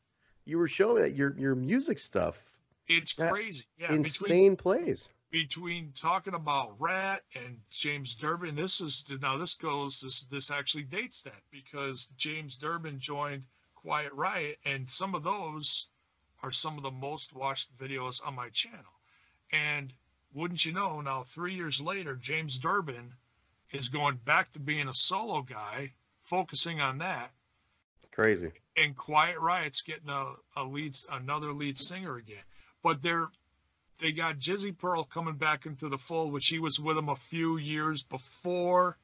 You 0.44 0.58
were 0.58 0.68
showing 0.68 1.02
that 1.02 1.16
your 1.16 1.36
your 1.36 1.56
music 1.56 1.98
stuff. 1.98 2.40
It's 2.88 3.14
that 3.14 3.32
crazy. 3.32 3.64
Yeah, 3.78 3.88
between 3.88 4.04
Insane 4.04 4.56
plays. 4.56 5.08
between 5.30 5.92
talking 6.00 6.34
about 6.34 6.80
Ratt 6.80 7.22
and 7.34 7.58
James 7.70 8.14
Durbin, 8.14 8.54
this 8.54 8.80
is 8.80 9.04
now 9.20 9.36
this 9.38 9.54
goes 9.54 10.00
this 10.00 10.22
this 10.24 10.50
actually 10.50 10.84
dates 10.84 11.22
that 11.22 11.42
because 11.50 12.06
James 12.16 12.56
Durbin 12.56 12.98
joined 13.00 13.44
Quiet 13.74 14.12
Riot, 14.12 14.58
and 14.64 14.88
some 14.88 15.14
of 15.14 15.22
those 15.22 15.88
are 16.42 16.52
some 16.52 16.76
of 16.76 16.82
the 16.82 16.90
most 16.90 17.34
watched 17.34 17.76
videos 17.76 18.24
on 18.24 18.34
my 18.34 18.48
channel. 18.50 18.78
And 19.52 19.92
wouldn't 20.34 20.64
you 20.64 20.72
know, 20.72 21.00
now 21.00 21.22
three 21.22 21.54
years 21.54 21.80
later, 21.80 22.14
James 22.14 22.58
Durbin 22.58 23.14
is 23.72 23.88
going 23.88 24.16
back 24.24 24.52
to 24.52 24.58
being 24.60 24.86
a 24.88 24.92
solo 24.92 25.42
guy, 25.42 25.92
focusing 26.24 26.80
on 26.80 26.98
that, 26.98 27.30
Crazy. 28.12 28.52
and 28.76 28.96
Quiet 28.96 29.38
Riot's 29.40 29.82
getting 29.82 30.08
a, 30.08 30.34
a 30.56 30.64
lead 30.64 30.96
another 31.10 31.52
lead 31.52 31.78
singer 31.78 32.16
again. 32.16 32.44
But 32.86 33.02
they're 33.02 33.26
they 33.98 34.12
got 34.12 34.38
Jizzy 34.38 34.78
Pearl 34.78 35.02
coming 35.02 35.34
back 35.34 35.66
into 35.66 35.88
the 35.88 35.98
fold, 35.98 36.32
which 36.32 36.46
he 36.46 36.60
was 36.60 36.78
with 36.78 36.94
them 36.94 37.08
a 37.08 37.16
few 37.16 37.56
years 37.56 38.04
before, 38.04 38.96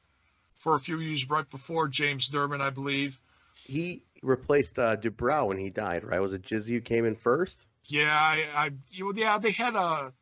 for 0.55 0.75
a 0.75 0.79
few 0.79 1.01
years 1.01 1.29
right 1.29 1.49
before 1.49 1.89
James 1.89 2.29
Durbin, 2.29 2.61
I 2.61 2.69
believe. 2.69 3.19
He 3.65 4.03
replaced 4.21 4.79
uh, 4.79 4.95
Dubrow 4.95 5.47
when 5.47 5.57
he 5.57 5.69
died, 5.69 6.05
right? 6.05 6.21
Was 6.21 6.31
it 6.31 6.43
Jizzy 6.43 6.69
who 6.69 6.79
came 6.79 7.03
in 7.03 7.17
first? 7.17 7.65
Yeah, 7.83 8.09
I, 8.09 8.45
I 8.55 8.69
you 8.91 9.11
know, 9.11 9.21
yeah, 9.21 9.37
they 9.37 9.51
had 9.51 9.75
a 9.75 10.13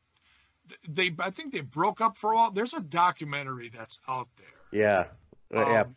they 0.89 1.11
I 1.19 1.29
think 1.29 1.53
they 1.53 1.59
broke 1.59 2.01
up 2.01 2.17
for 2.17 2.31
a 2.31 2.35
while. 2.35 2.49
There's 2.49 2.73
a 2.73 2.81
documentary 2.81 3.69
that's 3.69 4.01
out 4.07 4.29
there. 4.37 4.81
Yeah. 4.81 5.05
Uh, 5.55 5.69
yeah. 5.69 5.81
Um, 5.81 5.95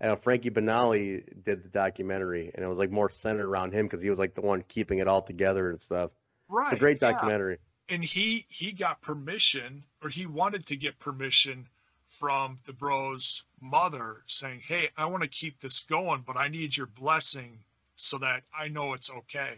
I 0.00 0.06
know 0.06 0.16
Frankie 0.16 0.50
Banali 0.50 1.24
did 1.44 1.62
the 1.62 1.68
documentary, 1.68 2.50
and 2.52 2.64
it 2.64 2.68
was 2.68 2.78
like 2.78 2.90
more 2.90 3.10
centered 3.10 3.46
around 3.46 3.72
him 3.72 3.86
because 3.86 4.00
he 4.00 4.10
was 4.10 4.18
like 4.18 4.34
the 4.34 4.40
one 4.40 4.64
keeping 4.66 4.98
it 4.98 5.08
all 5.08 5.22
together 5.22 5.70
and 5.70 5.80
stuff. 5.80 6.10
Right. 6.48 6.72
It's 6.72 6.80
a 6.80 6.84
great 6.84 7.00
yeah. 7.00 7.12
documentary. 7.12 7.58
and 7.88 8.04
he 8.04 8.46
he 8.48 8.72
got 8.72 9.00
permission 9.00 9.84
or 10.02 10.08
he 10.08 10.26
wanted 10.26 10.66
to 10.66 10.76
get 10.76 10.98
permission 10.98 11.68
from 12.06 12.58
DuBrow's 12.64 13.44
mother 13.60 14.22
saying 14.26 14.60
hey 14.60 14.88
i 14.96 15.04
want 15.04 15.22
to 15.22 15.28
keep 15.28 15.60
this 15.60 15.80
going 15.80 16.22
but 16.26 16.36
i 16.36 16.48
need 16.48 16.76
your 16.76 16.86
blessing 16.86 17.58
so 17.96 18.18
that 18.18 18.42
i 18.56 18.68
know 18.68 18.94
it's 18.94 19.10
okay 19.10 19.56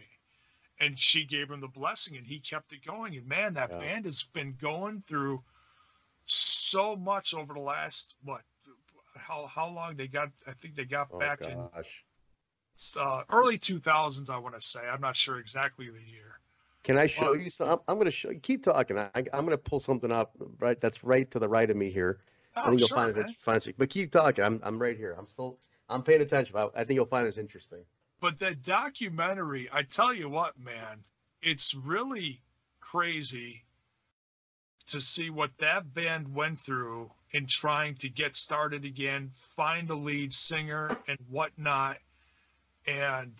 and 0.79 0.97
she 0.97 1.23
gave 1.23 1.49
him 1.49 1.61
the 1.61 1.67
blessing 1.67 2.17
and 2.17 2.25
he 2.27 2.39
kept 2.39 2.73
it 2.73 2.83
going 2.85 3.15
and 3.15 3.27
man 3.27 3.53
that 3.53 3.69
Yeah. 3.71 3.79
band 3.79 4.05
has 4.05 4.23
been 4.23 4.55
going 4.59 5.01
through 5.07 5.41
so 6.25 6.95
much 6.95 7.33
over 7.33 7.53
the 7.53 7.59
last 7.59 8.15
what 8.23 8.41
how 9.15 9.45
how 9.47 9.69
long 9.69 9.95
they 9.95 10.07
got 10.07 10.29
i 10.47 10.51
think 10.53 10.75
they 10.75 10.85
got 10.85 11.09
Oh 11.11 11.19
back 11.19 11.39
in 11.47 11.69
gosh. 11.73 12.03
uh, 12.97 13.23
early 13.29 13.57
2000s 13.57 14.29
i 14.29 14.37
want 14.37 14.55
to 14.55 14.61
say 14.61 14.81
i'm 14.87 15.01
not 15.01 15.15
sure 15.15 15.39
exactly 15.39 15.89
the 15.89 16.01
year 16.03 16.40
Can 16.83 16.97
I 16.97 17.07
show 17.07 17.31
Well- 17.31 17.37
you 17.37 17.49
some? 17.49 17.69
I'm, 17.69 17.79
I'm 17.87 17.95
going 17.95 18.05
to 18.05 18.11
show. 18.11 18.31
Keep 18.41 18.63
talking. 18.63 18.97
I, 18.97 19.09
I'm 19.15 19.45
going 19.45 19.49
to 19.49 19.57
pull 19.57 19.79
something 19.79 20.11
up. 20.11 20.35
Right, 20.59 20.79
that's 20.79 21.03
right 21.03 21.29
to 21.31 21.39
the 21.39 21.47
right 21.47 21.69
of 21.69 21.77
me 21.77 21.91
here. 21.91 22.19
I 22.55 22.61
oh, 22.61 22.69
think 22.69 22.79
you'll 22.79 22.87
sure, 22.89 22.97
find 22.97 23.15
man. 23.15 23.29
it. 23.29 23.35
Find 23.39 23.67
it. 23.67 23.75
But 23.77 23.89
keep 23.89 24.11
talking. 24.11 24.43
I'm 24.43 24.59
I'm 24.63 24.81
right 24.81 24.97
here. 24.97 25.15
I'm 25.17 25.27
still. 25.27 25.57
I'm 25.89 26.03
paying 26.03 26.21
attention. 26.21 26.55
I, 26.57 26.67
I 26.75 26.83
think 26.83 26.95
you'll 26.95 27.05
find 27.05 27.27
this 27.27 27.37
interesting. 27.37 27.79
But 28.21 28.39
that 28.39 28.63
documentary, 28.63 29.67
I 29.71 29.81
tell 29.81 30.13
you 30.13 30.29
what, 30.29 30.57
man, 30.59 31.03
it's 31.41 31.73
really 31.73 32.39
crazy 32.79 33.63
to 34.87 35.01
see 35.01 35.29
what 35.29 35.51
that 35.59 35.93
band 35.93 36.33
went 36.33 36.59
through 36.59 37.11
in 37.31 37.45
trying 37.47 37.95
to 37.95 38.09
get 38.09 38.35
started 38.35 38.85
again, 38.85 39.31
find 39.33 39.89
a 39.89 39.95
lead 39.95 40.33
singer 40.33 40.97
and 41.07 41.17
whatnot. 41.29 41.97
And 42.85 43.33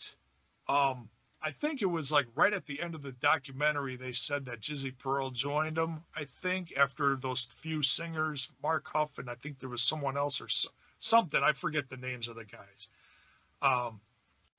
um, 0.68 1.10
I 1.44 1.52
think 1.52 1.82
it 1.82 1.88
was 1.88 2.12
like 2.12 2.28
right 2.36 2.54
at 2.54 2.68
the 2.68 2.80
end 2.82 2.94
of 2.94 3.02
the 3.02 3.14
documentary, 3.14 3.96
they 3.96 4.12
said 4.12 4.46
that 4.46 4.62
Jizzy 4.62 4.96
Pearl 4.96 5.32
joined 5.32 5.78
them. 5.78 6.04
I 6.16 6.26
think 6.26 6.74
after 6.78 7.16
those 7.16 7.46
few 7.46 7.82
singers, 7.82 8.52
Mark 8.62 8.88
Huff, 8.88 9.18
and 9.18 9.28
I 9.28 9.34
think 9.36 9.58
there 9.58 9.70
was 9.70 9.82
someone 9.82 10.18
else 10.18 10.40
or 10.40 10.48
something. 11.00 11.42
I 11.42 11.54
forget 11.54 11.90
the 11.90 11.98
names 11.98 12.28
of 12.28 12.36
the 12.36 12.46
guys. 12.46 12.90
Um, 13.62 14.02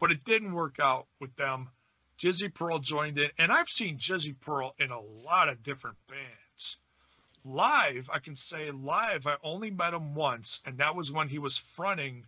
but 0.01 0.11
it 0.11 0.25
didn't 0.25 0.55
work 0.55 0.81
out 0.81 1.07
with 1.21 1.35
them. 1.37 1.71
Jizzy 2.19 2.53
Pearl 2.53 2.81
joined 2.81 3.19
in, 3.19 3.31
and 3.39 3.53
I've 3.53 3.69
seen 3.69 3.99
Jizzy 3.99 4.39
Pearl 4.41 4.75
in 4.79 4.91
a 4.91 5.01
lot 5.01 5.49
of 5.49 5.63
different 5.63 5.99
bands. 6.09 6.81
Live, 7.45 8.11
I 8.13 8.19
can 8.19 8.35
say 8.35 8.73
live, 8.73 9.27
I 9.29 9.37
only 9.45 9.71
met 9.71 9.95
him 9.95 10.15
once, 10.15 10.61
and 10.67 10.79
that 10.79 10.97
was 10.97 11.13
when 11.13 11.29
he 11.29 11.39
was 11.39 11.59
fronting 11.59 12.27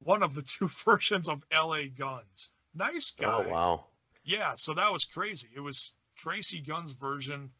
one 0.00 0.24
of 0.24 0.34
the 0.34 0.42
two 0.58 0.68
versions 0.68 1.28
of 1.28 1.44
LA 1.52 1.84
Guns. 1.96 2.50
Nice 2.74 3.14
oh, 3.20 3.22
guy. 3.22 3.44
Oh 3.46 3.50
wow. 3.50 3.84
Yeah, 4.24 4.54
so 4.56 4.74
that 4.74 4.92
was 4.92 5.04
crazy. 5.04 5.48
It 5.54 5.60
was 5.60 5.94
Tracii 6.18 6.66
Guns' 6.66 6.92
version 6.92 7.50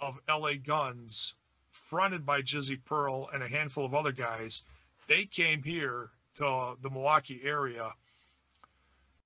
of 0.00 0.18
LA 0.28 0.54
Guns, 0.54 1.34
fronted 1.70 2.26
by 2.26 2.42
Jizzy 2.42 2.78
Pearl 2.84 3.28
and 3.32 3.42
a 3.42 3.48
handful 3.48 3.84
of 3.84 3.94
other 3.94 4.12
guys. 4.12 4.64
They 5.06 5.24
came 5.24 5.62
here 5.62 6.10
to 6.36 6.74
the 6.80 6.90
Milwaukee 6.90 7.40
area, 7.44 7.92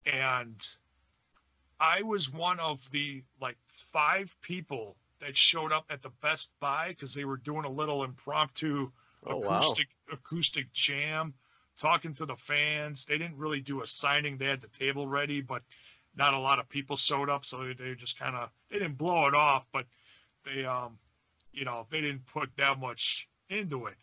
and 0.05 0.57
I 1.81 2.03
was 2.03 2.31
one 2.31 2.61
of 2.61 2.91
the 2.91 3.23
like 3.41 3.57
five 3.67 4.35
people 4.43 4.97
that 5.21 5.37
showed 5.37 5.73
up 5.73 5.87
at 5.91 6.03
the 6.03 6.11
Best 6.21 6.53
Buy 6.61 6.89
because 6.89 7.15
they 7.15 7.25
were 7.25 7.39
doing 7.39 7.65
a 7.65 7.71
little 7.71 8.05
impromptu 8.05 8.91
Oh 9.27 9.37
wow. 9.37 9.57
acoustic 9.57 9.89
acoustic 10.13 10.73
jam 10.73 11.35
talking 11.79 12.15
to 12.15 12.27
the 12.27 12.37
fans. 12.37 13.05
They 13.05 13.19
didn't 13.19 13.39
really 13.39 13.61
do 13.61 13.83
a 13.83 13.87
signing. 13.87 14.37
They 14.37 14.47
had 14.47 14.61
the 14.61 14.69
table 14.69 15.07
ready 15.07 15.41
but 15.41 15.63
not 16.17 16.35
a 16.35 16.39
lot 16.39 16.61
of 16.61 16.69
people 16.69 16.97
showed 16.97 17.29
up. 17.29 17.45
So 17.45 17.73
they, 17.73 17.95
just 17.95 18.19
kind 18.19 18.37
of 18.37 18.51
they 18.71 18.79
didn't 18.79 18.99
blow 18.99 19.27
it 19.27 19.35
off 19.35 19.67
but 19.73 19.87
they 20.45 20.65
um 20.65 20.99
you 21.53 21.65
know 21.65 21.87
they 21.91 22.01
didn't 22.01 22.27
put 22.27 22.51
that 22.57 22.79
much 22.79 23.29
into 23.49 23.87
it. 23.87 23.97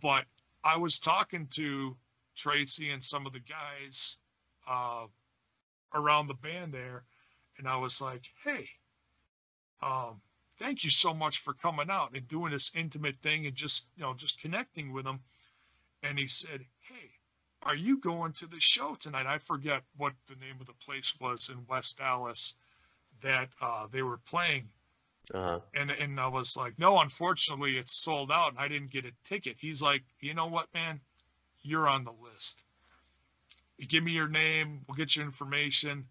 But 0.00 0.24
i 0.64 0.76
was 0.76 0.98
talking 0.98 1.46
to 1.46 1.96
Tracii 2.36 2.92
and 2.92 3.02
some 3.02 3.26
of 3.26 3.32
the 3.32 3.40
guys 3.40 4.18
uh 4.68 5.06
around 5.94 6.26
the 6.26 6.34
band 6.34 6.74
there 6.74 7.04
and 7.56 7.66
i 7.66 7.76
was 7.76 8.02
like 8.02 8.24
hey 8.44 8.68
um 9.82 10.20
thank 10.58 10.84
you 10.84 10.90
so 10.90 11.14
much 11.14 11.38
for 11.38 11.54
coming 11.54 11.88
out 11.90 12.10
and 12.14 12.28
doing 12.28 12.52
this 12.52 12.72
intimate 12.74 13.16
thing 13.22 13.46
and 13.46 13.54
just 13.54 13.88
you 13.96 14.02
know 14.02 14.14
just 14.14 14.40
connecting 14.40 14.92
with 14.92 15.04
them. 15.04 15.20
And 16.02 16.18
he 16.18 16.26
said 16.26 16.60
Are 17.62 17.74
you 17.74 17.98
going 17.98 18.32
to 18.34 18.46
the 18.46 18.60
show 18.60 18.94
tonight? 18.94 19.26
I 19.26 19.38
forget 19.38 19.82
what 19.96 20.12
the 20.26 20.36
name 20.36 20.56
of 20.60 20.66
the 20.66 20.74
place 20.74 21.14
was 21.20 21.50
in 21.50 21.66
West 21.68 22.00
Allis 22.00 22.56
that 23.20 23.48
uh, 23.60 23.86
they 23.90 24.02
were 24.02 24.18
playing. 24.18 24.68
Uh-huh. 25.34 25.60
And 25.74 25.90
and 25.90 26.18
I 26.18 26.28
was 26.28 26.56
like, 26.56 26.78
no, 26.78 26.98
unfortunately, 26.98 27.76
it's 27.76 28.02
sold 28.02 28.30
out, 28.30 28.52
and 28.52 28.58
I 28.58 28.68
didn't 28.68 28.90
get 28.90 29.04
a 29.04 29.12
ticket. 29.24 29.56
He's 29.58 29.82
like, 29.82 30.02
you 30.20 30.32
know 30.32 30.46
what, 30.46 30.72
man, 30.72 31.00
you're 31.62 31.88
on 31.88 32.04
the 32.04 32.14
list. 32.22 32.62
You 33.76 33.86
give 33.86 34.02
me 34.02 34.12
your 34.12 34.28
name, 34.28 34.80
we'll 34.88 34.96
get 34.96 35.14
your 35.14 35.24
information. 35.24 36.06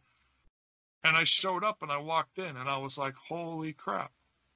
And 1.04 1.16
I 1.16 1.24
showed 1.24 1.64
up 1.64 1.82
and 1.82 1.92
I 1.92 1.98
walked 1.98 2.38
in 2.38 2.58
and 2.58 2.70
I 2.70 2.78
was 2.78 2.98
like, 2.98 3.16
holy 3.16 3.74
crap. 3.74 4.12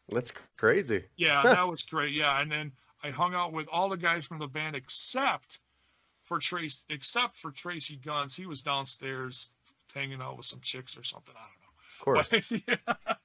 That's 0.10 0.32
crazy. 0.58 1.06
Yeah, 1.16 1.42
that 1.44 1.68
was 1.68 1.84
great. 1.84 2.14
Yeah, 2.14 2.40
and 2.40 2.52
then 2.52 2.72
I 3.04 3.12
hung 3.12 3.34
out 3.34 3.54
with 3.54 3.68
all 3.72 3.90
the 3.90 3.98
guys 3.98 4.26
from 4.26 4.40
the 4.40 4.48
band 4.48 4.76
except 4.76 5.60
for 6.32 6.40
Trace, 6.40 6.86
except 6.90 7.36
for 7.36 7.52
Tracii 7.52 8.02
Guns. 8.02 8.38
He 8.38 8.46
was 8.46 8.62
downstairs 8.62 9.52
hanging 9.94 10.22
out 10.22 10.38
with 10.38 10.46
some 10.46 10.62
chicks 10.62 10.98
or 10.98 11.04
something. 11.04 11.36
I 11.36 11.42
don't 11.42 12.16
know. 12.16 12.22
But 12.32 12.52
yeah, 12.68 13.16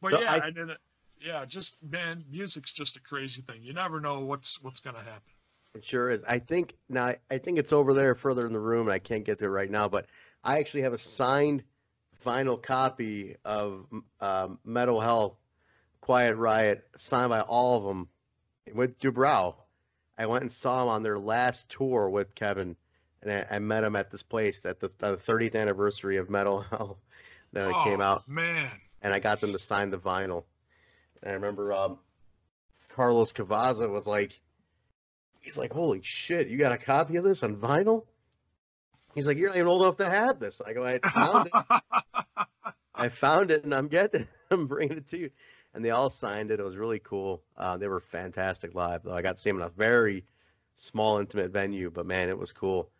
but 0.00 0.10
So 0.12 0.20
yeah, 0.20 0.32
I- 0.32 0.46
and 0.46 0.56
then 0.56 0.70
it- 0.70 0.78
yeah, 1.20 1.44
just 1.44 1.82
man, 1.82 2.22
music's 2.30 2.72
just 2.72 2.96
a 2.96 3.00
crazy 3.00 3.42
thing. 3.42 3.62
You 3.62 3.72
never 3.72 3.98
know 4.00 4.20
what's 4.20 4.62
what's 4.62 4.78
gonna 4.78 4.98
happen. 4.98 5.32
It 5.74 5.84
sure 5.84 6.08
is. 6.08 6.22
I 6.22 6.38
think 6.38 6.76
now. 6.88 7.06
I- 7.06 7.18
I 7.28 7.38
think 7.38 7.58
it's 7.58 7.72
over 7.72 7.94
there 7.94 8.14
further 8.14 8.46
in 8.46 8.52
the 8.52 8.60
room, 8.60 8.86
and 8.86 8.92
I 8.94 9.00
can't 9.00 9.24
get 9.24 9.38
to 9.40 9.46
it 9.46 9.48
right 9.48 9.70
now. 9.70 9.88
But 9.88 10.06
I 10.44 10.58
actually 10.60 10.82
have 10.82 10.92
a 10.92 10.98
signed 10.98 11.64
vinyl 12.24 12.62
copy 12.62 13.34
of 13.44 13.86
um, 14.20 14.60
Metal 14.64 15.00
Health, 15.00 15.36
Quiet 16.00 16.36
Riot, 16.36 16.86
signed 16.96 17.30
by 17.30 17.40
all 17.40 17.76
of 17.78 17.84
them, 17.84 18.08
with 18.72 19.00
Dubrow. 19.00 19.56
I 20.16 20.26
went 20.26 20.42
and 20.42 20.52
saw 20.52 20.82
him 20.82 20.88
on 20.88 21.02
their 21.02 21.18
last 21.18 21.68
tour 21.70 22.08
with 22.08 22.34
Kevin, 22.34 22.76
and 23.22 23.32
I, 23.32 23.56
I 23.56 23.58
met 23.58 23.84
him 23.84 23.96
at 23.96 24.10
this 24.10 24.22
place 24.22 24.64
at 24.64 24.80
the, 24.80 24.88
the 24.98 25.16
30th 25.16 25.56
anniversary 25.56 26.18
of 26.18 26.30
Metal 26.30 26.60
Health. 26.70 26.98
That 27.52 27.68
it 27.68 27.84
came 27.84 28.00
Oh, 28.00 28.04
out, 28.04 28.28
man. 28.28 28.68
and 29.00 29.12
I 29.14 29.20
got 29.20 29.40
them 29.40 29.52
to 29.52 29.58
sign 29.60 29.90
the 29.90 29.96
vinyl. 29.98 30.42
And 31.22 31.30
I 31.30 31.34
remember 31.34 31.72
um, 31.72 31.98
Carlos 32.96 33.32
Cavazo 33.32 33.88
was 33.88 34.08
like, 34.08 34.40
he's 35.40 35.56
like, 35.56 35.72
"Holy 35.72 36.00
shit, 36.02 36.48
you 36.48 36.58
got 36.58 36.72
a 36.72 36.78
copy 36.78 37.14
of 37.14 37.22
this 37.22 37.44
on 37.44 37.56
vinyl?" 37.56 38.06
He's 39.14 39.28
like, 39.28 39.36
"You're 39.38 39.50
not 39.50 39.56
even 39.56 39.68
old 39.68 39.82
enough 39.82 39.98
to 39.98 40.10
have 40.10 40.40
this." 40.40 40.60
I 40.60 40.72
go, 40.72 40.84
"I 40.84 40.98
found 40.98 41.46
it. 41.46 41.52
I 42.94 43.08
found 43.08 43.52
it, 43.52 43.62
and 43.62 43.72
I'm 43.72 43.86
getting 43.86 44.22
it. 44.22 44.28
I'm 44.50 44.66
bringing 44.66 44.98
it 44.98 45.06
to 45.08 45.18
you." 45.18 45.30
And 45.74 45.84
they 45.84 45.90
all 45.90 46.08
signed 46.08 46.50
it. 46.50 46.60
It 46.60 46.64
was 46.64 46.76
really 46.76 47.00
cool. 47.00 47.42
Uh, 47.56 47.76
they 47.76 47.88
were 47.88 48.00
fantastic 48.00 48.74
live, 48.74 49.02
though. 49.02 49.12
I 49.12 49.22
got 49.22 49.36
to 49.36 49.42
see 49.42 49.50
them 49.50 49.60
in 49.60 49.66
a 49.66 49.70
very 49.70 50.24
small, 50.76 51.18
intimate 51.18 51.50
venue, 51.50 51.90
but 51.90 52.06
man, 52.06 52.28
it 52.28 52.38
was 52.38 52.52
cool. 52.52 52.90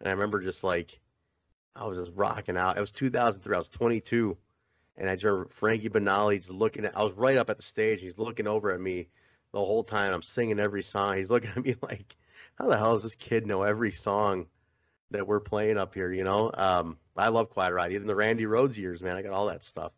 And 0.00 0.08
I 0.08 0.12
remember 0.12 0.40
just 0.40 0.62
like, 0.62 1.00
I 1.74 1.86
was 1.86 1.98
just 1.98 2.12
rocking 2.16 2.56
out. 2.56 2.76
It 2.76 2.80
was 2.80 2.92
2003. 2.92 3.54
I 3.54 3.58
was 3.58 3.68
22, 3.68 4.36
and 4.96 5.08
I 5.08 5.14
just 5.14 5.24
remember 5.24 5.48
Frankie 5.50 5.88
Banali's 5.88 6.50
looking 6.50 6.84
at. 6.84 6.96
I 6.96 7.04
was 7.04 7.12
right 7.14 7.36
up 7.36 7.50
at 7.50 7.56
the 7.56 7.62
stage. 7.62 8.00
He's 8.00 8.18
looking 8.18 8.46
over 8.46 8.72
at 8.72 8.80
me 8.80 9.08
the 9.52 9.60
whole 9.60 9.84
time. 9.84 10.12
I'm 10.12 10.22
singing 10.22 10.58
every 10.58 10.82
song. 10.82 11.16
He's 11.16 11.30
looking 11.32 11.50
at 11.50 11.64
me 11.64 11.76
like, 11.80 12.16
"How 12.56 12.66
the 12.66 12.76
hell 12.76 12.94
does 12.94 13.04
this 13.04 13.14
kid 13.14 13.46
know 13.46 13.62
every 13.62 13.92
song 13.92 14.46
that 15.12 15.26
we're 15.26 15.40
playing 15.40 15.78
up 15.78 15.94
here?" 15.94 16.12
You 16.12 16.24
know. 16.24 16.50
Um, 16.52 16.98
I 17.16 17.28
love 17.28 17.50
Quiet 17.50 17.72
Riot. 17.72 17.92
Even 17.92 18.06
the 18.06 18.16
Randy 18.16 18.44
Rhoads 18.44 18.76
years, 18.76 19.02
man. 19.02 19.16
I 19.16 19.22
got 19.22 19.32
all 19.32 19.46
that 19.46 19.62
stuff. 19.62 19.92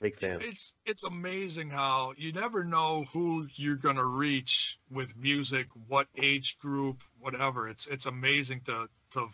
Big 0.00 0.16
fan. 0.16 0.38
It's 0.40 0.76
it's 0.86 1.02
amazing 1.02 1.70
how 1.70 2.12
you 2.16 2.32
never 2.32 2.62
know 2.62 3.04
who 3.12 3.48
you're 3.56 3.76
gonna 3.76 4.04
reach 4.04 4.78
with 4.90 5.16
music, 5.16 5.66
what 5.88 6.06
age 6.16 6.58
group, 6.60 7.02
whatever. 7.18 7.68
It's 7.68 7.88
it's 7.88 8.06
amazing 8.06 8.60
to 8.66 8.88
to 9.12 9.28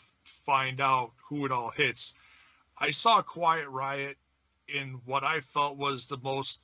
find 0.47 0.81
out 0.81 1.13
who 1.29 1.45
it 1.45 1.53
all 1.53 1.71
hits. 1.71 2.15
I 2.79 2.91
saw 2.93 3.21
Quiet 3.21 3.69
Riot 3.69 4.17
in 4.67 5.01
what 5.05 5.23
I 5.23 5.41
felt 5.41 5.77
was 5.77 6.07
the 6.07 6.17
most 6.17 6.63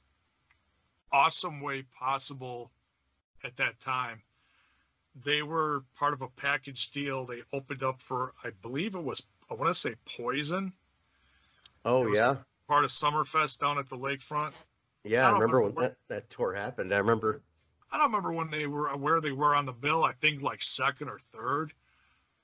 awesome 1.12 1.61
way 1.61 1.82
possible 1.98 2.70
at 3.44 3.57
that 3.57 3.80
time. 3.80 4.22
They 5.14 5.42
were 5.42 5.84
part 5.98 6.14
of 6.14 6.22
a 6.22 6.28
package 6.28 6.90
deal. 6.90 7.26
They 7.26 7.42
opened 7.53 7.82
up 7.82 8.01
for 8.01 8.32
I 8.42 8.51
believe 8.62 8.94
it 8.94 9.03
was 9.03 9.26
I 9.51 9.55
want 9.55 9.68
to 9.68 9.74
say 9.74 9.94
Poison, 10.16 10.72
Oh 11.84 12.07
yeah, 12.07 12.36
part 12.70 12.84
of 12.84 12.90
Summerfest 12.90 13.58
down 13.58 13.78
at 13.78 13.88
the 13.88 13.96
lakefront. 13.98 14.52
yeah. 15.02 15.26
I 15.26 15.26
I 15.26 15.30
don't 15.32 15.40
remember 15.40 15.60
when 15.62 15.74
remember 15.74 15.80
that, 15.80 15.96
that 16.14 16.30
tour 16.30 16.54
happened. 16.54 16.94
I 16.94 16.98
remember. 16.98 17.42
I 17.90 17.98
don't 17.98 18.06
remember 18.06 18.32
when 18.32 18.48
they 18.48 18.68
were 18.68 18.96
where 18.96 19.20
they 19.20 19.32
were 19.32 19.56
on 19.56 19.66
the 19.66 19.72
bill. 19.72 20.04
I 20.04 20.12
think 20.12 20.40
like 20.40 20.62
second 20.62 21.08
or 21.08 21.18
third. 21.18 21.72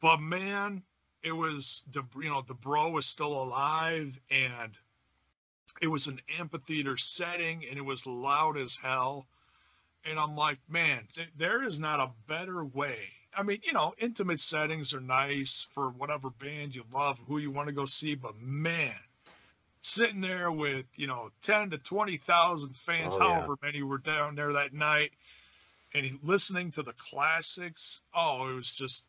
But 0.00 0.16
man, 0.20 0.82
it 1.22 1.30
was 1.30 1.86
the 1.92 2.02
you 2.16 2.28
know 2.28 2.42
DuBrow 2.42 2.90
was 2.90 3.06
still 3.06 3.40
alive 3.40 4.18
and 4.28 4.76
it 5.80 5.86
was 5.86 6.08
an 6.08 6.20
amphitheater 6.40 6.96
setting 6.96 7.64
and 7.64 7.78
it 7.78 7.84
was 7.84 8.04
loud 8.04 8.58
as 8.58 8.76
hell. 8.76 9.28
And 10.04 10.18
I'm 10.18 10.34
like, 10.34 10.58
man, 10.68 11.06
th- 11.12 11.28
there 11.36 11.62
is 11.62 11.78
not 11.78 12.00
a 12.00 12.10
better 12.26 12.64
way. 12.64 12.98
I 13.32 13.44
mean, 13.44 13.60
you 13.62 13.72
know, 13.72 13.94
intimate 13.98 14.40
settings 14.40 14.92
are 14.92 15.00
nice 15.00 15.68
for 15.72 15.90
whatever 15.90 16.30
band 16.30 16.74
you 16.74 16.82
love, 16.92 17.20
who 17.28 17.38
you 17.38 17.52
want 17.52 17.68
to 17.68 17.74
go 17.74 17.84
see, 17.84 18.16
but 18.16 18.36
man, 18.40 18.94
sitting 19.80 20.20
there 20.20 20.50
with, 20.50 20.86
you 20.96 21.06
know, 21.06 21.30
10 21.42 21.70
to 21.70 21.78
20,000 21.78 22.76
fans, 22.76 23.16
Oh, 23.16 23.22
yeah. 23.22 23.34
however 23.34 23.56
many 23.62 23.82
were 23.82 23.98
down 23.98 24.34
there 24.34 24.52
that 24.54 24.72
night, 24.72 25.12
and 25.94 26.04
he- 26.06 26.18
listening 26.22 26.70
to 26.72 26.82
the 26.82 26.92
classics. 26.94 28.02
Oh, 28.14 28.48
it 28.48 28.54
was 28.54 28.72
just 28.72 29.06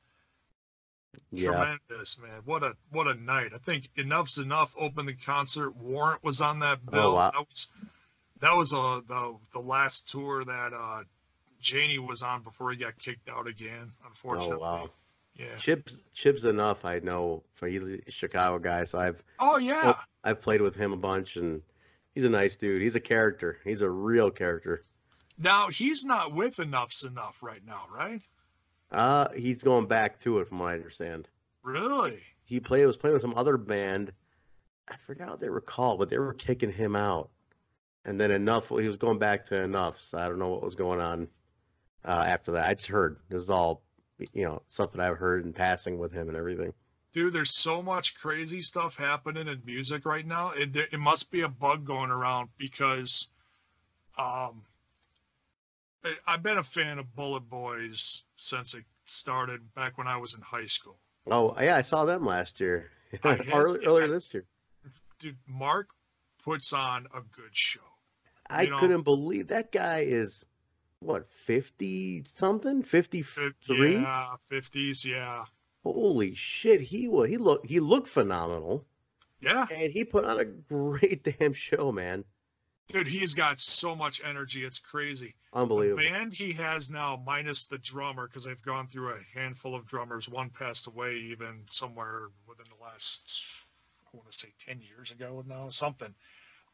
Yeah, 1.32 1.52
tremendous, 1.52 2.20
man. 2.20 2.42
What 2.46 2.64
a 2.64 2.76
what 2.92 3.08
a 3.08 3.16
night. 3.16 3.52
I 3.54 3.58
think 3.58 3.90
Enuff 3.98 4.30
Z'Nuff 4.30 4.76
opened 4.78 5.08
the 5.08 5.14
concert. 5.14 5.76
Warrant 5.76 6.24
was 6.24 6.42
on 6.42 6.60
that 6.60 6.86
bill. 6.86 7.02
Oh, 7.02 7.14
wow. 7.16 7.32
That 7.32 7.48
was 7.50 7.72
that 8.40 8.56
was 8.56 8.74
uh, 8.74 9.02
the 9.08 9.38
the 9.54 9.60
last 9.60 10.10
tour 10.10 10.46
that 10.46 10.74
uh 10.74 11.04
Jani 11.62 11.98
was 11.98 12.22
on 12.22 12.44
before 12.44 12.72
he 12.72 12.78
got 12.78 12.98
kicked 13.00 13.30
out 13.30 13.48
again, 13.48 13.92
unfortunately. 14.06 14.58
Oh 14.58 14.60
wow. 14.60 14.90
Yeah. 15.38 15.56
Chips 15.58 16.02
Chip 16.14 16.38
Z'Nuff. 16.38 16.84
I 16.84 17.00
know 17.00 17.44
for 17.54 17.68
he's 17.68 17.84
a 17.84 18.12
Chicago 18.12 18.60
guy, 18.60 18.84
so 18.86 18.98
I've 18.98 19.24
Oh 19.40 19.58
yeah. 19.58 19.96
I've 20.24 20.42
played 20.42 20.62
with 20.62 20.76
him 20.76 20.94
a 20.94 20.98
bunch, 20.98 21.36
and 21.36 21.62
he's 22.14 22.24
a 22.24 22.30
nice 22.30 22.56
dude. 22.56 22.82
He's 22.82 22.96
a 22.96 23.00
character. 23.00 23.60
He's 23.64 23.82
a 23.82 23.90
real 23.90 24.32
character. 24.32 24.84
Now 25.38 25.70
he's 25.70 26.04
not 26.04 26.34
with 26.34 26.58
Enuff 26.58 26.92
Z'Nuff 26.92 27.42
right 27.42 27.62
now, 27.66 27.84
right? 27.94 28.22
Uh, 28.92 29.28
he's 29.36 29.62
going 29.64 29.86
back 29.86 30.20
to 30.22 30.40
it, 30.40 30.48
from 30.48 30.60
what 30.60 30.70
I 30.70 30.74
understand. 30.74 31.28
Really? 31.62 32.20
He 32.46 32.60
played 32.60 32.86
was 32.86 32.98
playing 32.98 33.14
with 33.14 33.22
some 33.22 33.36
other 33.36 33.58
band. 33.58 34.14
I 34.88 34.96
forgot 34.96 35.30
what 35.30 35.40
they 35.42 35.50
were 35.50 35.62
called, 35.62 36.00
but 36.00 36.10
they 36.10 36.18
were 36.18 36.34
kicking 36.34 36.72
him 36.72 36.96
out. 36.96 37.30
And 38.06 38.20
then 38.20 38.32
enough, 38.32 38.70
he 38.70 38.88
was 38.88 38.96
going 38.96 39.20
back 39.20 39.46
to 39.48 39.62
enough. 39.62 40.00
So 40.00 40.18
I 40.18 40.30
don't 40.30 40.40
know 40.40 40.48
what 40.48 40.64
was 40.64 40.76
going 40.76 41.02
on 41.02 41.28
uh, 42.06 42.24
after 42.26 42.54
that. 42.54 42.68
I 42.68 42.74
just 42.74 42.88
heard 42.88 43.18
this 43.28 43.44
is 43.44 43.50
all, 43.50 43.84
you 44.34 44.44
know, 44.46 44.62
something 44.70 45.00
I've 45.02 45.18
heard 45.18 45.46
in 45.46 45.54
passing 45.54 45.98
with 46.00 46.12
him 46.12 46.28
and 46.28 46.38
everything. 46.38 46.74
Dude, 47.14 47.34
there's 47.34 47.56
so 47.56 47.82
much 47.82 48.16
crazy 48.20 48.62
stuff 48.62 48.98
happening 48.98 49.48
in 49.48 49.62
music 49.66 50.06
right 50.06 50.26
now. 50.26 50.52
It, 50.52 50.74
there- 50.74 50.88
it 50.92 51.00
must 51.00 51.32
be 51.32 51.42
a 51.42 51.48
bug 51.50 51.86
going 51.86 52.12
around 52.12 52.50
because 52.58 53.28
um, 54.18 54.64
I've 56.26 56.44
been 56.44 56.58
a 56.58 56.64
fan 56.64 57.00
of 57.00 57.16
Bullet 57.16 57.50
Boys 57.50 58.24
since 58.36 58.74
it 58.76 58.84
started 59.06 59.74
back 59.74 59.98
when 59.98 60.08
I 60.08 60.18
was 60.18 60.36
in 60.36 60.42
high 60.42 60.66
school. 60.66 60.98
Oh 61.30 61.56
yeah, 61.60 61.76
I 61.76 61.82
saw 61.82 62.06
them 62.06 62.26
last 62.26 62.60
year, 62.60 62.90
had- 63.24 63.48
earlier, 63.52 63.82
earlier 63.88 64.08
this 64.08 64.34
year. 64.34 64.46
Dude, 65.20 65.38
Mark 65.48 65.90
puts 66.44 66.72
on 66.74 67.08
a 67.14 67.22
good 67.22 67.50
show. 67.56 67.82
I 68.50 68.66
know- 68.66 68.78
couldn't 68.80 69.02
believe 69.02 69.48
that 69.48 69.72
guy 69.72 70.00
is 70.08 70.46
what 71.00 71.28
fifty 71.28 72.24
something, 72.34 72.84
fifty 72.84 73.20
It- 73.20 73.54
Yeah, 73.68 74.36
50s, 74.50 75.06
yeah. 75.06 75.46
Holy 75.84 76.34
shit, 76.36 76.82
he 76.82 77.08
was 77.08 77.30
he 77.30 77.38
looked 77.38 77.68
he 77.68 77.80
looked 77.80 78.08
phenomenal, 78.08 78.86
Yeah, 79.40 79.68
and 79.72 79.92
he 79.94 80.04
put 80.04 80.26
on 80.26 80.40
a 80.40 80.46
great 80.46 81.24
damn 81.40 81.54
show, 81.54 81.92
man. 81.92 82.26
dude, 82.90 83.08
he's 83.08 83.34
got 83.34 83.60
so 83.60 83.96
much 83.96 84.22
energy. 84.24 84.66
It's 84.66 84.80
crazy. 84.80 85.36
The 85.54 85.60
Unbelievable. 85.60 86.04
band 86.04 86.34
he 86.34 86.52
has 86.54 86.90
now, 86.90 87.22
minus 87.26 87.66
the 87.66 87.78
drummer, 87.78 88.28
because 88.28 88.44
they've 88.44 88.62
gone 88.62 88.88
through 88.88 89.12
a 89.14 89.20
handful 89.40 89.76
of 89.76 89.86
drummers. 89.86 90.28
One 90.28 90.50
passed 90.50 90.88
away 90.88 91.16
even 91.32 91.64
somewhere 91.70 92.28
within 92.48 92.66
the 92.70 92.84
last, 92.84 93.64
I 94.14 94.18
want 94.18 94.30
to 94.30 94.38
say, 94.38 94.50
10 94.60 94.82
years 94.82 95.12
ago 95.12 95.44
now, 95.48 95.70
something. 95.70 96.14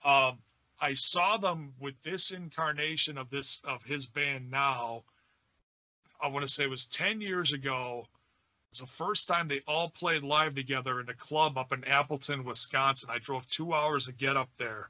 Um, 0.04 0.40
I 0.84 0.96
saw 0.96 1.38
them 1.38 1.74
with 1.80 2.02
this 2.02 2.32
incarnation 2.32 3.18
of 3.18 3.30
this 3.30 3.62
of 3.64 3.84
his 3.84 4.06
band 4.06 4.52
now. 4.52 5.04
I 6.22 6.28
want 6.28 6.46
to 6.46 6.52
say 6.52 6.66
it 6.66 6.70
was 6.70 6.86
10 6.88 7.22
years 7.22 7.54
ago. 7.54 8.04
It 8.06 8.70
was 8.72 8.80
the 8.80 8.88
first 8.88 9.28
time 9.28 9.48
they 9.48 9.62
all 9.68 9.90
played 9.90 10.24
live 10.24 10.56
together 10.56 11.00
in 11.00 11.08
a 11.08 11.14
club 11.14 11.58
up 11.58 11.72
in 11.72 11.84
Appleton, 11.86 12.44
Wisconsin. 12.44 13.10
I 13.12 13.20
drove 13.20 13.48
two 13.48 13.74
hours 13.74 14.08
to 14.08 14.12
get 14.12 14.36
up 14.36 14.50
there 14.58 14.90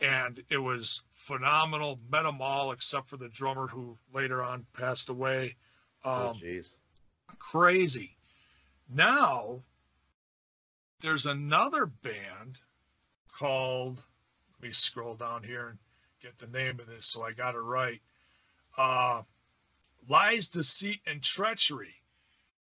and 0.00 0.42
it 0.50 0.58
was 0.58 1.02
phenomenal. 1.10 1.98
Met 2.10 2.22
them 2.22 2.40
all 2.40 2.72
except 2.72 3.08
for 3.08 3.16
the 3.16 3.28
drummer 3.28 3.66
who 3.66 3.96
later 4.12 4.42
on 4.42 4.66
passed 4.72 5.08
away. 5.08 5.56
oh 6.04 6.28
Um, 6.28 6.36
jeez. 6.36 6.72
Crazy. 7.38 8.16
Now, 8.88 9.62
there's 11.00 11.26
another 11.26 11.86
band 11.86 12.58
called, 13.32 14.02
me 14.64 14.72
scroll 14.72 15.14
down 15.14 15.42
here 15.42 15.68
and 15.68 15.78
get 16.22 16.38
the 16.38 16.46
name 16.46 16.80
of 16.80 16.86
this 16.86 17.06
so 17.06 17.22
I 17.22 17.32
got 17.32 17.54
it 17.54 17.58
right. 17.60 18.00
Uh, 18.76 19.22
Lies, 20.08 20.48
Deceit, 20.48 21.00
and 21.06 21.22
Treachery. 21.22 21.94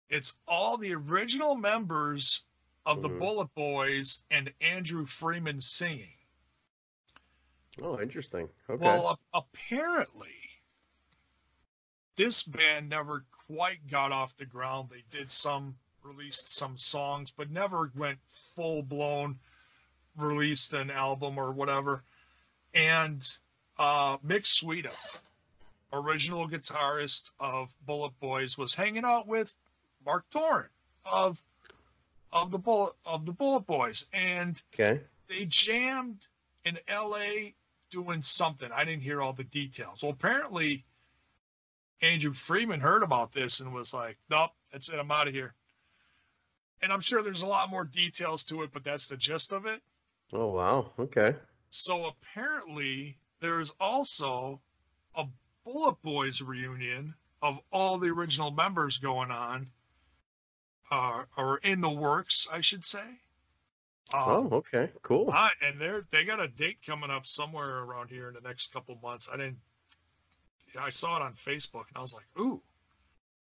It's 0.10 0.34
all 0.48 0.78
the 0.78 0.94
original 0.94 1.56
members 1.56 2.46
of 2.86 3.02
the 3.02 3.10
Mhm. 3.10 3.20
Bullet 3.20 3.54
Boys 3.56 4.24
and 4.30 4.54
Andrew 4.62 5.06
Freeman 5.06 5.60
singing. 5.62 6.14
Oh, 7.82 8.00
interesting. 8.00 8.50
Okay. 8.70 8.84
Well, 8.84 9.20
a- 9.34 9.38
apparently, 9.38 10.36
this 12.16 12.44
band 12.44 12.90
never 12.90 13.26
quite 13.48 13.86
got 13.88 14.12
off 14.12 14.36
the 14.38 14.46
ground. 14.46 14.90
They 14.90 15.04
did 15.10 15.32
some, 15.32 15.78
released 16.04 16.50
some 16.50 16.78
songs, 16.78 17.32
but 17.32 17.50
never 17.50 17.92
went 17.96 18.20
full 18.56 18.84
blown, 18.84 19.40
released 20.18 20.74
an 20.74 20.92
album 20.92 21.38
or 21.38 21.52
whatever. 21.52 22.04
And 22.74 23.22
uh, 23.78 24.18
Mick 24.18 24.44
Sweda, 24.44 24.92
original 25.94 26.48
guitarist 26.48 27.32
of 27.40 27.74
Bullet 27.86 28.20
Boys, 28.20 28.58
was 28.58 28.74
hanging 28.76 29.06
out 29.06 29.28
with 29.28 29.54
Marq 30.06 30.24
Torien 30.32 30.68
of 31.12 31.42
of 32.32 32.52
the 32.52 32.58
Bullet 32.58 32.94
of 33.06 33.26
the 33.26 33.32
Bullet 33.32 33.66
Boys, 33.66 34.10
and 34.14 34.62
okay. 34.74 35.02
they 35.28 35.46
jammed 35.46 36.28
in 36.66 36.78
LA 36.90 37.52
doing 37.90 38.22
something. 38.22 38.70
I 38.72 38.84
didn't 38.84 39.04
hear 39.04 39.22
all 39.22 39.34
the 39.34 39.46
details. 39.46 40.04
Well, 40.04 40.12
apparently, 40.12 40.86
Andrew 42.02 42.34
Freeman 42.34 42.82
heard 42.82 43.04
about 43.04 43.32
this 43.32 43.60
and 43.60 43.74
was 43.74 43.94
like, 43.94 44.18
nope, 44.30 44.52
that's 44.72 44.90
it. 44.90 45.00
I'm 45.00 45.12
out 45.12 45.28
of 45.28 45.34
here. 45.34 45.54
And 46.82 46.92
I'm 46.92 47.02
sure 47.02 47.24
there's 47.24 47.44
a 47.44 47.48
lot 47.48 47.72
more 47.72 47.86
details 47.86 48.44
to 48.46 48.64
it, 48.64 48.72
but 48.72 48.84
that's 48.84 49.08
the 49.08 49.18
gist 49.18 49.54
of 49.54 49.66
it. 49.66 49.82
Oh 50.34 50.48
wow. 50.48 50.92
Okay. 51.00 51.36
So 51.70 52.06
apparently, 52.06 53.18
there's 53.40 53.72
also 53.80 54.62
a 55.16 55.26
Bullet 55.64 56.02
Boys 56.02 56.42
reunion 56.42 57.14
of 57.42 57.60
all 57.72 57.98
the 57.98 58.10
original 58.10 58.52
members 58.52 58.98
going 59.00 59.32
on, 59.32 59.68
uh, 60.92 61.24
or 61.38 61.58
in 61.58 61.82
the 61.82 61.90
works, 61.90 62.48
I 62.52 62.62
should 62.62 62.86
say. 62.86 63.06
Um, 64.14 64.24
oh, 64.26 64.50
okay. 64.54 64.90
Cool. 65.02 65.30
I, 65.32 65.52
and 65.62 65.80
they're 65.80 66.06
they 66.12 66.24
got 66.24 66.40
a 66.40 66.48
date 66.48 66.78
coming 66.86 67.10
up 67.10 67.26
somewhere 67.26 67.80
around 67.80 68.10
here 68.10 68.30
in 68.30 68.34
the 68.34 68.42
next 68.42 68.72
couple 68.72 68.98
months. 69.02 69.30
I 69.32 69.38
didn't. 69.38 69.60
I 70.80 70.90
saw 70.90 71.18
it 71.18 71.24
on 71.24 71.34
Facebook 71.34 71.88
and 71.90 71.98
I 71.98 72.02
was 72.02 72.14
like, 72.14 72.26
ooh. 72.40 72.62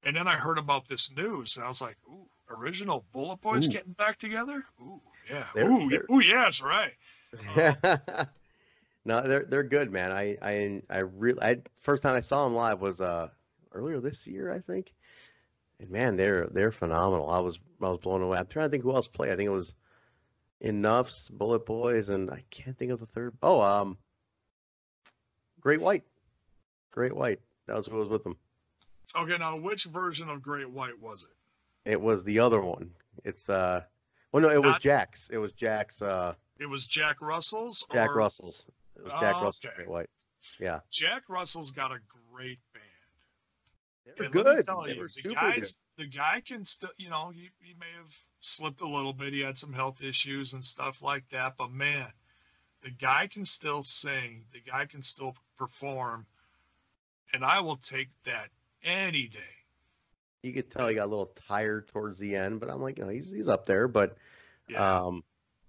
And 0.04 0.16
then 0.16 0.26
I 0.26 0.34
heard 0.34 0.58
about 0.58 0.88
this 0.88 1.14
news 1.14 1.56
and 1.56 1.64
I 1.64 1.68
was 1.68 1.80
like, 1.80 1.96
ooh, 2.08 2.26
original 2.50 3.04
Bullet 3.12 3.40
Boys 3.40 3.66
Ooh. 3.66 3.70
getting 3.70 3.92
back 3.92 4.18
together? 4.18 4.64
Ooh, 4.80 5.00
yeah. 5.32 5.46
They're- 5.54 5.70
ooh, 5.70 5.88
they're- 5.88 6.06
ooh, 6.10 6.20
yeah, 6.20 6.42
that's 6.42 6.62
right. 6.62 6.92
no, 9.04 9.22
they're 9.26 9.44
they're 9.44 9.62
good, 9.62 9.90
man. 9.90 10.12
I 10.12 10.36
I 10.42 10.82
I 10.90 10.98
really 10.98 11.40
I 11.42 11.58
first 11.80 12.02
time 12.02 12.14
I 12.14 12.20
saw 12.20 12.44
them 12.44 12.54
live 12.54 12.80
was 12.80 13.00
uh 13.00 13.28
earlier 13.72 14.00
this 14.00 14.26
year, 14.26 14.52
I 14.52 14.60
think. 14.60 14.92
And 15.80 15.90
man, 15.90 16.16
they're 16.16 16.46
they're 16.48 16.70
phenomenal. 16.70 17.30
I 17.30 17.38
was 17.40 17.58
I 17.80 17.88
was 17.88 17.98
blown 17.98 18.22
away. 18.22 18.38
I'm 18.38 18.46
trying 18.46 18.66
to 18.66 18.70
think 18.70 18.82
who 18.84 18.94
else 18.94 19.08
played. 19.08 19.32
I 19.32 19.36
think 19.36 19.46
it 19.46 19.50
was 19.50 19.74
Enough's 20.60 21.28
Bullet 21.30 21.66
Boys, 21.66 22.08
and 22.08 22.30
I 22.30 22.44
can't 22.50 22.76
think 22.78 22.92
of 22.92 23.00
the 23.00 23.06
third. 23.06 23.34
Oh, 23.42 23.60
um, 23.60 23.96
Great 25.60 25.80
White. 25.80 26.04
Great 26.92 27.14
White. 27.16 27.40
That 27.66 27.76
was 27.76 27.86
who 27.86 27.96
was 27.96 28.08
with 28.08 28.22
them. 28.22 28.36
Okay, 29.16 29.36
now 29.38 29.56
which 29.56 29.84
version 29.84 30.28
of 30.28 30.42
Great 30.42 30.70
White 30.70 31.00
was 31.00 31.24
it? 31.24 31.90
It 31.90 32.00
was 32.00 32.22
the 32.22 32.38
other 32.38 32.60
one. 32.60 32.90
It's 33.24 33.48
uh, 33.48 33.82
well, 34.32 34.42
no, 34.42 34.48
it 34.50 34.58
was 34.58 34.72
Not- 34.74 34.80
Jack's. 34.80 35.28
It 35.30 35.38
was 35.38 35.52
Jack's. 35.52 36.02
Uh, 36.02 36.34
It 36.58 36.66
was 36.66 36.86
Jack 36.86 37.20
Russell's? 37.20 37.84
Jack 37.92 38.10
or- 38.10 38.16
Russell's. 38.16 38.64
It 38.96 39.04
was 39.04 39.12
Jack 39.20 39.34
Oh, 39.36 39.44
Russell's 39.44 39.64
okay. 39.66 39.74
Great 39.76 39.88
White. 39.88 40.10
Yeah, 40.58 40.80
Jack 40.90 41.28
Russell's 41.28 41.70
got 41.70 41.92
a 41.92 41.98
great 42.30 42.58
band. 42.72 42.84
they 44.04 44.10
were 44.10 44.24
And 44.26 44.34
let 44.34 44.46
me 44.46 44.54
good. 44.56 44.64
tell 44.64 44.82
They 44.82 44.94
you, 44.94 45.02
the 45.04 45.08
super 45.08 45.34
guys, 45.34 45.78
the 45.96 46.06
guy 46.06 46.40
can 46.44 46.64
still, 46.64 46.90
you 46.98 47.08
know, 47.10 47.30
he, 47.30 47.50
he 47.60 47.74
may 47.74 47.90
have 47.96 48.12
slipped 48.40 48.80
a 48.80 48.88
little 48.88 49.12
bit. 49.12 49.32
He 49.32 49.40
had 49.40 49.56
some 49.56 49.72
health 49.72 50.02
issues 50.02 50.52
and 50.52 50.64
stuff 50.64 51.00
like 51.02 51.28
that. 51.30 51.56
But 51.56 51.70
man, 51.70 52.12
the 52.80 52.90
guy 52.90 53.28
can 53.28 53.44
still 53.44 53.82
sing. 53.82 54.44
The 54.52 54.60
guy 54.60 54.86
can 54.86 55.02
still 55.02 55.36
perform, 55.56 56.26
and 57.32 57.44
I 57.44 57.60
will 57.60 57.76
take 57.76 58.08
that 58.24 58.50
any 58.82 59.28
day. 59.28 59.38
You 60.42 60.52
could 60.52 60.70
tell 60.70 60.88
he 60.88 60.94
got 60.94 61.04
a 61.06 61.06
little 61.06 61.32
tired 61.48 61.88
towards 61.88 62.18
the 62.18 62.34
end, 62.36 62.60
but 62.60 62.70
I'm 62.70 62.82
like, 62.82 62.98
you 62.98 63.04
know, 63.04 63.10
he's 63.10 63.28
he's 63.28 63.48
up 63.48 63.66
there. 63.66 63.88
But 63.88 64.16
Yeah, 64.68 65.04
um, 65.06 65.24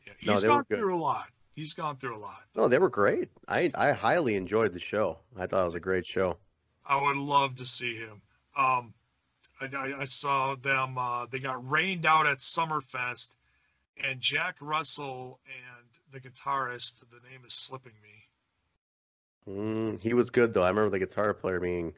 yeah. 0.06 0.14
no, 0.26 0.32
he's 0.34 0.44
were 0.44 0.50
gone 0.50 0.66
through 0.66 0.96
a 0.96 0.98
lot. 0.98 1.30
He's 1.56 1.74
gone 1.74 1.98
through 1.98 2.16
a 2.16 2.18
lot. 2.18 2.42
no, 2.56 2.68
they 2.68 2.80
were 2.80 2.90
great. 2.90 3.30
I 3.48 3.72
I 3.76 3.92
highly 3.92 4.36
enjoyed 4.36 4.74
the 4.74 4.80
show. 4.80 5.20
I 5.38 5.46
thought 5.48 5.62
it 5.62 5.66
was 5.66 5.76
a 5.76 5.80
great 5.80 6.06
show. 6.06 6.38
I 6.86 7.02
would 7.02 7.18
love 7.18 7.56
to 7.58 7.66
see 7.66 7.96
him. 7.96 8.22
Um, 8.58 8.94
I, 9.62 9.70
I, 9.76 10.02
I 10.02 10.06
saw 10.06 10.56
them. 10.56 10.98
Uh, 10.98 11.28
they 11.28 11.40
got 11.40 11.70
rained 11.70 12.06
out 12.06 12.28
at 12.28 12.40
Summerfest, 12.40 13.32
and 14.04 14.20
Jack 14.20 14.58
Russell 14.60 15.40
and 15.46 15.86
the 16.12 16.20
guitarist. 16.20 17.00
The 17.10 17.30
name 17.30 17.42
is 17.46 17.54
slipping 17.54 17.94
me. 18.02 19.54
Mm, 19.54 20.00
he 20.02 20.14
was 20.14 20.30
good 20.30 20.54
though. 20.54 20.64
I 20.64 20.70
remember 20.70 20.90
the 20.90 21.06
guitar 21.06 21.34
player 21.34 21.60
being 21.60 21.94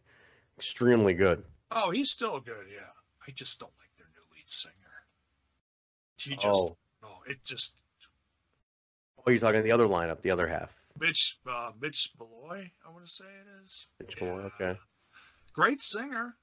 extremely 0.57 1.13
good. 1.13 1.43
Oh, 1.71 1.91
he's 1.91 2.11
still 2.11 2.39
good. 2.39 2.67
Yeah, 2.71 2.87
I 3.27 3.31
just 3.31 3.59
don't 3.59 3.71
like 3.79 3.89
their 3.97 4.07
new 4.07 4.35
lead 4.35 4.49
singer. 4.49 4.73
He 6.17 6.35
just 6.35 6.67
oh, 6.67 6.77
no. 7.01 7.09
It 7.27 7.43
just 7.43 7.75
oh, 9.25 9.31
you're 9.31 9.39
talking 9.39 9.63
the 9.63 9.71
other 9.71 9.87
lineup, 9.87 10.21
the 10.21 10.31
other 10.31 10.47
half. 10.47 10.75
Mitch 10.99 11.37
uh, 11.49 11.71
Mitch 11.79 12.11
Malloy. 12.19 12.71
I 12.87 12.91
want 12.91 13.05
to 13.05 13.11
say 13.11 13.25
it 13.25 13.65
is. 13.65 13.87
Mitch 13.99 14.21
Malloy, 14.21 14.49
okay. 14.59 14.79
Great 15.53 15.81
singer, 15.81 16.35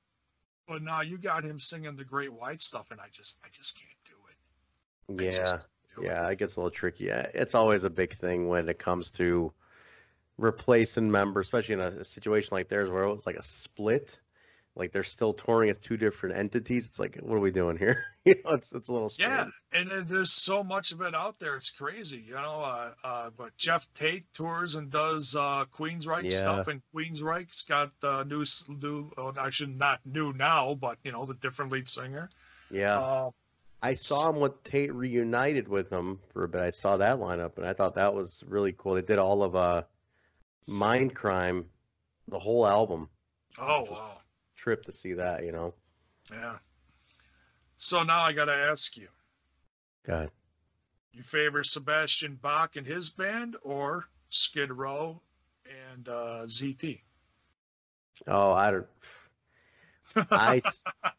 but 0.66 0.82
now 0.82 1.02
you 1.02 1.18
got 1.18 1.44
him 1.44 1.58
singing 1.58 1.96
the 1.96 2.04
Great 2.04 2.32
White 2.32 2.62
stuff, 2.62 2.90
and 2.90 3.00
I 3.00 3.06
just 3.12 3.36
I 3.44 3.48
just 3.52 3.76
can't 3.76 3.88
do 4.04 4.14
it. 4.28 5.22
I 5.22 5.36
Yeah, 5.36 5.58
do 5.96 6.06
yeah, 6.06 6.28
it 6.28 6.38
gets 6.38 6.56
a 6.56 6.60
little 6.60 6.70
tricky. 6.70 7.08
It's 7.08 7.54
always 7.54 7.84
a 7.84 7.90
big 7.90 8.14
thing 8.14 8.48
when 8.48 8.68
it 8.68 8.78
comes 8.78 9.10
to 9.12 9.52
replacing 10.38 11.10
members, 11.10 11.46
especially 11.46 11.74
in 11.74 11.80
a, 11.80 11.88
a 12.00 12.04
situation 12.04 12.50
like 12.52 12.68
theirs 12.68 12.90
where 12.90 13.04
it 13.04 13.12
was 13.12 13.26
like 13.26 13.36
a 13.36 13.42
split. 13.42 14.18
Like 14.74 14.90
they're 14.92 15.04
still 15.04 15.34
touring 15.34 15.68
as 15.68 15.76
two 15.76 15.98
different 15.98 16.36
entities. 16.38 16.86
It's 16.86 16.98
like, 16.98 17.18
what 17.20 17.36
are 17.36 17.40
we 17.40 17.50
doing 17.50 17.76
here? 17.76 18.04
you 18.24 18.36
know, 18.42 18.52
it's 18.52 18.72
it's 18.72 18.88
a 18.88 18.92
little 18.92 19.10
strange. 19.10 19.30
Yeah, 19.30 19.78
and 19.78 19.90
then 19.90 20.04
there's 20.06 20.32
so 20.32 20.64
much 20.64 20.92
of 20.92 21.02
it 21.02 21.14
out 21.14 21.38
there. 21.38 21.56
It's 21.56 21.68
crazy, 21.70 22.24
you 22.26 22.34
know. 22.34 22.62
Uh, 22.62 22.90
uh, 23.04 23.30
but 23.36 23.54
Geoff 23.58 23.86
Tate 23.92 24.24
tours 24.32 24.74
and 24.74 24.90
does 24.90 25.36
uh, 25.36 25.66
Queensryche 25.76 26.30
Yeah. 26.30 26.38
stuff, 26.38 26.68
and 26.68 26.80
Queensryche's 26.94 27.64
got 27.64 27.92
uh, 28.02 28.24
new, 28.26 28.44
new. 28.68 29.10
Oh, 29.18 29.34
I 29.38 29.50
should 29.50 29.76
not 29.78 30.00
new 30.06 30.32
now, 30.32 30.74
but 30.74 30.96
you 31.04 31.12
know 31.12 31.26
the 31.26 31.34
different 31.34 31.70
lead 31.70 31.88
singer. 31.88 32.30
Yeah. 32.70 32.98
Uh, 32.98 33.30
I 33.82 33.94
saw 33.94 34.30
him 34.30 34.36
with 34.40 34.62
Tate 34.62 34.94
reunited 34.94 35.68
with 35.68 35.90
him 35.90 36.20
for 36.32 36.44
a 36.44 36.48
bit. 36.48 36.60
I 36.62 36.70
saw 36.70 36.96
that 36.98 37.18
lineup 37.18 37.56
and 37.58 37.66
I 37.66 37.72
thought 37.72 37.96
that 37.96 38.14
was 38.14 38.42
really 38.46 38.72
cool. 38.72 38.94
They 38.94 39.02
did 39.02 39.18
all 39.18 39.42
of 39.42 39.54
uh 39.56 39.82
Mind 40.68 41.14
Crime, 41.14 41.66
the 42.28 42.38
whole 42.38 42.64
album. 42.66 43.08
oh 43.60 43.82
wow, 43.90 44.18
Trip 44.62 44.84
to 44.84 44.92
see 44.92 45.14
that, 45.14 45.44
you 45.44 45.50
know. 45.50 45.74
yeah. 46.30 46.54
So 47.78 48.04
now 48.04 48.22
I 48.22 48.32
got 48.32 48.44
to 48.44 48.54
ask 48.54 48.96
you: 48.96 49.08
God. 50.06 50.30
you 51.12 51.24
favor 51.24 51.64
Sebastian 51.64 52.36
Bach 52.40 52.76
and 52.76 52.86
his 52.86 53.10
band, 53.10 53.56
or 53.64 54.04
Skid 54.30 54.70
Row 54.70 55.20
and 55.90 56.08
uh, 56.08 56.44
ZP? 56.46 57.00
Oh, 58.28 58.52
I 58.52 58.70
don't 58.70 58.86
I 60.30 60.62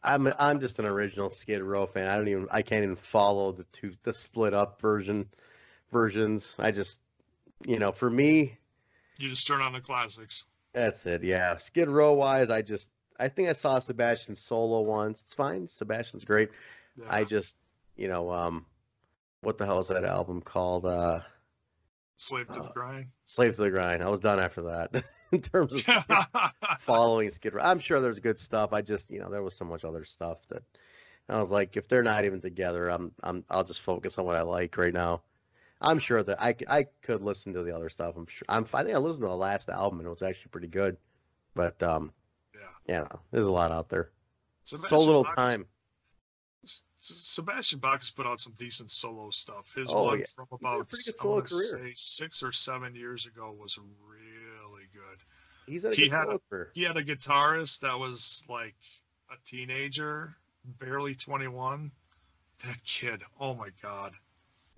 I'm 0.02 0.32
I'm 0.38 0.60
just 0.60 0.78
an 0.78 0.86
original 0.86 1.28
Skid 1.28 1.60
Row 1.62 1.84
fan. 1.86 2.08
I 2.08 2.16
don't 2.16 2.28
even 2.28 2.46
I 2.50 2.62
can't 2.62 2.82
even 2.84 2.96
follow 2.96 3.52
the 3.52 3.64
two 3.72 3.92
the 4.04 4.14
split 4.14 4.54
up 4.54 4.80
version 4.80 5.28
versions. 5.92 6.54
I 6.58 6.70
just 6.70 6.98
you 7.66 7.78
know, 7.78 7.92
for 7.92 8.08
me, 8.08 8.58
You 9.18 9.28
just 9.28 9.46
turn 9.46 9.60
on 9.60 9.72
the 9.74 9.80
classics. 9.80 10.46
that's 10.72 11.04
it. 11.06 11.22
Yeah. 11.22 11.58
Skid 11.58 11.88
Row 11.88 12.14
wise, 12.14 12.48
I 12.50 12.62
just 12.62 12.88
I 13.18 13.28
think 13.28 13.48
I 13.48 13.52
saw 13.52 13.78
Sebastian 13.78 14.34
solo 14.34 14.80
once. 14.80 15.22
It's 15.22 15.34
fine. 15.34 15.68
Sebastian's 15.68 16.24
great. 16.24 16.50
Yeah. 16.96 17.06
I 17.08 17.24
just, 17.24 17.56
you 17.96 18.08
know, 18.08 18.30
um, 18.30 18.66
what 19.40 19.58
the 19.58 19.66
hell 19.66 19.80
is 19.80 19.88
that 19.88 20.04
album 20.04 20.40
called? 20.40 20.86
Uh, 20.86 21.20
Slave 22.16 22.46
to 22.48 22.52
the 22.54 22.60
uh, 22.60 22.72
grind. 22.72 23.06
Slaves 23.24 23.56
to 23.56 23.64
the 23.64 23.70
Grind. 23.70 24.02
I 24.02 24.08
was 24.08 24.20
done 24.20 24.38
after 24.40 24.62
that 24.62 25.04
in 25.32 25.42
terms 25.42 25.74
of 25.74 25.80
Skid- 25.80 26.04
following 26.78 27.30
Skid 27.30 27.54
Row. 27.54 27.62
I'm 27.62 27.80
sure 27.80 28.00
there's 28.00 28.18
good 28.18 28.38
stuff. 28.38 28.72
I 28.72 28.82
just, 28.82 29.10
you 29.10 29.20
know, 29.20 29.30
there 29.30 29.42
was 29.42 29.54
so 29.54 29.64
much 29.64 29.84
other 29.84 30.04
stuff 30.04 30.46
that 30.48 30.62
I 31.28 31.38
was 31.38 31.50
like, 31.50 31.76
if 31.76 31.88
they're 31.88 32.02
not 32.02 32.24
even 32.24 32.40
together, 32.40 32.88
I'm, 32.88 33.12
I'm, 33.22 33.44
I'll 33.50 33.64
just 33.64 33.80
focus 33.80 34.18
on 34.18 34.24
what 34.24 34.36
I 34.36 34.42
like 34.42 34.76
right 34.76 34.92
now. 34.92 35.22
I'm 35.80 35.98
sure 35.98 36.22
that 36.22 36.40
I, 36.40 36.54
I 36.68 36.86
could 37.02 37.22
listen 37.22 37.54
to 37.54 37.62
the 37.62 37.74
other 37.74 37.88
stuff. 37.88 38.16
I'm 38.16 38.26
sure. 38.26 38.46
I'm. 38.48 38.64
I 38.72 38.84
think 38.84 38.94
I 38.94 38.98
listened 38.98 39.24
to 39.24 39.28
the 39.28 39.36
last 39.36 39.68
album 39.68 39.98
and 39.98 40.06
it 40.06 40.10
was 40.10 40.22
actually 40.22 40.50
pretty 40.50 40.68
good. 40.68 40.96
But 41.54 41.82
um, 41.82 42.12
yeah. 42.54 42.94
yeah, 43.02 43.08
there's 43.30 43.46
a 43.46 43.52
lot 43.52 43.72
out 43.72 43.88
there. 43.88 44.10
so 44.64 44.76
little 44.98 45.24
Bach 45.24 45.36
has- 45.38 45.52
time. 45.54 45.66
Sebastian 47.06 47.80
Bach 47.80 48.00
has 48.00 48.10
put 48.10 48.26
out 48.26 48.40
some 48.40 48.54
decent 48.56 48.90
solo 48.90 49.28
stuff. 49.30 49.74
His 49.74 49.90
Oh, 49.92 50.04
one 50.04 50.20
yeah. 50.20 50.24
from 50.34 50.46
about 50.52 50.88
I 51.22 51.26
want 51.26 51.46
to 51.48 51.54
say 51.54 51.92
six 51.96 52.42
or 52.42 52.50
seven 52.50 52.94
years 52.94 53.26
ago 53.26 53.52
was 53.52 53.78
really 54.08 54.86
good. 54.92 55.18
He's 55.66 55.84
a 55.84 55.94
He 55.94 56.08
had 56.08 56.28
a- 56.28 56.40
He 56.72 56.82
had 56.82 56.96
a 56.96 57.04
guitarist 57.04 57.80
that 57.80 57.98
was 57.98 58.44
like 58.48 58.74
a 59.30 59.36
teenager, 59.46 60.34
barely 60.64 61.14
21. 61.14 61.92
That 62.64 62.82
kid, 62.84 63.22
oh 63.38 63.52
my 63.54 63.68
god. 63.82 64.14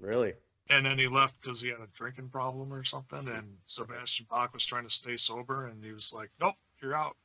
Really? 0.01 0.35
And 0.69 0.85
then 0.85 0.99
he 0.99 1.07
left 1.07 1.41
because 1.41 1.61
he 1.61 1.69
had 1.69 1.81
a 1.81 1.87
drinking 1.95 2.31
problem 2.31 2.73
or 2.73 2.83
something. 2.83 3.29
And 3.29 3.57
Sebastian 3.67 4.27
Bach 4.29 4.53
was 4.53 4.67
trying 4.67 4.83
to 4.83 4.91
stay 4.91 5.17
sober, 5.17 5.67
and 5.67 5.85
he 5.85 5.93
was 5.93 6.13
like, 6.13 6.31
"Nope, 6.41 6.57
you're 6.83 6.95
out." 6.97 7.17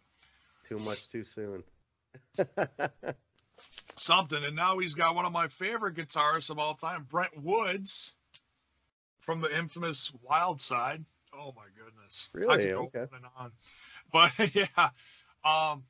Too 0.71 0.79
much 0.79 1.09
too 1.09 1.25
soon. 1.25 1.63
Something. 3.97 4.45
And 4.45 4.55
now 4.55 4.77
he's 4.79 4.93
got 4.93 5.15
one 5.15 5.25
of 5.25 5.33
my 5.33 5.49
favorite 5.49 5.95
guitarists 5.95 6.49
of 6.49 6.59
all 6.59 6.75
time, 6.75 7.05
Brent 7.09 7.43
Woods, 7.43 8.15
from 9.19 9.41
the 9.41 9.53
infamous 9.53 10.13
Wild 10.21 10.61
Side. 10.61 11.03
Oh 11.33 11.53
my 11.57 11.65
goodness. 11.77 12.29
Really? 12.31 12.71
Okay. 12.71 12.99
on 12.99 13.07
and 13.13 13.25
on. 13.37 13.51
But 14.13 14.55
yeah, 14.55 14.89
um, 15.45 15.83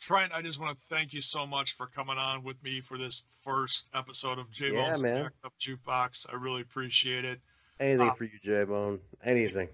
Trent, 0.00 0.32
I 0.34 0.40
just 0.40 0.58
want 0.60 0.78
to 0.78 0.84
thank 0.86 1.12
you 1.12 1.20
so 1.20 1.46
much 1.46 1.76
for 1.76 1.86
coming 1.86 2.16
on 2.16 2.42
with 2.42 2.62
me 2.62 2.80
for 2.80 2.96
this 2.96 3.24
first 3.44 3.88
episode 3.94 4.38
of 4.38 4.50
J 4.50 4.70
Bone's. 4.70 5.02
Jacked 5.02 5.44
Up 5.44 5.52
Jukebox. 5.60 6.26
I 6.30 6.36
really 6.36 6.62
appreciate 6.62 7.26
it. 7.26 7.40
Anything 7.80 8.08
Um, 8.08 8.16
for 8.16 8.24
you, 8.24 8.38
J 8.42 8.64
Bone. 8.64 9.00
Anything. 9.22 9.68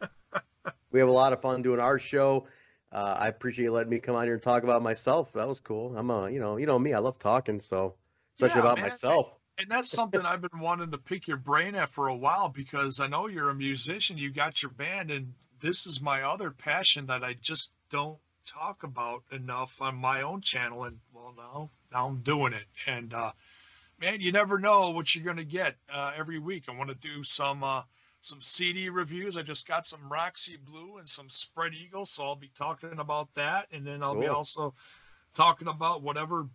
we 0.90 1.00
have 1.00 1.08
a 1.08 1.12
lot 1.12 1.32
of 1.32 1.40
fun 1.40 1.62
doing 1.62 1.80
our 1.80 1.98
show. 1.98 2.46
Uh, 2.92 3.16
I 3.18 3.28
appreciate 3.28 3.64
you 3.64 3.72
letting 3.72 3.90
me 3.90 4.00
come 4.00 4.16
out 4.16 4.24
here 4.24 4.34
and 4.34 4.42
talk 4.42 4.64
about 4.64 4.82
myself. 4.82 5.32
That 5.32 5.48
was 5.48 5.60
cool. 5.60 5.96
I'm 5.96 6.10
a, 6.10 6.30
you 6.30 6.40
know, 6.40 6.58
you 6.58 6.66
know 6.66 6.78
me. 6.78 6.92
I 6.92 6.98
love 6.98 7.18
talking, 7.18 7.60
so 7.60 7.94
especially 8.36 8.60
Yeah, 8.60 8.66
about 8.66 8.76
man. 8.76 8.84
myself. 8.84 9.34
And 9.58 9.70
that's 9.70 9.90
something 9.90 10.24
I've 10.24 10.40
been 10.40 10.60
wanting 10.60 10.90
to 10.92 10.98
pick 10.98 11.28
your 11.28 11.36
brain 11.36 11.74
at 11.74 11.88
for 11.90 12.08
a 12.08 12.16
while 12.16 12.48
because 12.48 13.00
I 13.00 13.06
know 13.06 13.28
you're 13.28 13.50
a 13.50 13.54
musician, 13.54 14.18
you 14.18 14.30
got 14.30 14.62
your 14.62 14.70
band, 14.72 15.10
and 15.10 15.34
this 15.60 15.86
is 15.86 16.00
my 16.00 16.22
other 16.22 16.50
passion 16.50 17.06
that 17.06 17.22
I 17.24 17.34
just 17.34 17.74
don't 17.90 18.18
talk 18.44 18.82
about 18.82 19.22
enough 19.30 19.80
on 19.80 19.96
my 19.96 20.22
own 20.22 20.40
channel. 20.40 20.84
And 20.84 20.98
well, 21.12 21.34
now 21.36 21.70
now 21.92 22.08
I'm 22.08 22.22
doing 22.22 22.52
it, 22.54 22.66
and 22.86 23.12
uh, 23.14 23.32
man, 24.00 24.20
you 24.20 24.32
never 24.32 24.58
know 24.58 24.90
what 24.90 25.14
you're 25.14 25.24
gonna 25.24 25.44
get 25.44 25.76
uh, 25.92 26.12
every 26.16 26.38
week. 26.38 26.64
I 26.68 26.72
want 26.72 26.90
to 26.90 26.96
do 26.96 27.22
some 27.24 27.62
uh, 27.62 27.82
some 28.22 28.40
CD 28.40 28.88
reviews. 28.88 29.36
I 29.36 29.42
just 29.42 29.68
got 29.68 29.86
some 29.86 30.08
Roxy 30.08 30.56
Blue 30.56 30.98
and 30.98 31.08
some 31.08 31.28
Spread 31.28 31.74
Eagle, 31.74 32.06
so 32.06 32.24
I'll 32.24 32.36
be 32.36 32.50
talking 32.56 32.98
about 32.98 33.34
that, 33.34 33.68
and 33.72 33.86
then 33.86 34.02
I'll 34.02 34.18
be 34.18 34.28
also 34.28 34.74
talking 35.34 35.68
about 35.68 36.02
whatever 36.02 36.46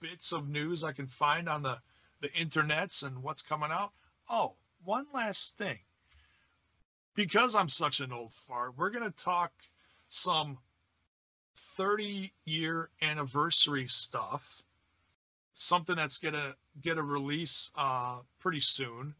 bits 0.00 0.32
of 0.32 0.48
news 0.48 0.84
I 0.84 0.92
can 0.92 1.06
find 1.06 1.48
on 1.48 1.62
the 1.62 1.78
the 2.20 2.28
internets 2.28 3.06
and 3.06 3.22
what's 3.22 3.42
coming 3.42 3.70
out. 3.70 3.92
Oh, 4.28 4.54
one 4.84 5.06
last 5.12 5.56
thing. 5.56 5.78
Because 7.14 7.56
I'm 7.56 7.68
such 7.68 8.00
an 8.00 8.12
old 8.12 8.32
fart, 8.32 8.76
we're 8.76 8.90
going 8.90 9.10
to 9.10 9.24
talk 9.24 9.52
some 10.08 10.58
30 11.56 12.32
year 12.44 12.88
anniversary 13.02 13.88
stuff. 13.88 14.62
Something 15.54 15.96
that's 15.96 16.18
going 16.18 16.34
to 16.34 16.54
get 16.80 16.98
a 16.98 17.02
release 17.02 17.70
uh, 17.76 18.18
pretty 18.38 18.60
soon. 18.60 19.14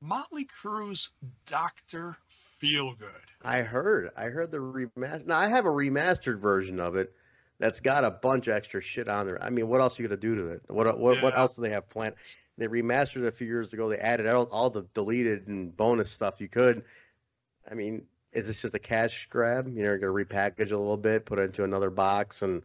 Motley 0.00 0.44
Crue's 0.44 1.12
Dr. 1.46 2.16
Feelgood. 2.62 3.10
I 3.42 3.62
heard. 3.62 4.10
I 4.16 4.24
heard 4.24 4.50
the 4.50 4.58
remaster. 4.58 5.26
Now 5.26 5.38
I 5.38 5.48
have 5.48 5.66
a 5.66 5.70
remastered 5.70 6.38
version 6.38 6.80
of 6.80 6.96
it 6.96 7.12
that's 7.58 7.80
got 7.80 8.04
a 8.04 8.10
bunch 8.10 8.46
of 8.46 8.54
extra 8.54 8.80
shit 8.80 9.08
on 9.08 9.26
there. 9.26 9.42
I 9.42 9.50
mean, 9.50 9.68
what 9.68 9.80
else 9.80 9.98
are 9.98 10.02
you 10.02 10.08
gonna 10.08 10.20
do 10.20 10.34
to 10.36 10.48
it? 10.48 10.62
What 10.68 10.98
what 10.98 11.22
what 11.22 11.36
else 11.36 11.56
do 11.56 11.62
they 11.62 11.70
have 11.70 11.88
planned? 11.88 12.14
They 12.58 12.66
remastered 12.66 13.22
it 13.22 13.26
a 13.26 13.32
few 13.32 13.46
years 13.46 13.72
ago. 13.72 13.88
They 13.88 13.98
added 13.98 14.26
all, 14.26 14.44
all 14.44 14.70
the 14.70 14.86
deleted 14.94 15.48
and 15.48 15.76
bonus 15.76 16.10
stuff 16.10 16.40
you 16.40 16.48
could. 16.48 16.84
I 17.70 17.74
mean, 17.74 18.06
is 18.32 18.46
this 18.46 18.62
just 18.62 18.74
a 18.74 18.78
cash 18.78 19.28
grab? 19.30 19.66
You 19.66 19.82
know, 19.82 19.94
you're 19.94 19.98
gonna 19.98 20.12
repackage 20.12 20.60
it 20.60 20.72
a 20.72 20.78
little 20.78 20.96
bit, 20.96 21.24
put 21.26 21.38
it 21.38 21.42
into 21.42 21.64
another 21.64 21.90
box, 21.90 22.42
and 22.42 22.62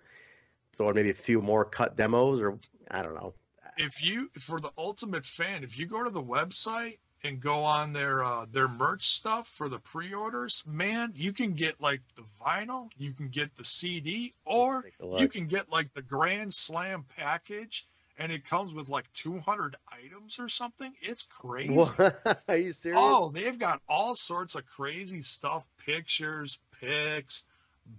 throw 0.77 0.89
in 0.89 0.95
maybe 0.95 1.09
a 1.09 1.13
few 1.13 1.41
more 1.41 1.65
cut 1.65 1.95
demos, 1.95 2.39
or 2.39 2.59
I 2.89 3.01
don't 3.01 3.15
know. 3.15 3.34
if 3.77 4.03
you 4.03 4.29
for 4.39 4.59
the 4.59 4.71
ultimate 4.77 5.25
fan 5.25 5.63
if 5.63 5.77
you 5.79 5.86
go 5.86 6.03
to 6.03 6.09
the 6.09 6.21
website 6.21 6.97
and 7.24 7.39
go 7.39 7.63
on 7.63 7.93
their 7.93 8.24
uh, 8.24 8.45
their 8.51 8.67
merch 8.67 9.03
stuff 9.03 9.47
for 9.47 9.69
the 9.69 9.80
pre-orders 9.80 10.63
man 10.65 11.13
you 11.15 11.34
can 11.34 11.53
get 11.53 11.80
like 11.82 12.01
the 12.15 12.24
vinyl 12.43 12.89
you 12.97 13.11
can 13.13 13.28
get 13.30 13.55
the 13.55 13.63
cd 13.63 14.34
or 14.45 14.86
you 15.19 15.28
can 15.28 15.47
get 15.47 15.72
like 15.72 15.93
the 15.93 16.01
grand 16.01 16.53
slam 16.53 17.05
package 17.17 17.86
and 18.17 18.32
it 18.32 18.45
comes 18.45 18.74
with 18.74 18.89
like 18.89 19.11
200 19.13 19.76
items 19.91 20.39
or 20.39 20.49
something 20.49 20.91
it's 21.01 21.24
crazy 21.24 21.74
What? 21.74 22.41
Are 22.47 22.57
you 22.57 22.72
serious? 22.72 22.99
Oh, 23.01 23.30
they've 23.30 23.57
got 23.57 23.82
all 23.88 24.15
sorts 24.15 24.55
of 24.55 24.65
crazy 24.65 25.22
stuff 25.22 25.65
pictures, 25.86 26.59
pics, 26.80 27.43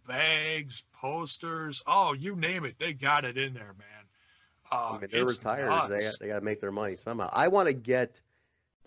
bags, 0.07 0.85
posters. 1.01 1.83
Oh, 1.87 2.13
you 2.13 2.37
name 2.37 2.65
it. 2.65 2.77
They 2.79 2.93
got 2.93 3.25
it 3.25 3.37
in 3.37 3.55
there, 3.55 3.75
man. 3.79 4.05
Uh, 4.71 4.93
I 4.97 4.99
mean, 4.99 5.09
they're 5.11 5.25
retired. 5.25 5.91
They 5.91 5.99
got, 5.99 6.19
they 6.21 6.27
got 6.29 6.39
to 6.39 6.45
make 6.45 6.61
their 6.61 6.73
money 6.73 6.97
somehow. 6.97 7.29
I 7.33 7.49
want 7.49 7.67
to 7.67 7.73
get. 7.73 8.21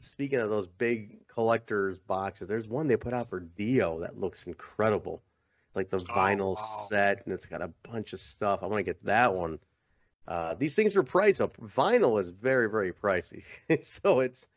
Speaking 0.06 0.40
of 0.40 0.50
those 0.50 0.68
big 0.68 1.28
collectors 1.28 1.98
boxes, 1.98 2.48
there's 2.48 2.68
one 2.68 2.88
they 2.88 2.98
put 2.98 3.14
out 3.14 3.30
for 3.30 3.40
Dio 3.40 4.00
that 4.02 4.20
looks 4.20 4.48
incredible, 4.48 5.22
like 5.74 5.90
the 5.90 6.00
vinyl 6.00 6.56
wow. 6.56 6.88
set, 6.90 7.26
and 7.26 7.34
it's 7.34 7.46
got 7.46 7.62
a 7.62 7.72
bunch 7.84 8.14
of 8.14 8.20
stuff. 8.20 8.60
I 8.62 8.68
want 8.68 8.80
to 8.80 8.84
get 8.84 9.04
that 9.06 9.34
one. 9.34 9.60
Uh, 10.28 10.56
these 10.56 10.76
things 10.76 10.96
are 10.96 11.04
priced 11.04 11.42
up. 11.42 11.56
Vinyl 11.58 12.20
is 12.20 12.30
very, 12.30 12.70
very 12.70 12.92
pricey, 12.92 13.44
so 13.84 14.22
it's 14.22 14.48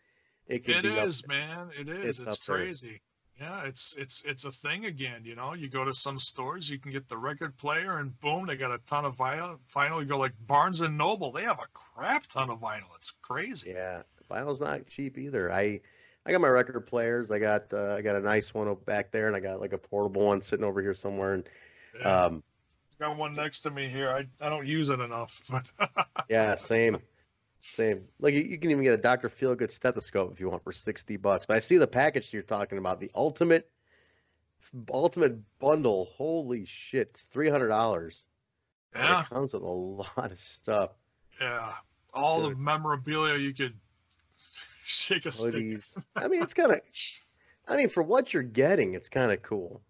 it 0.46 0.64
can 0.64 0.76
It 0.76 0.82
be 0.82 0.98
up 0.98 1.10
man. 1.28 1.70
It 1.78 1.88
It's. 1.88 2.20
It's, 2.20 2.38
there. 2.38 2.56
crazy. 2.56 3.02
Yeah, 3.40 3.66
it's 3.66 3.94
it's 3.96 4.24
it's 4.24 4.44
a 4.44 4.50
thing 4.50 4.86
again. 4.86 5.22
You 5.24 5.36
know, 5.36 5.54
you 5.54 5.68
go 5.68 5.84
to 5.84 5.94
some 5.94 6.18
stores, 6.18 6.68
you 6.68 6.78
can 6.78 6.90
get 6.90 7.06
the 7.06 7.16
record 7.16 7.56
player, 7.56 7.98
and 7.98 8.18
boom, 8.18 8.46
they 8.46 8.56
got 8.56 8.72
a 8.72 8.78
ton 8.78 9.04
of 9.04 9.16
vinyl. 9.16 9.58
Vinyl. 9.72 10.00
You 10.00 10.06
go 10.06 10.18
like 10.18 10.32
Barnes 10.40 10.80
and 10.80 10.98
Noble, 10.98 11.30
they 11.30 11.44
have 11.44 11.60
a 11.60 11.68
crap 11.72 12.26
ton 12.26 12.50
of 12.50 12.58
vinyl. 12.58 12.88
It's 12.96 13.12
crazy. 13.22 13.70
Yeah, 13.70 14.02
vinyl's 14.30 14.60
not 14.60 14.86
cheap 14.86 15.18
either. 15.18 15.52
I 15.52 15.80
I 16.26 16.32
got 16.32 16.40
my 16.40 16.48
record 16.48 16.80
players. 16.86 17.30
I 17.30 17.38
got 17.38 17.72
uh, 17.72 17.94
I 17.94 18.02
got 18.02 18.16
a 18.16 18.20
nice 18.20 18.52
one 18.52 18.74
back 18.86 19.10
there, 19.10 19.26
and 19.28 19.36
I 19.36 19.40
got 19.40 19.60
like 19.60 19.72
a 19.72 19.78
portable 19.78 20.26
one 20.26 20.42
sitting 20.42 20.64
over 20.64 20.80
here 20.82 20.94
somewhere. 20.94 21.34
And 21.34 21.48
Yeah. 21.98 22.24
um, 22.26 22.42
got 22.98 23.16
one 23.16 23.34
next 23.34 23.60
to 23.60 23.70
me 23.70 23.88
here. 23.88 24.10
I, 24.10 24.26
I 24.44 24.48
don't 24.48 24.66
use 24.66 24.88
it 24.88 25.00
enough, 25.00 25.42
but 25.50 25.66
yeah, 26.28 26.56
same, 26.56 26.98
same. 27.60 28.04
Like 28.20 28.34
you, 28.34 28.40
you 28.40 28.58
can 28.58 28.70
even 28.70 28.82
get 28.82 28.94
a 28.94 28.98
Doctor 29.02 29.28
Feelgood 29.28 29.70
stethoscope 29.70 30.32
if 30.32 30.40
you 30.40 30.50
want 30.50 30.64
for 30.64 30.72
sixty 30.72 31.16
bucks. 31.16 31.46
But 31.46 31.56
I 31.56 31.60
see 31.60 31.78
the 31.78 31.86
package 31.86 32.32
you're 32.32 32.42
talking 32.42 32.78
about, 32.78 33.00
the 33.00 33.10
ultimate 33.14 33.70
ultimate 34.92 35.38
bundle. 35.58 36.08
Holy 36.16 36.66
shit, 36.66 37.08
it's 37.12 37.22
three 37.22 37.48
hundred 37.48 37.68
dollars. 37.68 38.26
yeah, 38.94 39.22
It 39.22 39.28
comes 39.30 39.52
with 39.54 39.62
a 39.62 39.66
lot 39.66 40.30
of 40.32 40.38
stuff. 40.40 40.90
yeah. 41.40 41.72
All 42.14 42.40
the 42.42 42.56
memorabilia 42.56 43.36
you 43.36 43.54
could 43.54 43.74
shake 44.90 45.26
a 45.26 45.32
stick. 45.32 45.80
I 46.16 46.28
mean, 46.28 46.42
it's 46.42 46.54
kind 46.54 46.72
of. 46.72 46.80
I 47.66 47.76
mean, 47.76 47.90
for 47.90 48.02
what 48.02 48.32
you're 48.32 48.42
getting, 48.42 48.94
it's 48.94 49.08
kind 49.08 49.30
of 49.30 49.42
cool. 49.42 49.82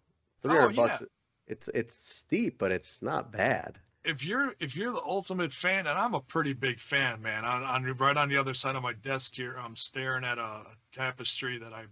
Three 0.42 0.56
Oh, 0.56 0.60
hundred 0.62 0.76
bucks. 0.76 1.02
It's 1.46 1.68
it's 1.72 1.94
steep, 1.94 2.58
but 2.58 2.72
it's 2.72 3.00
not 3.00 3.32
bad. 3.32 3.78
If 4.04 4.24
you're 4.24 4.54
if 4.58 4.76
you're 4.76 4.92
the 4.92 5.02
ultimate 5.02 5.52
fan, 5.52 5.86
and 5.86 5.98
I'm 5.98 6.14
a 6.14 6.20
pretty 6.20 6.52
big 6.52 6.80
fan, 6.80 7.22
man. 7.22 7.44
On, 7.44 7.62
on 7.62 7.84
right 7.94 8.16
on 8.16 8.28
the 8.28 8.36
other 8.36 8.54
side 8.54 8.74
of 8.74 8.82
my 8.82 8.92
desk 8.94 9.36
here, 9.36 9.56
I'm 9.58 9.76
staring 9.76 10.24
at 10.24 10.38
a 10.38 10.64
tapestry 10.92 11.58
that 11.58 11.72
I 11.72 11.84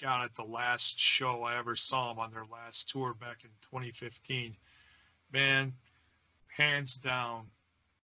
got 0.00 0.24
at 0.24 0.34
the 0.34 0.44
last 0.44 0.98
show 0.98 1.42
I 1.42 1.58
ever 1.58 1.76
saw 1.76 2.08
them 2.08 2.18
on 2.18 2.30
their 2.30 2.44
last 2.44 2.90
tour 2.90 3.14
back 3.14 3.44
in 3.44 3.50
2015. 3.62 4.56
Man, 5.32 5.72
hands 6.46 6.96
down, 6.96 7.46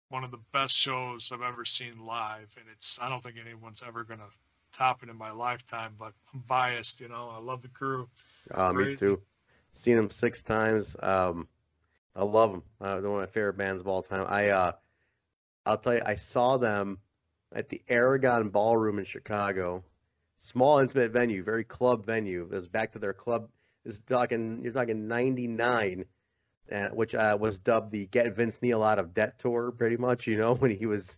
one 0.09 0.23
of 0.23 0.31
the 0.31 0.39
best 0.53 0.75
shows 0.75 1.31
I've 1.33 1.41
ever 1.41 1.65
seen 1.65 2.05
live, 2.05 2.49
and 2.59 2.65
it's 2.71 2.99
I 3.01 3.09
don't 3.09 3.23
think 3.23 3.35
anyone's 3.43 3.83
ever 3.85 4.03
gonna 4.03 4.29
top 4.73 5.03
it 5.03 5.09
in 5.09 5.17
my 5.17 5.31
lifetime. 5.31 5.95
But 5.97 6.13
I'm 6.33 6.43
biased, 6.47 7.01
you 7.01 7.07
know. 7.07 7.29
I 7.31 7.39
love 7.39 7.61
the 7.61 7.69
crew. 7.69 8.07
Uh, 8.53 8.73
me 8.73 8.95
too. 8.95 9.21
Seen 9.73 9.95
them 9.95 10.09
six 10.09 10.41
times. 10.41 10.95
Um, 11.01 11.47
I 12.15 12.23
love 12.23 12.51
them. 12.51 12.63
Uh, 12.79 13.01
they're 13.01 13.09
one 13.09 13.21
of 13.23 13.27
my 13.27 13.31
favorite 13.31 13.57
bands 13.57 13.81
of 13.81 13.87
all 13.87 14.01
time. 14.01 14.25
I, 14.29 14.49
uh, 14.49 14.71
I'll 15.65 15.77
tell 15.77 15.95
you, 15.95 16.01
I 16.05 16.15
saw 16.15 16.57
them 16.57 16.99
at 17.51 17.67
the 17.69 17.81
Aragon 17.89 18.49
Ballroom 18.49 18.99
in 18.99 19.05
Chicago. 19.05 19.83
Small, 20.37 20.79
intimate 20.79 21.11
venue, 21.11 21.43
very 21.43 21.63
club 21.63 22.05
venue. 22.05 22.43
It 22.43 22.55
was 22.55 22.67
back 22.67 22.91
to 22.93 22.99
their 22.99 23.13
club. 23.13 23.49
This 23.83 23.95
is 23.95 24.01
talking, 24.01 24.61
you're 24.63 24.71
talking 24.71 25.07
'99, 25.07 26.05
uh, 26.71 26.87
which 26.89 27.15
uh, 27.15 27.37
was 27.39 27.59
dubbed 27.59 27.91
the 27.91 28.05
"Get 28.07 28.33
Vince 28.35 28.61
Neil 28.61 28.83
Out 28.83 28.99
of 28.99 29.13
Debt" 29.13 29.39
tour, 29.39 29.71
pretty 29.71 29.97
much. 29.97 30.27
You 30.27 30.37
know, 30.37 30.53
when 30.59 30.71
he 30.71 30.85
was 30.85 31.17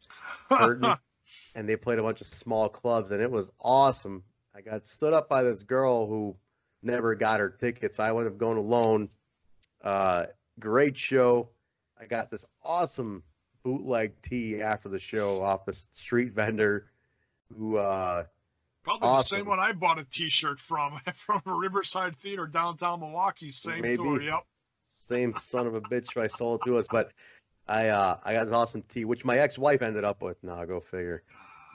hurting, 0.49 0.93
and 1.55 1.67
they 1.67 1.75
played 1.75 1.99
a 1.99 2.03
bunch 2.03 2.21
of 2.21 2.27
small 2.27 2.69
clubs, 2.69 3.11
and 3.11 3.21
it 3.21 3.31
was 3.31 3.49
awesome. 3.59 4.23
I 4.55 4.61
got 4.61 4.85
stood 4.87 5.13
up 5.13 5.29
by 5.29 5.43
this 5.43 5.63
girl 5.63 6.07
who 6.07 6.35
never 6.81 7.15
got 7.15 7.39
her 7.39 7.49
tickets. 7.49 7.99
I 7.99 8.11
wound 8.11 8.27
up 8.27 8.37
going 8.37 8.57
alone. 8.57 9.09
Uh, 9.83 10.25
great 10.59 10.97
show. 10.97 11.49
I 11.99 12.05
got 12.05 12.29
this 12.29 12.45
awesome 12.63 13.23
bootleg 13.63 14.21
tee 14.21 14.61
after 14.61 14.89
the 14.89 14.99
show 14.99 15.41
off 15.41 15.65
the 15.65 15.73
street 15.93 16.33
vendor 16.33 16.87
who 17.57 17.77
uh 17.77 18.23
Probably 18.87 19.09
Awesome. 19.09 19.35
the 19.35 19.39
same 19.41 19.49
one 19.49 19.59
I 19.59 19.73
bought 19.73 19.99
a 19.99 20.05
T-shirt 20.05 20.61
from 20.61 20.93
from 21.13 21.41
Riverside 21.45 22.15
Theater 22.15 22.47
downtown 22.47 23.01
Milwaukee. 23.01 23.51
Same 23.51 23.81
Maybe. 23.81 23.97
tour. 23.97 24.21
Yep. 24.21 24.45
Same 25.07 25.35
son 25.39 25.67
of 25.67 25.75
a 25.75 25.81
bitch 25.81 26.17
I 26.17 26.27
sold 26.27 26.63
to 26.65 26.77
us, 26.77 26.87
but 26.89 27.11
I 27.67 27.89
uh 27.89 28.17
I 28.23 28.33
got 28.33 28.45
this 28.45 28.53
awesome 28.53 28.83
tee, 28.83 29.05
which 29.05 29.25
my 29.25 29.37
ex-wife 29.37 29.81
ended 29.81 30.03
up 30.03 30.21
with. 30.21 30.43
Now 30.43 30.63
go 30.65 30.79
figure. 30.79 31.23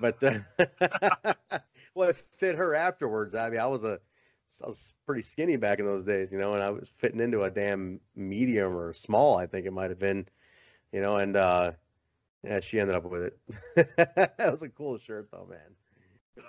But 0.01 0.23
uh, 0.23 0.39
well, 1.95 2.11
it 2.11 2.17
fit 2.39 2.57
her 2.57 2.75
afterwards. 2.75 3.35
I 3.35 3.51
mean, 3.51 3.61
I 3.61 3.67
was 3.67 3.85
a 3.85 4.01
I 4.63 4.67
was 4.67 4.93
pretty 5.07 5.23
skinny 5.23 5.57
back 5.57 5.79
in 5.79 5.87
those 5.87 6.05
days, 6.05 6.31
you 6.31 6.39
know, 6.39 6.55
and 6.55 6.63
I 6.63 6.71
was 6.71 6.91
fitting 6.99 7.21
into 7.21 7.43
a 7.43 7.51
damn 7.51 8.01
medium 8.15 8.77
or 8.77 8.93
small, 8.93 9.37
I 9.37 9.47
think 9.47 9.67
it 9.67 9.73
might 9.73 9.91
have 9.91 9.99
been, 9.99 10.27
you 10.93 11.01
know, 11.01 11.17
and 11.17 11.37
uh 11.37 11.73
yeah, 12.45 12.61
she 12.61 12.81
ended 12.81 12.97
up 12.97 13.05
with 13.05 13.23
it. 13.23 13.39
that 13.97 14.51
was 14.51 14.63
a 14.63 14.69
cool 14.69 14.99
shirt 14.99 15.29
though, 15.31 15.47
man. 15.49 15.61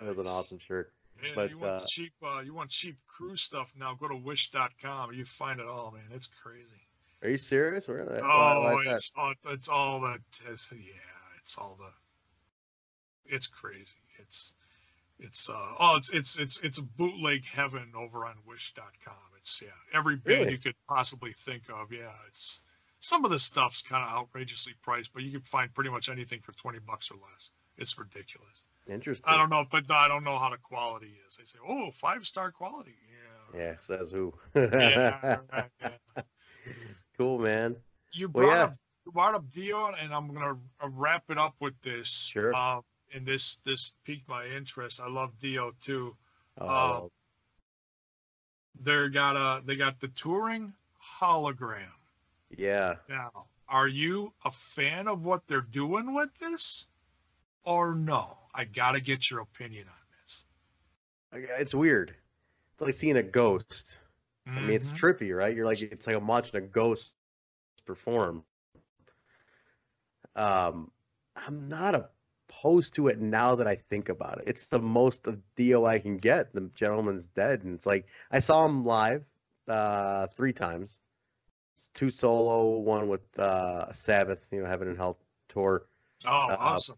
It 0.01 0.07
was 0.07 0.17
an 0.17 0.27
awesome 0.27 0.59
shirt. 0.59 0.91
Man, 1.21 1.31
But, 1.35 1.49
you 1.49 1.59
want 1.59 1.81
uh, 1.81 1.85
cheap? 1.87 2.13
Uh, 2.21 2.39
you 2.39 2.53
want 2.53 2.69
cheap 2.69 2.97
cruise 3.07 3.41
stuff 3.41 3.73
now? 3.77 3.95
Go 3.99 4.07
to 4.07 4.15
Wish.com. 4.15 5.13
You 5.13 5.25
find 5.25 5.59
it 5.59 5.67
all, 5.67 5.91
man. 5.91 6.03
It's 6.11 6.27
crazy. 6.27 6.67
Are 7.23 7.29
you 7.29 7.37
serious? 7.37 7.87
Where, 7.87 8.01
oh, 8.01 8.61
why 8.63 8.75
is 8.75 8.85
that? 8.85 8.93
it's 8.93 9.13
all, 9.15 9.33
it's 9.45 9.69
all 9.69 10.01
the 10.01 10.17
it's, 10.51 10.69
yeah, 10.73 10.93
it's 11.39 11.57
all 11.57 11.77
the 11.79 13.33
it's 13.33 13.47
crazy. 13.47 13.91
It's 14.19 14.53
it's 15.19 15.49
uh 15.49 15.73
oh 15.79 15.95
it's 15.95 16.11
it's 16.11 16.37
it's 16.37 16.59
it's 16.59 16.79
a 16.79 16.83
bootleg 16.83 17.45
heaven 17.45 17.93
over 17.95 18.25
on 18.25 18.35
Wish.com. 18.45 19.13
It's 19.37 19.61
yeah, 19.61 19.69
every 19.97 20.17
band 20.17 20.39
Really? 20.39 20.51
you 20.51 20.57
could 20.57 20.75
possibly 20.87 21.31
think 21.31 21.63
of. 21.69 21.93
Yeah, 21.93 22.11
it's 22.27 22.61
some 22.99 23.23
of 23.23 23.31
the 23.31 23.39
stuff's 23.39 23.81
kind 23.81 24.03
of 24.03 24.17
outrageously 24.17 24.73
priced, 24.81 25.13
but 25.13 25.23
you 25.23 25.31
can 25.31 25.41
find 25.41 25.73
pretty 25.73 25.89
much 25.91 26.09
anything 26.09 26.41
for 26.41 26.51
twenty 26.51 26.79
bucks 26.79 27.09
or 27.09 27.15
less. 27.15 27.51
It's 27.77 27.97
ridiculous. 27.97 28.63
Interesting. 28.89 29.25
I 29.31 29.37
don't 29.37 29.49
know, 29.49 29.65
but 29.71 29.89
I 29.89 30.07
don't 30.07 30.23
know 30.23 30.37
how 30.37 30.49
the 30.49 30.57
quality 30.57 31.15
is. 31.27 31.37
They 31.37 31.45
say, 31.45 31.59
oh, 31.67 31.91
five 31.91 32.25
star 32.27 32.51
quality. 32.51 32.95
Yeah. 33.53 33.59
Yeah, 33.59 33.73
says 33.79 34.11
who. 34.11 34.33
Yeah, 34.55 35.37
right, 35.51 35.69
yeah. 35.81 36.21
cool, 37.17 37.39
man. 37.39 37.75
You 38.11 38.29
Well, 38.29 38.45
brought 38.47 38.55
yeah. 38.57 38.63
up 38.63 38.73
you 39.05 39.11
brought 39.11 39.35
up 39.35 39.51
Dio, 39.51 39.85
and 39.87 40.13
I'm 40.13 40.33
gonna 40.33 40.57
uh, 40.81 40.89
wrap 40.91 41.23
it 41.29 41.37
up 41.37 41.55
with 41.59 41.79
this. 41.81 42.09
Sure. 42.31 42.53
Uh, 42.55 42.81
and 43.13 43.25
this 43.25 43.57
this 43.57 43.95
piqued 44.05 44.27
my 44.27 44.45
interest. 44.47 44.99
I 45.01 45.07
love 45.07 45.37
Dio 45.39 45.71
too. 45.79 46.15
Oh, 46.57 46.65
Uh, 46.67 47.07
They 48.81 49.09
got 49.09 49.35
a 49.35 49.61
they 49.65 49.75
got 49.75 49.99
the 49.99 50.07
touring 50.09 50.73
hologram. 51.21 51.91
yeah. 52.49 52.95
Now, 53.07 53.31
are 53.67 53.87
you 53.87 54.33
a 54.45 54.51
fan 54.51 55.07
of 55.07 55.25
what 55.25 55.45
they're 55.47 55.61
doing 55.61 56.13
with 56.13 56.29
this, 56.39 56.87
or 57.63 57.93
no? 57.95 58.37
I 58.53 58.65
gotta 58.65 58.99
get 59.01 59.29
your 59.29 59.41
opinion 59.41 59.87
on 59.87 59.95
this. 60.21 60.45
It's 61.59 61.73
weird. 61.73 62.15
It's 62.73 62.81
like 62.81 62.93
seeing 62.93 63.17
a 63.17 63.23
ghost. 63.23 63.99
I 64.55 64.59
mean, 64.61 64.75
it's 64.75 64.89
Mhm. 64.89 64.99
trippy, 64.99 65.35
right? 65.35 65.55
You're 65.55 65.65
like, 65.65 65.81
it's 65.81 66.05
like 66.05 66.15
I'm 66.15 66.27
watching 66.27 66.57
a 66.57 66.61
ghost 66.61 67.13
perform. 67.85 68.43
Um, 70.35 70.91
I'm 71.35 71.67
not 71.69 71.95
opposed 71.95 72.95
to 72.95 73.07
it 73.07 73.19
now 73.19 73.55
that 73.55 73.67
I 73.67 73.75
think 73.75 74.09
about 74.09 74.39
it. 74.39 74.43
It's 74.47 74.67
the 74.67 74.79
most 74.79 75.27
of 75.27 75.41
Dio 75.55 75.85
I 75.85 75.99
can 75.99 76.17
get. 76.17 76.53
The 76.53 76.69
gentleman's 76.75 77.27
dead, 77.27 77.63
and 77.63 77.73
it's 77.75 77.85
like 77.85 78.07
I 78.31 78.39
saw 78.39 78.65
him 78.65 78.85
live 78.85 79.25
uh, 79.67 80.27
three 80.27 80.53
times. 80.53 80.99
It's 81.77 81.87
two 81.89 82.09
solo, 82.09 82.77
one 82.79 83.07
with 83.07 83.39
uh, 83.39 83.91
Sabbath, 83.93 84.47
you 84.51 84.61
know, 84.61 84.67
Heaven 84.67 84.87
and 84.87 84.97
Hell 84.97 85.17
tour. 85.49 85.85
oh, 86.25 86.31
uh, 86.49 86.55
awesome. 86.59 86.97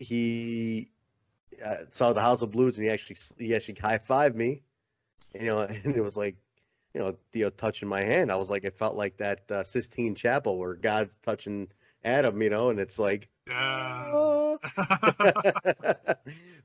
He 0.00 0.90
uh, 1.64 1.84
saw 1.90 2.12
the 2.12 2.20
House 2.20 2.42
of 2.42 2.50
Blues 2.50 2.76
and 2.76 2.84
he 2.84 2.90
actually 2.90 3.16
he 3.38 3.54
actually 3.54 3.74
high 3.80 3.98
fived 3.98 4.34
me, 4.34 4.62
and, 5.34 5.44
you 5.44 5.50
know, 5.50 5.60
and 5.84 5.94
it 5.96 6.00
was 6.02 6.16
like, 6.16 6.36
you 6.94 7.00
know, 7.00 7.16
Dio 7.32 7.50
touching 7.50 7.88
my 7.88 8.00
hand. 8.02 8.32
I 8.32 8.36
was 8.36 8.50
like, 8.50 8.64
it 8.64 8.76
felt 8.76 8.96
like 8.96 9.16
that 9.18 9.48
uh, 9.50 9.62
Sistine 9.62 10.14
Chapel 10.14 10.58
where 10.58 10.74
God's 10.74 11.14
touching 11.22 11.68
Adam, 12.04 12.40
you 12.42 12.50
know, 12.50 12.70
and 12.70 12.80
it's 12.80 12.98
like, 12.98 13.28
Yeah. 13.46 14.56
"Ah." 14.76 16.16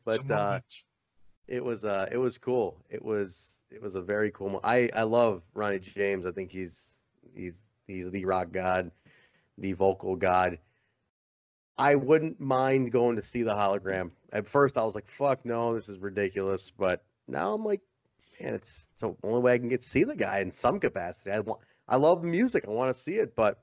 But 0.06 0.32
uh, 0.32 0.60
it 1.48 1.64
was 1.64 1.84
uh, 1.84 2.08
it 2.12 2.18
was 2.18 2.38
cool. 2.38 2.78
It 2.90 3.04
was 3.04 3.54
it 3.72 3.82
was 3.82 3.96
a 3.96 4.02
very 4.02 4.32
cool. 4.32 4.50
Mo- 4.50 4.62
I 4.64 4.90
I 4.96 5.04
love 5.04 5.42
Ronnie 5.54 5.80
James. 5.80 6.26
I 6.26 6.32
think 6.32 6.52
he's 6.52 6.80
he's 7.36 7.56
he's 7.88 8.10
the 8.12 8.26
rock 8.26 8.52
god, 8.52 8.92
the 9.58 9.74
vocal 9.74 10.16
god. 10.16 10.60
I 11.78 11.95
wouldn't 11.95 12.39
mind 12.39 12.91
going 12.91 13.17
to 13.17 13.21
see 13.21 13.43
the 13.43 13.53
hologram. 13.53 14.11
At 14.32 14.47
first, 14.47 14.78
I 14.78 14.84
was 14.84 14.95
like, 14.95 15.07
"Fuck 15.07 15.45
no, 15.45 15.73
this 15.73 15.89
is 15.89 15.97
ridiculous." 15.97 16.71
But 16.71 17.03
now 17.28 17.53
I'm 17.53 17.65
like, 17.65 17.82
"Man, 18.39 18.53
it's, 18.55 18.88
it's 18.93 19.01
the 19.01 19.15
only 19.23 19.41
way 19.41 19.53
I 19.53 19.57
can 19.57 19.69
get 19.69 19.82
to 19.82 19.88
see 19.88 20.03
the 20.03 20.15
guy 20.15 20.39
in 20.39 20.51
some 20.51 20.80
capacity." 20.80 21.32
I 21.32 21.39
want, 21.41 21.61
I 21.88 21.97
love 21.97 22.21
the 22.21 22.28
music. 22.28 22.65
I 22.67 22.71
want 22.71 22.95
to 22.95 22.99
see 22.99 23.15
it, 23.15 23.36
but 23.36 23.61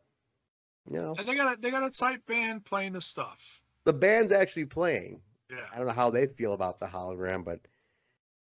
you 0.90 0.98
know, 1.00 1.14
And 1.18 1.26
they 1.26 1.34
got 1.34 1.56
a 1.56 1.60
they 1.60 1.70
got 1.70 1.82
a 1.84 1.90
tight 1.90 2.26
band 2.26 2.64
playing 2.64 2.92
the 2.92 3.00
stuff. 3.00 3.60
the 3.84 3.92
band's 3.92 4.32
actually 4.32 4.66
playing. 4.66 5.20
Yeah, 5.50 5.58
I 5.72 5.78
don't 5.78 5.86
know 5.86 5.92
how 5.92 6.10
they 6.10 6.26
feel 6.26 6.52
about 6.54 6.80
the 6.80 6.86
hologram, 6.86 7.44
but 7.44 7.60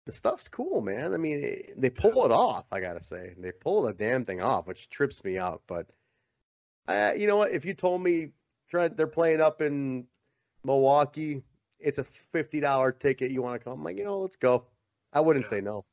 the 0.05 0.11
stuff's 0.11 0.47
cool, 0.47 0.81
man. 0.81 1.13
I 1.13 1.17
mean, 1.17 1.63
they 1.77 1.89
pull 1.89 2.25
it 2.25 2.31
off. 2.31 2.65
I 2.71 2.79
gotta 2.79 3.03
say, 3.03 3.35
they 3.37 3.51
pull 3.51 3.83
the 3.83 3.93
damn 3.93 4.25
thing 4.25 4.41
off, 4.41 4.67
which 4.67 4.89
trips 4.89 5.23
me 5.23 5.37
out. 5.37 5.61
But 5.67 5.87
uh, 6.87 7.13
you 7.15 7.27
know 7.27 7.37
what? 7.37 7.51
If 7.51 7.65
you 7.65 7.73
told 7.73 8.01
me 8.01 8.29
Trent 8.69 8.95
they're 8.97 9.07
playing 9.07 9.41
up 9.41 9.61
in 9.61 10.05
Milwaukee, 10.63 11.43
it's 11.79 11.99
a 11.99 12.03
fifty 12.03 12.59
dollar 12.59 12.91
ticket. 12.91 13.31
You 13.31 13.41
want 13.41 13.59
to 13.59 13.63
come? 13.63 13.73
I'm 13.73 13.83
like, 13.83 13.97
you 13.97 14.03
know, 14.03 14.19
let's 14.19 14.35
go. 14.35 14.65
I 15.13 15.21
wouldn't 15.21 15.45
Yeah. 15.45 15.49
say 15.49 15.61
no. 15.61 15.85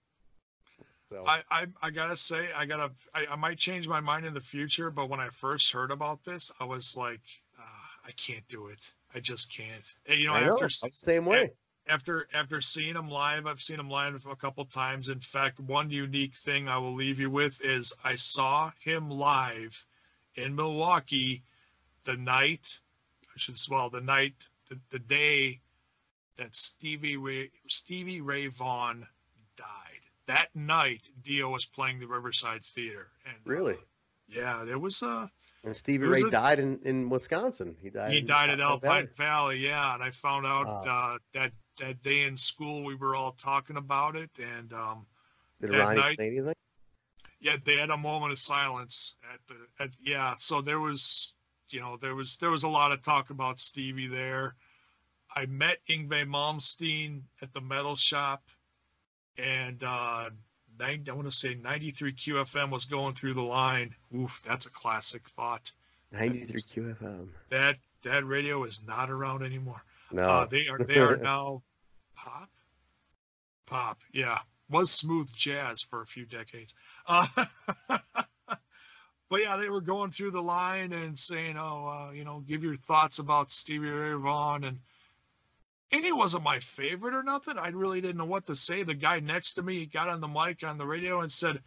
So 1.09 1.23
I, 1.27 1.43
I 1.51 1.67
I 1.83 1.91
gotta 1.91 2.17
say 2.17 2.49
I 2.53 2.67
gotta 2.67 2.91
I, 3.15 3.27
I 3.31 3.37
might 3.37 3.59
change 3.59 3.89
my 3.89 4.01
mind 4.01 4.27
in 4.27 4.35
the 4.35 4.41
future, 4.41 4.91
but 4.91 5.09
when 5.09 5.21
I 5.21 5.29
first 5.31 5.73
heard 5.73 5.91
about 5.93 6.25
this, 6.25 6.51
I 6.59 6.65
was 6.65 6.97
like, 6.97 7.21
ah, 7.59 7.91
I 8.05 8.11
can't 8.13 8.47
do 8.49 8.67
it. 8.67 8.93
I 9.15 9.21
just 9.21 9.53
can't. 9.57 9.85
And, 10.07 10.19
you 10.21 10.27
know, 10.27 10.35
I 10.35 10.47
know. 10.47 10.55
after 10.55 10.69
same 10.69 11.25
way. 11.25 11.53
after 11.89 12.27
after 12.35 12.61
seeing 12.61 12.97
him 12.97 13.09
live, 13.09 13.47
I've 13.47 13.61
seen 13.61 13.79
him 13.79 13.89
live 13.89 14.27
a 14.29 14.35
couple 14.37 14.65
times. 14.65 15.09
In 15.09 15.21
fact, 15.21 15.61
one 15.61 15.91
unique 15.91 16.35
thing 16.35 16.69
I 16.69 16.79
will 16.79 16.95
leave 16.95 17.21
you 17.21 17.31
with 17.31 17.65
is 17.65 17.95
I 18.03 18.17
saw 18.17 18.73
him 18.81 19.09
live 19.09 19.87
in 20.35 20.57
Milwaukee 20.57 21.45
the 22.07 22.17
night, 22.17 22.81
I 23.25 23.33
should 23.37 23.57
well 23.71 23.91
the 23.91 24.01
night 24.01 24.35
the, 24.71 24.79
the 24.91 24.99
day 24.99 25.61
that 26.39 26.57
Stevie 26.57 27.17
Ray 27.19 27.51
Stevie 27.69 28.21
Ray 28.23 28.47
Vaughan 28.47 29.07
died. 29.57 30.01
That 30.27 30.49
night, 30.55 31.09
Dio 31.23 31.51
was 31.51 31.65
playing 31.67 32.01
the 32.01 32.07
Riverside 32.09 32.65
Theater, 32.65 33.09
and 33.27 33.37
uh, 33.47 33.51
Really? 33.51 33.77
yeah, 34.29 34.65
there 34.65 34.79
was 34.79 35.03
a 35.03 35.31
And 35.65 35.77
Stevie 35.77 36.07
Ray 36.07 36.21
a- 36.27 36.31
died 36.31 36.59
in, 36.59 36.81
in 36.85 37.09
Wisconsin. 37.11 37.77
He 37.83 37.91
died. 37.91 38.13
he 38.13 38.19
in 38.19 38.27
died 38.27 38.51
at 38.51 38.61
Alpine 38.61 38.91
Alpine 38.91 39.09
Valley. 39.17 39.59
yeah. 39.59 39.95
And 39.95 40.03
I 40.03 40.11
found 40.11 40.47
out 40.47 40.67
Wow. 40.67 40.83
uh, 41.15 41.19
that 41.35 41.53
that 41.79 42.03
day 42.03 42.23
in 42.23 42.37
school 42.37 42.85
we 42.85 42.95
were 42.97 43.15
all 43.15 43.33
talking 43.33 43.77
about 43.77 44.17
it, 44.17 44.31
and 44.39 44.73
um, 44.73 45.07
Did 45.61 45.71
that 45.71 45.79
Ronnie 45.79 46.01
night- 46.01 46.17
say 46.17 46.27
anything? 46.29 46.55
yeah, 47.41 47.57
they 47.65 47.77
had 47.77 47.91
a 47.91 47.97
moment 47.97 48.33
of 48.33 48.39
silence 48.39 49.15
at 49.33 49.41
the 49.47 49.57
at 49.85 49.91
yeah. 50.03 50.35
So 50.39 50.61
there 50.61 50.81
was 50.81 51.36
you 51.71 51.81
know 51.81 51.97
there 51.97 52.15
was 52.15 52.37
there 52.39 52.51
was 52.51 52.65
a 52.65 52.69
lot 52.69 52.93
of 52.93 53.03
talk 53.03 53.31
about 53.31 53.61
Stevie 53.61 54.09
there. 54.09 54.55
I 55.35 55.47
met 55.47 55.79
Yngwie 55.89 56.27
Malmsteen 56.27 57.23
at 57.43 57.53
the 57.53 57.61
metal 57.61 57.97
shop, 57.97 58.43
and 59.37 59.83
uh, 59.83 60.31
nine, 60.79 61.07
I 61.09 61.13
want 61.13 61.27
to 61.27 61.33
say 61.33 61.55
93 61.55 62.15
QFM 62.15 62.71
was 62.71 62.87
going 62.87 63.15
through 63.15 63.35
the 63.35 63.43
line. 63.43 63.95
Oof, 64.15 64.43
that's 64.47 64.67
a 64.67 64.71
classic 64.71 65.29
thought. 65.29 65.73
93 66.13 66.61
QFM. 66.61 67.29
That 67.51 67.77
that 68.03 68.27
radio 68.27 68.65
is 68.65 68.83
not 68.87 69.11
around 69.11 69.43
anymore. 69.43 69.83
No. 70.11 70.23
Uh, 70.23 70.47
they 70.47 70.69
are 70.69 70.79
they 70.79 70.99
are 70.99 71.17
now 71.23 71.63
pop, 72.15 72.51
pop. 73.67 73.99
Yeah, 74.13 74.39
was 74.71 74.91
smooth 74.91 75.33
jazz 75.35 75.83
for 75.83 76.01
a 76.01 76.07
few 76.07 76.25
decades. 76.25 76.75
Uh, 77.07 77.27
but 79.29 79.43
yeah, 79.43 79.57
they 79.57 79.69
were 79.69 79.81
going 79.81 80.11
through 80.11 80.31
the 80.33 80.43
line 80.43 80.93
and 80.93 81.19
saying, 81.19 81.57
"Oh, 81.59 82.09
uh, 82.09 82.13
you 82.13 82.25
know, 82.25 82.41
give 82.41 82.63
your 82.63 82.77
thoughts 82.77 83.19
about 83.19 83.51
Stevie 83.51 83.89
Ray 83.89 84.15
Vaughan." 84.15 84.65
And 84.65 84.79
and 85.93 86.05
he 86.05 86.13
wasn't 86.13 86.45
my 86.45 86.61
favorite 86.61 87.15
or 87.15 87.23
nothing. 87.23 87.59
I 87.59 87.69
really 87.69 88.01
didn't 88.01 88.17
know 88.19 88.25
what 88.25 88.47
to 88.47 88.57
say. 88.57 88.83
The 88.83 88.95
guy 88.95 89.21
next 89.21 89.55
to 89.55 89.63
me 89.63 89.87
got 89.87 90.09
on 90.09 90.21
the 90.21 90.29
mic 90.29 90.65
on 90.65 90.79
the 90.79 90.87
radio 90.87 91.21
and 91.21 91.31
said, 91.31 91.61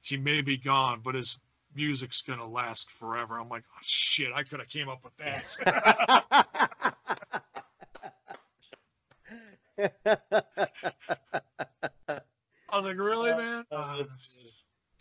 "He 0.00 0.16
may 0.16 0.40
be 0.42 0.56
gone, 0.56 1.00
but 1.02 1.14
his." 1.14 1.38
Music's 1.74 2.20
gonna 2.20 2.46
last 2.46 2.90
forever. 2.90 3.40
I'm 3.40 3.48
like, 3.48 3.64
oh, 3.74 3.78
shit! 3.80 4.30
I 4.34 4.42
could 4.42 4.60
have 4.60 4.68
came 4.68 4.90
up 4.90 5.02
with 5.02 5.16
that. 5.16 5.56
I 11.88 12.76
was 12.76 12.84
like, 12.84 12.98
really, 12.98 13.30
man? 13.32 13.64
Oh, 13.70 13.76
Uh, 13.76 14.04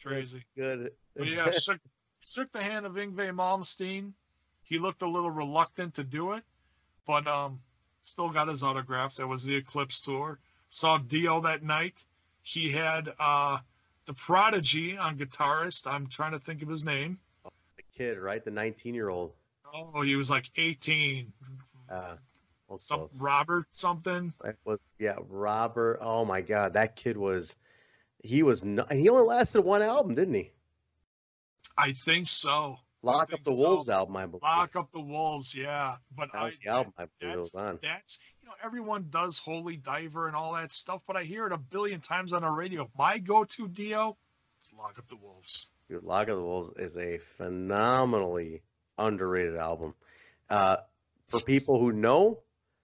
crazy. 0.04 0.44
Good. 0.56 0.92
But 1.16 1.28
yeah, 1.28 1.46
Chi- 1.46 1.78
shook 2.22 2.52
the 2.52 2.62
hand 2.62 2.86
of 2.86 2.94
Yngwie 2.94 3.34
Malmsteen. 3.34 4.14
He 4.64 4.80
looked 4.80 5.02
a 5.02 5.08
little 5.10 5.32
reluctant 5.32 5.96
to 5.96 6.04
do 6.04 6.34
it, 6.34 6.44
but 7.06 7.28
um, 7.28 7.60
still 8.04 8.30
got 8.30 8.48
his 8.48 8.64
autograph. 8.64 9.16
That 9.16 9.28
was 9.28 9.44
the 9.44 9.56
Eclipse 9.56 10.02
tour. 10.02 10.40
Saw 10.70 10.98
Dio 10.98 11.42
that 11.42 11.64
night. 11.64 12.06
He 12.44 12.72
had 12.72 13.12
uh, 13.20 13.58
the 14.06 14.14
Prodigy 14.14 14.98
on 14.98 15.18
guitarist. 15.18 15.92
I'm 15.92 16.08
trying 16.08 16.32
to 16.32 16.40
think 16.40 16.62
of 16.62 16.70
his 16.70 16.86
name. 16.86 17.20
The 17.44 17.84
kid, 17.98 18.18
right? 18.18 18.44
The 18.44 18.52
19 18.52 18.96
year 18.96 19.10
old. 19.10 19.34
Oh, 19.74 20.02
he 20.02 20.16
was 20.16 20.30
like 20.30 20.50
18. 20.56 21.32
Uh, 21.90 22.16
Some 22.78 23.10
Robert 23.20 23.68
something. 23.72 24.34
That 24.44 24.56
was 24.64 24.80
yeah, 24.98 25.16
Robert. 25.28 26.00
Oh 26.02 26.24
my 26.24 26.42
God, 26.42 26.74
that 26.74 26.96
kid 26.96 27.18
was. 27.18 27.54
He 28.24 28.44
was. 28.44 28.64
No, 28.64 28.86
he 28.90 29.10
only 29.10 29.24
lasted 29.24 29.62
one 29.62 29.82
album, 29.82 30.16
didn't 30.16 30.36
he? 30.36 30.52
I 31.78 31.94
think 31.94 32.30
so. 32.30 32.78
Lock 33.04 33.30
think 33.30 33.40
Up 33.40 33.46
the 33.46 33.56
so. 33.56 33.60
Wolves 33.60 33.90
album, 33.90 34.16
I 34.16 34.26
believe. 34.26 34.44
Lock 34.44 34.76
up 34.76 34.92
the 34.92 35.02
wolves, 35.02 35.56
yeah. 35.56 35.96
But 36.16 36.30
I, 36.34 36.52
the 36.64 36.70
album 36.70 36.94
I 36.98 37.06
believe 37.20 37.34
it 37.34 37.38
that's, 37.38 37.54
was 37.54 37.56
on. 37.56 37.80
that's 37.82 38.20
you 38.42 38.48
know 38.48 38.54
everyone 38.64 39.08
does 39.10 39.40
Holy 39.40 39.76
Diver 39.76 40.28
and 40.28 40.36
all 40.36 40.54
that 40.54 40.74
stuff, 40.74 41.02
but 41.08 41.16
I 41.16 41.24
hear 41.24 41.48
it 41.48 41.54
a 41.54 41.58
billion 41.58 42.00
times 42.00 42.34
on 42.34 42.44
the 42.44 42.50
radio. 42.50 42.90
My 42.98 43.18
go-to 43.18 43.68
Dio, 43.68 44.18
is 44.62 44.70
Lock 44.78 45.00
Up 45.00 45.08
the 45.08 45.16
Wolves. 45.16 45.68
Dude, 45.90 46.04
Lock 46.04 46.30
Up 46.30 46.36
the 46.36 46.44
Wolves 46.44 46.70
is 46.78 46.96
a 46.96 47.20
phenomenally 47.38 48.62
underrated 48.98 49.58
album. 49.58 49.96
Uh, 50.50 50.78
for 51.30 51.40
people 51.40 51.80
who 51.80 51.92
know, 51.92 52.40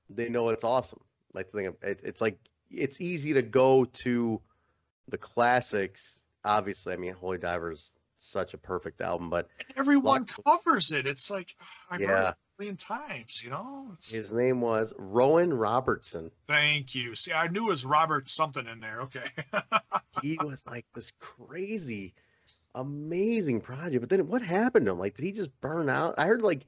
they 0.10 0.30
know 0.30 0.50
it's 0.50 0.64
awesome. 0.64 1.02
Like 1.34 1.52
the 1.52 1.58
thing, 1.58 1.74
it, 1.84 2.00
it's 2.04 2.22
like 2.22 2.40
it's 2.72 3.00
easy 3.00 3.34
to 3.34 3.42
go 3.42 3.86
to 3.86 4.42
the 5.10 5.18
classics. 5.18 6.20
Obviously, 6.44 6.94
I 6.94 6.98
mean, 6.98 7.14
Holy 7.14 7.38
Diver's 7.38 7.92
such 8.28 8.54
a 8.54 8.58
perfect 8.58 9.02
album, 9.02 9.30
but 9.30 9.48
Everyone 9.76 10.26
Lock- 10.26 10.44
covers 10.44 10.92
it. 10.92 11.06
It's 11.08 11.32
like 11.32 11.56
I've 11.90 12.02
heard 12.02 12.10
it 12.10 12.14
a 12.14 12.36
million 12.60 12.78
times. 12.78 13.42
You 13.44 13.52
know. 13.52 13.92
It's, 13.94 14.12
his 14.12 14.32
name 14.32 14.62
was 14.62 14.94
Rowan 14.98 15.54
Robertson. 15.54 16.32
thank 16.48 16.96
you. 16.96 17.16
See, 17.16 17.34
I 17.34 17.48
knew 17.48 17.68
it 17.68 17.70
was 17.70 17.86
Robert 17.86 18.30
something 18.30 18.66
in 18.68 18.80
there. 18.80 19.02
Okay. 19.02 19.30
he 20.22 20.38
was 20.42 20.66
like 20.68 20.86
this 20.94 21.12
crazy, 21.20 22.14
amazing 22.76 23.62
project. 23.62 24.02
But 24.02 24.10
then 24.10 24.28
what 24.28 24.42
happened 24.42 24.86
to 24.86 24.92
him? 24.92 25.00
Like, 25.00 25.16
did 25.16 25.26
he 25.26 25.32
just 25.32 25.60
burn 25.62 25.90
out? 25.90 26.16
I 26.18 26.26
heard 26.28 26.42
like 26.42 26.66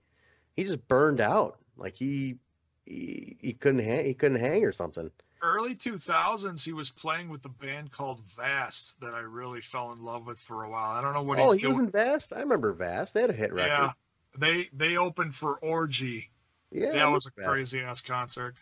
he 0.55 0.63
just 0.63 0.87
burned 0.87 1.21
out. 1.21 1.59
Like 1.77 1.95
he 1.95 2.37
he, 2.85 3.37
he 3.39 3.53
couldn't 3.53 3.83
hang. 3.83 4.05
He 4.05 4.13
couldn't 4.13 4.39
hang 4.39 4.63
or 4.63 4.71
something. 4.71 5.11
Early 5.41 5.75
2000s, 5.75 6.63
he 6.65 6.73
was 6.73 6.89
playing 6.89 7.29
with 7.29 7.41
the 7.41 7.49
band 7.49 7.91
called 7.91 8.21
Vast 8.37 8.99
that 9.01 9.15
I 9.15 9.19
really 9.19 9.61
fell 9.61 9.91
in 9.93 10.03
love 10.03 10.25
with 10.27 10.39
for 10.39 10.63
a 10.63 10.69
while. 10.69 10.91
I 10.91 11.01
don't 11.01 11.13
know 11.13 11.23
what 11.23 11.39
oh, 11.39 11.51
he 11.51 11.65
was 11.65 11.77
doing. 11.77 11.87
in 11.87 11.91
Vast. 11.91 12.33
I 12.33 12.39
remember 12.39 12.73
Vast. 12.73 13.13
They 13.13 13.21
had 13.21 13.29
a 13.29 13.33
hit 13.33 13.53
record. 13.53 13.67
Yeah, 13.69 13.91
they 14.37 14.69
they 14.73 14.97
opened 14.97 15.33
for 15.35 15.55
Orgy. 15.57 16.29
yeah. 16.71 16.91
That 16.91 17.11
was 17.11 17.25
a 17.25 17.31
crazy 17.31 17.79
ass 17.81 18.01
concert. 18.01 18.55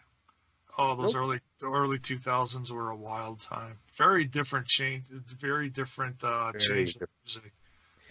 Oh, 0.78 0.96
those 0.96 1.16
Nope. 1.16 1.24
early 1.24 1.40
the 1.60 1.68
early 1.68 1.98
2000s 1.98 2.70
were 2.70 2.92
a 2.92 2.96
wild 2.96 3.42
time. 3.42 3.80
Very 3.96 4.26
different 4.26 4.68
change, 4.68 5.06
very 5.10 5.70
different 5.72 6.24
uh, 6.24 6.52
Very 6.52 6.60
change 6.60 6.94
different. 6.94 7.12
music. 7.26 7.54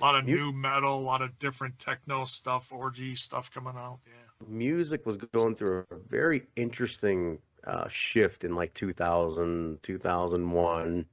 A 0.01 0.03
lot 0.03 0.17
of 0.17 0.27
Mus- 0.27 0.41
new 0.41 0.53
metal, 0.53 0.99
a 0.99 1.01
lot 1.01 1.23
of 1.23 1.39
different 1.39 1.79
techno 1.79 2.25
stuff, 2.25 2.73
orgy 2.73 3.15
stuff 3.15 3.53
coming 3.53 3.75
out. 3.77 4.01
Yeah. 4.07 4.13
Music 4.49 5.07
was 5.07 5.17
going 5.17 5.55
through 5.55 5.87
a 5.91 5.95
very 6.11 6.43
interesting 6.57 7.39
uh, 7.67 7.89
shift 7.89 8.45
in 8.45 8.55
like 8.55 8.73
2000, 8.75 9.83
2001, 9.83 11.07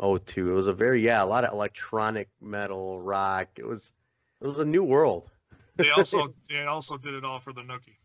02. 0.00 0.50
It 0.50 0.54
was 0.54 0.66
a 0.66 0.72
very 0.72 1.02
yeah, 1.04 1.22
a 1.22 1.26
lot 1.26 1.44
of 1.44 1.52
electronic 1.52 2.28
metal, 2.40 3.00
rock. 3.00 3.48
It 3.56 3.66
was 3.66 3.92
it 4.40 4.46
was 4.46 4.58
a 4.58 4.64
new 4.64 4.84
world. 4.84 5.28
They 5.76 5.90
also 5.96 6.34
they 6.48 6.64
also 6.64 6.98
did 6.98 7.14
it 7.14 7.24
all 7.24 7.40
for 7.40 7.52
the 7.52 7.62
Nookie. 7.62 7.96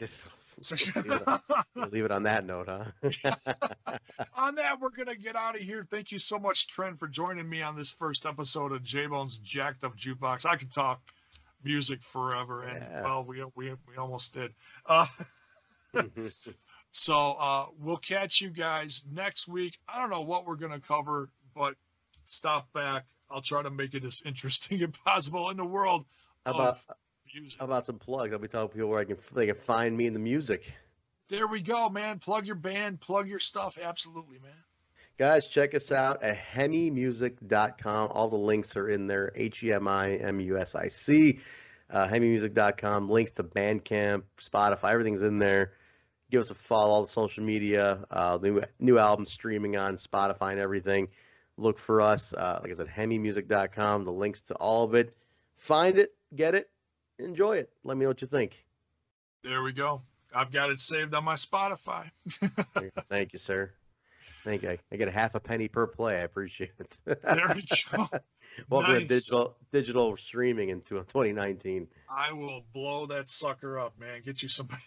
We'll 1.74 1.88
leave 1.88 2.04
it 2.04 2.10
on 2.10 2.24
that 2.24 2.44
note, 2.44 2.68
huh? 2.68 2.84
on 4.34 4.56
that, 4.56 4.78
we're 4.78 4.90
gonna 4.90 5.14
get 5.14 5.34
out 5.34 5.54
of 5.56 5.62
here. 5.62 5.86
Thank 5.90 6.12
you 6.12 6.18
so 6.18 6.38
much, 6.38 6.68
Trent, 6.68 6.98
for 6.98 7.08
joining 7.08 7.48
me 7.48 7.62
on 7.62 7.76
this 7.76 7.90
first 7.90 8.26
episode 8.26 8.72
of 8.72 8.82
J 8.82 9.06
Bone's 9.06 9.38
Jacked 9.38 9.84
Up 9.84 9.96
Jukebox. 9.96 10.44
I 10.44 10.56
could 10.56 10.70
talk 10.70 11.00
music 11.64 12.02
forever, 12.02 12.64
and 12.64 12.78
Yeah. 12.78 13.02
well, 13.02 13.24
we 13.24 13.42
we 13.54 13.72
we 13.88 13.96
almost 13.96 14.34
did. 14.34 14.52
Uh, 14.84 15.06
so 16.90 17.36
uh, 17.38 17.66
we'll 17.78 17.96
catch 17.96 18.40
you 18.40 18.50
guys 18.50 19.04
next 19.10 19.48
week. 19.48 19.78
I 19.88 20.00
don't 20.00 20.10
know 20.10 20.22
what 20.22 20.46
we're 20.46 20.56
gonna 20.56 20.80
cover, 20.80 21.30
but 21.54 21.74
stop 22.26 22.72
back. 22.72 23.06
I'll 23.30 23.42
try 23.42 23.62
to 23.62 23.70
make 23.70 23.94
it 23.94 24.04
as 24.04 24.22
interesting 24.26 24.82
as 24.82 24.90
possible 25.04 25.50
in 25.50 25.56
the 25.56 25.64
world 25.64 26.04
How 26.44 26.54
about 26.54 26.78
of 26.88 26.96
music. 27.34 27.58
how 27.58 27.66
about 27.66 27.86
some 27.86 27.98
plugs? 27.98 28.32
I'll 28.32 28.38
be 28.38 28.48
telling 28.48 28.68
people 28.68 28.88
where 28.88 29.00
I 29.00 29.04
can 29.04 29.18
they 29.34 29.46
can 29.46 29.54
find 29.54 29.96
me 29.96 30.06
in 30.06 30.12
the 30.12 30.18
music. 30.18 30.72
There 31.28 31.46
we 31.46 31.60
go, 31.60 31.88
man. 31.88 32.18
Plug 32.18 32.46
your 32.46 32.56
band, 32.56 33.00
plug 33.00 33.28
your 33.28 33.38
stuff. 33.38 33.78
Absolutely, 33.80 34.38
man. 34.40 34.50
Guys, 35.16 35.46
check 35.46 35.74
us 35.74 35.92
out 35.92 36.22
at 36.22 36.36
hemimusic.com. 36.36 38.08
All 38.10 38.28
the 38.30 38.36
links 38.36 38.74
are 38.76 38.88
in 38.88 39.06
there. 39.06 39.30
H 39.34 39.62
E 39.62 39.72
M 39.72 39.86
I 39.86 40.14
M 40.14 40.40
U 40.40 40.58
S 40.58 40.74
I 40.74 40.88
C. 40.88 41.40
Uh, 41.90 42.08
hemimusic.com. 42.08 43.10
Links 43.10 43.32
to 43.32 43.44
Bandcamp, 43.44 44.22
Spotify, 44.40 44.92
everything's 44.92 45.20
in 45.20 45.38
there. 45.38 45.72
Give 46.30 46.40
us 46.40 46.50
a 46.50 46.54
follow, 46.54 46.90
all 46.90 47.02
the 47.02 47.08
social 47.08 47.44
media. 47.44 48.04
Uh, 48.10 48.38
new 48.40 48.62
new 48.78 48.98
album 48.98 49.26
streaming 49.26 49.76
on 49.76 49.96
Spotify 49.96 50.52
and 50.52 50.60
everything. 50.60 51.08
Look 51.56 51.78
for 51.78 52.00
us. 52.00 52.32
Uh, 52.32 52.60
like 52.62 52.70
I 52.70 52.74
said, 52.74 52.88
hemimusic.com. 52.88 54.04
The 54.04 54.12
links 54.12 54.40
to 54.42 54.54
all 54.54 54.84
of 54.84 54.94
it. 54.94 55.14
Find 55.56 55.98
it, 55.98 56.14
get 56.34 56.54
it, 56.54 56.70
enjoy 57.18 57.58
it. 57.58 57.70
Let 57.84 57.96
me 57.96 58.04
know 58.04 58.08
what 58.08 58.22
you 58.22 58.26
think. 58.26 58.64
There 59.44 59.62
we 59.62 59.72
go. 59.72 60.02
I've 60.34 60.52
got 60.52 60.70
it 60.70 60.80
saved 60.80 61.12
on 61.14 61.24
my 61.24 61.34
Spotify. 61.34 62.10
Thank 63.08 63.32
you, 63.32 63.38
sir. 63.38 63.72
Thank 64.44 64.62
you. 64.62 64.78
I 64.90 64.96
get 64.96 65.08
a 65.08 65.12
half 65.12 65.34
a 65.34 65.40
penny 65.40 65.68
per 65.68 65.86
play. 65.86 66.16
I 66.16 66.20
appreciate 66.20 66.72
it. 66.78 66.96
There 67.04 67.52
we 67.54 67.66
go. 67.92 68.08
Welcome 68.68 68.94
to 68.94 69.04
digital 69.04 69.56
digital 69.72 70.16
streaming 70.16 70.70
into 70.70 70.96
2019. 70.96 71.88
I 72.08 72.32
will 72.32 72.64
blow 72.72 73.06
that 73.06 73.30
sucker 73.30 73.78
up, 73.78 73.98
man. 73.98 74.22
Get 74.24 74.42
you 74.42 74.48
some. 74.48 74.68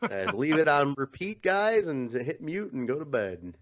Uh, 0.00 0.30
leave 0.34 0.56
it 0.56 0.68
on 0.68 0.94
repeat, 0.96 1.42
guys, 1.42 1.88
and 1.88 2.12
hit 2.12 2.40
mute 2.40 2.72
and 2.72 2.86
go 2.86 3.00
to 3.00 3.04
bed. 3.04 3.54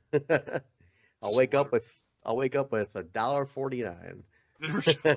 I'll 1.22 1.34
wake 1.34 1.54
up 1.54 1.72
with 1.72 1.90
I'll 2.26 2.36
wake 2.36 2.54
up 2.54 2.72
with 2.72 2.94
a 2.94 3.02
dollar 3.02 3.46
forty 3.46 3.82
nine. 3.82 4.22
There 4.60 4.74
we 4.74 4.94
go. 5.02 5.16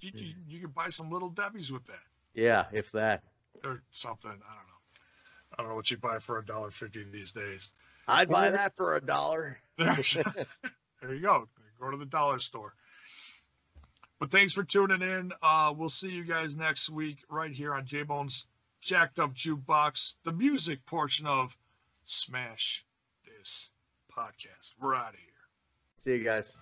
you, 0.00 0.10
you, 0.14 0.34
you 0.48 0.60
can 0.60 0.70
buy 0.70 0.88
some 0.88 1.10
little 1.10 1.28
Debbie's 1.28 1.70
with 1.70 1.84
that 1.88 2.00
yeah, 2.34 2.66
if 2.72 2.92
that. 2.92 3.22
or 3.64 3.82
something. 3.90 4.30
I 4.30 4.32
don't 4.32 4.40
know. 4.40 4.80
I 5.52 5.62
don't 5.62 5.68
know 5.70 5.76
what 5.76 5.90
you 5.90 5.96
buy 5.96 6.18
for 6.18 6.38
a 6.38 6.44
dollar 6.44 6.70
fifty 6.70 7.02
these 7.02 7.32
days. 7.32 7.72
I'd 8.10 8.28
buy 8.28 8.50
that 8.50 8.76
for 8.76 8.96
a 8.96 9.00
dollar. 9.00 9.58
There, 9.80 9.96
there 11.00 11.14
you 11.14 11.22
go. 11.22 11.48
Go 11.80 11.90
to 11.90 11.96
the 11.96 12.04
dollar 12.04 12.38
store. 12.38 12.74
But 14.18 14.30
thanks 14.30 14.52
for 14.52 14.62
tuning 14.62 15.00
in. 15.00 15.32
Uh, 15.42 15.72
we'll 15.74 15.88
see 15.88 16.10
you 16.10 16.24
guys 16.24 16.54
next 16.54 16.90
week 16.90 17.24
right 17.30 17.50
here 17.50 17.72
on 17.74 17.86
J 17.86 18.02
Bone's 18.02 18.46
Jacked 18.82 19.18
Up 19.18 19.32
Jukebox, 19.34 20.16
the 20.24 20.32
music 20.32 20.84
portion 20.84 21.26
of 21.26 21.56
Smash 22.04 22.84
This 23.24 23.70
Podcast. 24.14 24.74
We're 24.78 24.94
out 24.94 25.14
of 25.14 25.20
here. 25.20 25.28
See 26.04 26.16
you 26.16 26.24
guys. 26.24 26.52